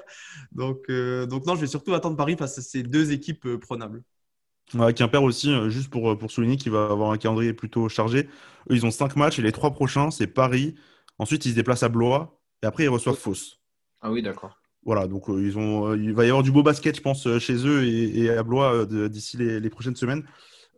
Donc, 0.52 0.84
euh, 0.90 1.26
donc 1.26 1.46
non, 1.46 1.56
je 1.56 1.62
vais 1.62 1.68
surtout 1.68 1.94
attendre 1.94 2.16
Paris 2.16 2.38
face 2.38 2.58
à 2.58 2.62
ces 2.62 2.84
deux 2.84 3.12
équipes 3.12 3.46
euh, 3.46 3.60
prenables. 3.60 4.04
Ouais, 4.76 4.94
Quimper 4.94 5.22
aussi, 5.22 5.52
euh, 5.52 5.70
juste 5.70 5.90
pour, 5.90 6.18
pour 6.18 6.32
souligner 6.32 6.58
qu'il 6.58 6.72
va 6.72 6.86
avoir 6.86 7.12
un 7.12 7.18
calendrier 7.18 7.54
plutôt 7.54 7.90
chargé. 7.90 8.30
Eux, 8.70 8.76
ils 8.76 8.86
ont 8.86 8.92
cinq 8.92 9.16
matchs 9.16 9.40
et 9.40 9.42
les 9.42 9.52
trois 9.52 9.72
prochains, 9.72 10.12
c'est 10.12 10.28
Paris. 10.28 10.76
Ensuite, 11.20 11.46
ils 11.46 11.52
se 11.52 11.56
déplacent 11.56 11.84
à 11.84 11.90
Blois 11.90 12.40
et 12.62 12.66
après, 12.68 12.84
ils 12.86 12.90
reçoivent 12.90 13.18
Fos. 13.18 13.60
Ah 14.02 14.12
oui, 14.12 14.22
d'accord. 14.22 14.63
Voilà, 14.86 15.08
donc 15.08 15.26
ils 15.30 15.58
ont, 15.58 15.94
il 15.94 16.14
va 16.14 16.26
y 16.26 16.28
avoir 16.28 16.44
du 16.44 16.52
beau 16.52 16.64
basket, 16.64 16.96
je 16.96 17.02
pense, 17.02 17.28
chez 17.40 17.66
eux 17.66 17.86
et, 17.86 18.30
à 18.30 18.44
Blois 18.44 18.86
d'ici 18.86 19.38
les, 19.38 19.70
prochaines 19.70 19.96
semaines. 19.96 20.24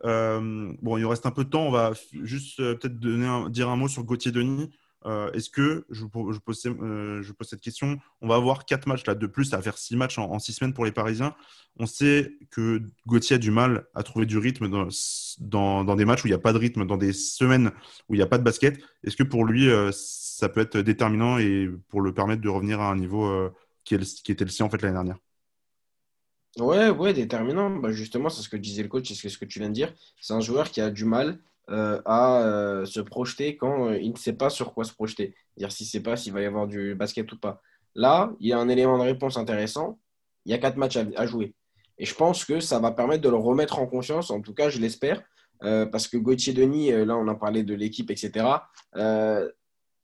bon, 0.04 0.96
il 0.96 1.04
reste 1.04 1.26
un 1.26 1.32
peu 1.32 1.44
de 1.44 1.50
temps. 1.50 1.66
On 1.66 1.72
va 1.72 1.92
juste 2.22 2.58
peut-être 2.58 2.98
dire 3.50 3.68
un 3.68 3.76
mot 3.76 3.88
sur 3.88 4.04
Gauthier 4.04 4.30
Denis. 4.30 4.70
Euh, 5.06 5.30
est-ce 5.32 5.50
que, 5.50 5.84
je, 5.90 6.04
je, 6.32 6.38
pose, 6.38 6.66
euh, 6.66 7.22
cette 7.42 7.60
question, 7.60 7.98
on 8.20 8.28
va 8.28 8.34
avoir 8.34 8.64
quatre 8.64 8.88
matchs 8.88 9.06
là, 9.06 9.14
de 9.14 9.26
plus, 9.26 9.54
à 9.54 9.62
faire 9.62 9.78
six 9.78 9.94
matchs 9.96 10.18
en, 10.18 10.38
six 10.40 10.52
semaines 10.52 10.74
pour 10.74 10.84
les 10.84 10.90
Parisiens. 10.90 11.34
On 11.78 11.86
sait 11.86 12.32
que 12.50 12.82
Gauthier 13.06 13.36
a 13.36 13.38
du 13.38 13.52
mal 13.52 13.86
à 13.94 14.02
trouver 14.02 14.26
du 14.26 14.38
rythme 14.38 14.68
dans, 14.68 14.88
dans, 15.84 15.94
des 15.94 16.04
matchs 16.04 16.24
où 16.24 16.26
il 16.26 16.30
n'y 16.30 16.36
a 16.36 16.40
pas 16.40 16.52
de 16.52 16.58
rythme, 16.58 16.86
dans 16.86 16.96
des 16.96 17.12
semaines 17.12 17.70
où 18.08 18.14
il 18.14 18.16
n'y 18.16 18.22
a 18.22 18.26
pas 18.26 18.38
de 18.38 18.42
basket. 18.42 18.80
Est-ce 19.04 19.16
que 19.16 19.22
pour 19.22 19.44
lui, 19.44 19.70
euh, 19.70 19.90
ça 19.92 20.48
peut 20.48 20.60
être 20.60 20.78
déterminant 20.78 21.38
et 21.38 21.70
pour 21.88 22.00
le 22.00 22.12
permettre 22.12 22.42
de 22.42 22.48
revenir 22.48 22.80
à 22.80 22.90
un 22.90 22.96
niveau 22.96 23.50
qui, 23.86 23.94
était 23.94 24.44
le 24.44 24.50
sien 24.50 24.66
en 24.66 24.70
fait 24.70 24.82
l'année 24.82 24.94
dernière 24.94 25.18
Ouais, 26.58 26.88
ouais, 26.88 27.12
déterminant. 27.12 27.70
Bah, 27.70 27.92
justement, 27.92 28.30
c'est 28.30 28.42
ce 28.42 28.48
que 28.48 28.56
disait 28.56 28.82
le 28.82 28.88
coach, 28.88 29.12
c'est 29.12 29.28
ce 29.28 29.38
que 29.38 29.44
tu 29.44 29.58
viens 29.58 29.68
de 29.68 29.74
dire. 29.74 29.92
C'est 30.20 30.32
un 30.32 30.40
joueur 30.40 30.70
qui 30.70 30.80
a 30.80 30.90
du 30.90 31.04
mal 31.04 31.38
euh, 31.70 32.00
à 32.04 32.42
euh, 32.42 32.86
se 32.86 33.00
projeter 33.00 33.56
quand 33.56 33.88
euh, 33.88 33.98
il 33.98 34.12
ne 34.12 34.16
sait 34.16 34.32
pas 34.32 34.48
sur 34.50 34.72
quoi 34.72 34.84
se 34.84 34.92
projeter. 34.92 35.34
Dire 35.56 35.70
s'il 35.70 35.84
ne 35.86 35.90
sait 35.90 36.00
pas 36.00 36.16
s'il 36.16 36.32
va 36.32 36.40
y 36.40 36.46
avoir 36.46 36.66
du 36.66 36.94
basket 36.94 37.30
ou 37.32 37.38
pas. 37.38 37.60
Là, 37.94 38.32
il 38.40 38.48
y 38.48 38.52
a 38.52 38.58
un 38.58 38.68
élément 38.68 38.98
de 38.98 39.02
réponse 39.02 39.36
intéressant. 39.36 39.98
Il 40.46 40.52
y 40.52 40.54
a 40.54 40.58
quatre 40.58 40.76
matchs 40.76 40.96
à, 40.96 41.26
jouer. 41.26 41.54
Et 41.98 42.06
je 42.06 42.14
pense 42.14 42.44
que 42.44 42.60
ça 42.60 42.78
va 42.78 42.92
permettre 42.92 43.22
de 43.22 43.28
le 43.28 43.36
remettre 43.36 43.78
en 43.78 43.86
confiance. 43.86 44.30
En 44.30 44.40
tout 44.40 44.54
cas, 44.54 44.70
je 44.70 44.78
l'espère. 44.78 45.22
parce 45.60 46.06
que 46.06 46.16
Gauthier 46.16 46.52
Denis, 46.52 46.92
là, 46.92 47.16
on 47.16 47.26
a 47.26 47.34
parlé 47.34 47.64
de 47.64 47.74
l'équipe, 47.74 48.10
etc. 48.10 48.46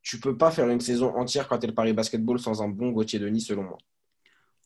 tu 0.02 0.18
peux 0.18 0.36
pas 0.36 0.50
faire 0.50 0.68
une 0.68 0.80
saison 0.80 1.14
entière 1.16 1.48
quand 1.48 1.58
tu 1.58 1.64
es 1.64 1.68
le 1.68 1.74
Paris 1.74 1.92
Basketball 1.92 2.38
sans 2.38 2.62
un 2.62 2.68
bon 2.68 2.90
Gauthier 2.90 3.18
Denis, 3.18 3.40
selon 3.40 3.62
moi. 3.62 3.78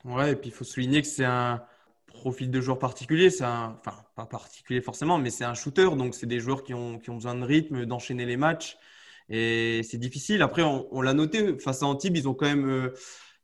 Ouais, 0.05 0.33
et 0.33 0.37
puis 0.37 0.51
il 0.51 0.53
faut 0.53 0.65
souligner 0.65 1.03
que 1.03 1.09
c'est 1.09 1.25
un 1.25 1.63
profil 2.07 2.51
de 2.51 2.61
joueur 2.61 2.79
particulier. 2.79 3.29
Un, 3.43 3.77
enfin, 3.79 3.97
pas 4.15 4.27
particulier 4.27 4.81
forcément, 4.81 5.19
mais 5.19 5.31
c'est 5.31 5.45
un 5.45 5.55
shooter. 5.55 5.89
Donc, 5.97 6.15
c'est 6.15 6.27
des 6.27 6.41
joueurs 6.41 6.65
qui 6.65 6.75
ont, 6.75 6.99
qui 6.99 7.11
ont 7.11 7.17
besoin 7.17 7.35
de 7.35 7.45
rythme, 7.45 7.85
d'enchaîner 7.85 8.25
les 8.25 8.37
matchs. 8.37 8.79
Et 9.29 9.83
c'est 9.83 9.99
difficile. 9.99 10.41
Après, 10.43 10.63
on, 10.63 11.01
l'a 11.03 11.13
noté, 11.13 11.59
face 11.59 11.83
à 11.83 11.87
Antibes, 11.87 12.17
ils 12.17 12.29
ont 12.29 12.35
quand 12.35 12.47
même. 12.47 12.69
Euh, 12.69 12.95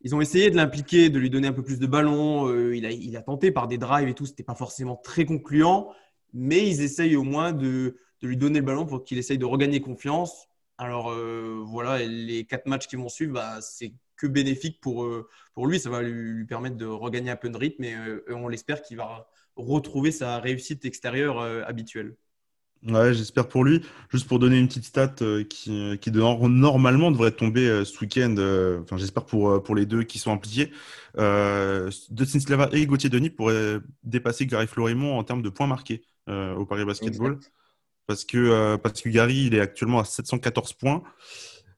ils 0.04 0.16
ont 0.16 0.20
essayé 0.20 0.50
de 0.50 0.56
l'impliquer, 0.56 1.10
de 1.10 1.18
lui 1.18 1.30
donner 1.30 1.48
un 1.48 1.52
peu 1.52 1.62
plus 1.62 1.78
de 1.78 1.86
ballon. 1.86 2.48
Euh, 2.48 2.74
il, 2.74 2.86
a, 2.86 2.90
il, 2.90 3.16
a, 3.16 3.22
tenté 3.22 3.52
par 3.52 3.68
des 3.68 3.78
drives 3.78 4.08
et 4.08 4.14
tout. 4.14 4.26
C'était 4.26 4.42
pas 4.42 4.54
forcément 4.54 4.96
très 4.96 5.24
concluant, 5.24 5.92
mais 6.32 6.68
ils 6.68 6.80
essayent 6.82 7.16
au 7.16 7.22
moins 7.22 7.52
de, 7.52 7.98
de 8.20 8.28
lui 8.28 8.36
donner 8.36 8.60
le 8.60 8.64
ballon 8.64 8.86
pour 8.86 9.04
qu'il 9.04 9.18
essaye 9.18 9.38
de 9.38 9.44
regagner 9.44 9.80
confiance. 9.80 10.48
Alors 10.82 11.12
euh, 11.12 11.62
voilà, 11.64 12.04
les 12.04 12.44
quatre 12.44 12.66
matchs 12.66 12.88
qui 12.88 12.96
vont 12.96 13.08
suivre, 13.08 13.34
bah, 13.34 13.60
c'est 13.60 13.92
que 14.16 14.26
bénéfique 14.26 14.80
pour, 14.80 15.04
euh, 15.04 15.28
pour 15.54 15.68
lui. 15.68 15.78
Ça 15.78 15.90
va 15.90 16.02
lui, 16.02 16.44
permettre 16.44 16.76
de 16.76 16.86
regagner 16.86 17.30
un 17.30 17.36
peu 17.36 17.48
de 17.48 17.56
rythme 17.56 17.84
et, 17.84 17.94
euh, 17.94 18.24
on 18.30 18.48
l'espère 18.48 18.82
qu'il 18.82 18.96
va 18.96 19.28
retrouver 19.54 20.10
sa 20.10 20.38
réussite 20.38 20.84
extérieure 20.84 21.38
euh, 21.38 21.62
habituelle. 21.66 22.16
Ouais, 22.84 23.14
j'espère 23.14 23.46
pour 23.46 23.62
lui. 23.62 23.80
Juste 24.10 24.26
pour 24.26 24.40
donner 24.40 24.58
une 24.58 24.66
petite 24.66 24.86
stat 24.86 25.14
qui, 25.48 25.98
qui 26.00 26.10
normalement 26.10 27.12
devrait 27.12 27.30
tomber 27.30 27.84
ce 27.84 28.00
week-end, 28.00 28.34
enfin, 28.82 28.96
j'espère 28.96 29.24
pour, 29.24 29.62
pour 29.62 29.76
les 29.76 29.86
deux 29.86 30.02
qui 30.02 30.18
sont 30.18 30.32
impliqués. 30.32 30.72
Euh, 31.16 31.92
de 32.10 32.24
Slava 32.24 32.70
et 32.72 32.84
Gauthier 32.86 33.08
Denis 33.08 33.30
pourraient 33.30 33.78
dépasser 34.02 34.46
Gary 34.46 34.66
Florimont 34.66 35.16
en 35.16 35.22
termes 35.22 35.42
de 35.42 35.48
points 35.48 35.68
marqués 35.68 36.02
au 36.26 36.66
Paris 36.66 36.84
Basketball. 36.84 37.38
Parce 38.06 38.24
que, 38.24 38.76
parce 38.76 39.00
que 39.00 39.08
Gary, 39.08 39.46
il 39.46 39.54
est 39.54 39.60
actuellement 39.60 40.00
à 40.00 40.04
714 40.04 40.72
points. 40.74 41.02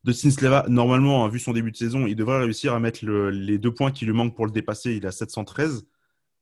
Dustin 0.05 0.31
Sleva, 0.31 0.67
normalement, 0.69 1.25
hein, 1.25 1.29
vu 1.29 1.39
son 1.39 1.53
début 1.53 1.71
de 1.71 1.77
saison, 1.77 2.07
il 2.07 2.15
devrait 2.15 2.41
réussir 2.41 2.75
à 2.75 2.81
mettre 2.81 3.05
les 3.05 3.59
deux 3.59 3.73
points 3.73 3.91
qui 3.91 4.05
lui 4.05 4.13
manquent 4.13 4.37
pour 4.37 4.45
le 4.45 4.53
dépasser. 4.53 4.95
Il 4.95 5.07
a 5.07 5.13
713. 5.13 5.87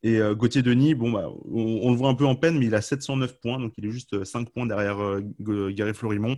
Et 0.03 0.18
euh, 0.18 0.35
Gauthier 0.35 0.62
Denis, 0.62 0.95
bon, 0.97 1.12
bah, 1.12 1.28
on, 1.45 1.91
le 1.93 1.97
voit 1.97 2.09
un 2.09 2.14
peu 2.14 2.26
en 2.26 2.35
peine, 2.35 2.59
mais 2.59 2.66
il 2.66 2.74
a 2.74 2.83
709 2.83 3.39
points, 3.41 3.61
donc 3.61 3.74
il 3.78 3.87
est 3.87 3.91
juste 3.93 4.24
5 4.24 4.51
points 4.51 4.66
derrière 4.66 4.99
Gary 5.39 5.95
Florimont. 5.95 6.37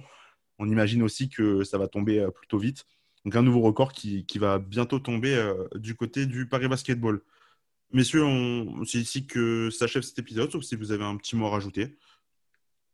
On 0.58 0.68
imagine 0.68 1.02
aussi 1.02 1.30
que 1.30 1.64
ça 1.64 1.78
va 1.78 1.88
tomber 1.88 2.26
plutôt 2.34 2.58
vite. 2.58 2.84
Donc 3.24 3.36
un 3.36 3.42
nouveau 3.42 3.60
record 3.60 3.92
qui, 3.92 4.26
va 4.36 4.58
bientôt 4.58 4.98
tomber 4.98 5.34
du 5.76 5.94
côté 5.94 6.26
du 6.26 6.46
Paris 6.46 6.68
Basketball. 6.68 7.22
Messieurs, 7.92 8.24
c'est 8.84 8.98
ici 8.98 9.26
que 9.26 9.70
s'achève 9.70 10.02
cet 10.02 10.18
épisode, 10.18 10.52
sauf 10.52 10.62
si 10.62 10.76
vous 10.76 10.92
avez 10.92 11.04
un 11.04 11.16
petit 11.16 11.36
mot 11.36 11.46
à 11.46 11.50
rajouter. 11.50 11.96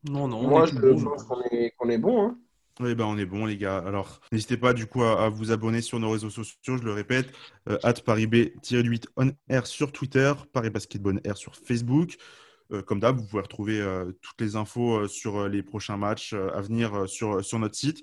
Non, 0.09 0.29
non. 0.29 0.43
Moi, 0.43 0.67
je 0.67 0.77
pense 0.77 1.25
qu'on 1.25 1.43
est, 1.51 1.75
est, 1.89 1.99
bon. 1.99 2.23
Hein. 2.23 2.39
Oui, 2.81 2.95
ben 2.95 3.05
on 3.05 3.19
est 3.19 3.27
bon, 3.27 3.45
les 3.45 3.59
gars. 3.59 3.79
Alors, 3.79 4.21
n'hésitez 4.33 4.57
pas 4.57 4.73
du 4.73 4.87
coup 4.87 5.03
à, 5.03 5.29
vous 5.29 5.53
abonner 5.53 5.83
sur 5.83 6.01
nos 6.01 6.11
réseaux 6.11 6.31
sociaux. 6.31 6.79
Je 6.79 6.83
le 6.83 6.93
répète, 6.93 7.31
euh, 7.69 7.77
ParisB-8 7.79 9.05
on 9.17 9.33
air 9.49 9.67
sur 9.67 9.93
Twitter, 9.93 10.33
Paris 10.53 10.71
Basketball 10.71 11.21
air 11.25 11.37
sur 11.37 11.55
Facebook. 11.55 12.17
Euh, 12.73 12.81
comme 12.81 13.01
d'hab, 13.01 13.17
vous 13.17 13.27
pouvez 13.27 13.43
retrouver 13.43 13.81
euh, 13.81 14.13
toutes 14.23 14.41
les 14.41 14.57
infos 14.57 15.07
sur 15.09 15.49
les 15.49 15.63
prochains 15.63 15.99
matchs 15.99 16.33
à 16.33 16.61
venir 16.63 17.07
sur, 17.07 17.45
sur 17.45 17.59
notre 17.59 17.75
site 17.75 18.03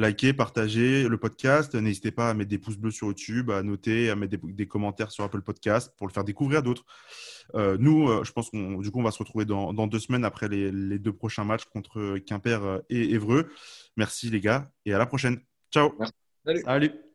likez, 0.00 0.32
partagez 0.32 1.08
le 1.08 1.18
podcast. 1.18 1.74
N'hésitez 1.74 2.10
pas 2.10 2.30
à 2.30 2.34
mettre 2.34 2.50
des 2.50 2.58
pouces 2.58 2.76
bleus 2.76 2.90
sur 2.90 3.08
YouTube, 3.08 3.50
à 3.50 3.62
noter, 3.62 4.10
à 4.10 4.16
mettre 4.16 4.36
des, 4.42 4.66
commentaires 4.66 5.10
sur 5.10 5.24
Apple 5.24 5.42
Podcast 5.42 5.94
pour 5.96 6.06
le 6.06 6.12
faire 6.12 6.24
découvrir 6.24 6.60
à 6.60 6.62
d'autres. 6.62 6.84
Euh, 7.54 7.76
nous, 7.78 8.08
euh, 8.08 8.24
je 8.24 8.32
pense 8.32 8.50
qu'on 8.50 8.80
du 8.80 8.90
coup, 8.90 9.00
on 9.00 9.04
va 9.04 9.10
se 9.10 9.18
retrouver 9.18 9.44
dans, 9.44 9.72
deux 9.86 9.98
semaines 9.98 10.24
après 10.24 10.48
les, 10.48 10.98
deux 10.98 11.12
prochains 11.12 11.44
matchs 11.44 11.64
contre 11.64 12.18
Quimper 12.18 12.80
et 12.88 13.12
Évreux. 13.12 13.50
Merci 13.96 14.30
les 14.30 14.40
gars 14.40 14.70
et 14.84 14.94
à 14.94 14.98
la 14.98 15.06
prochaine. 15.06 15.40
Ciao. 15.70 15.92
Salut. 16.64 17.09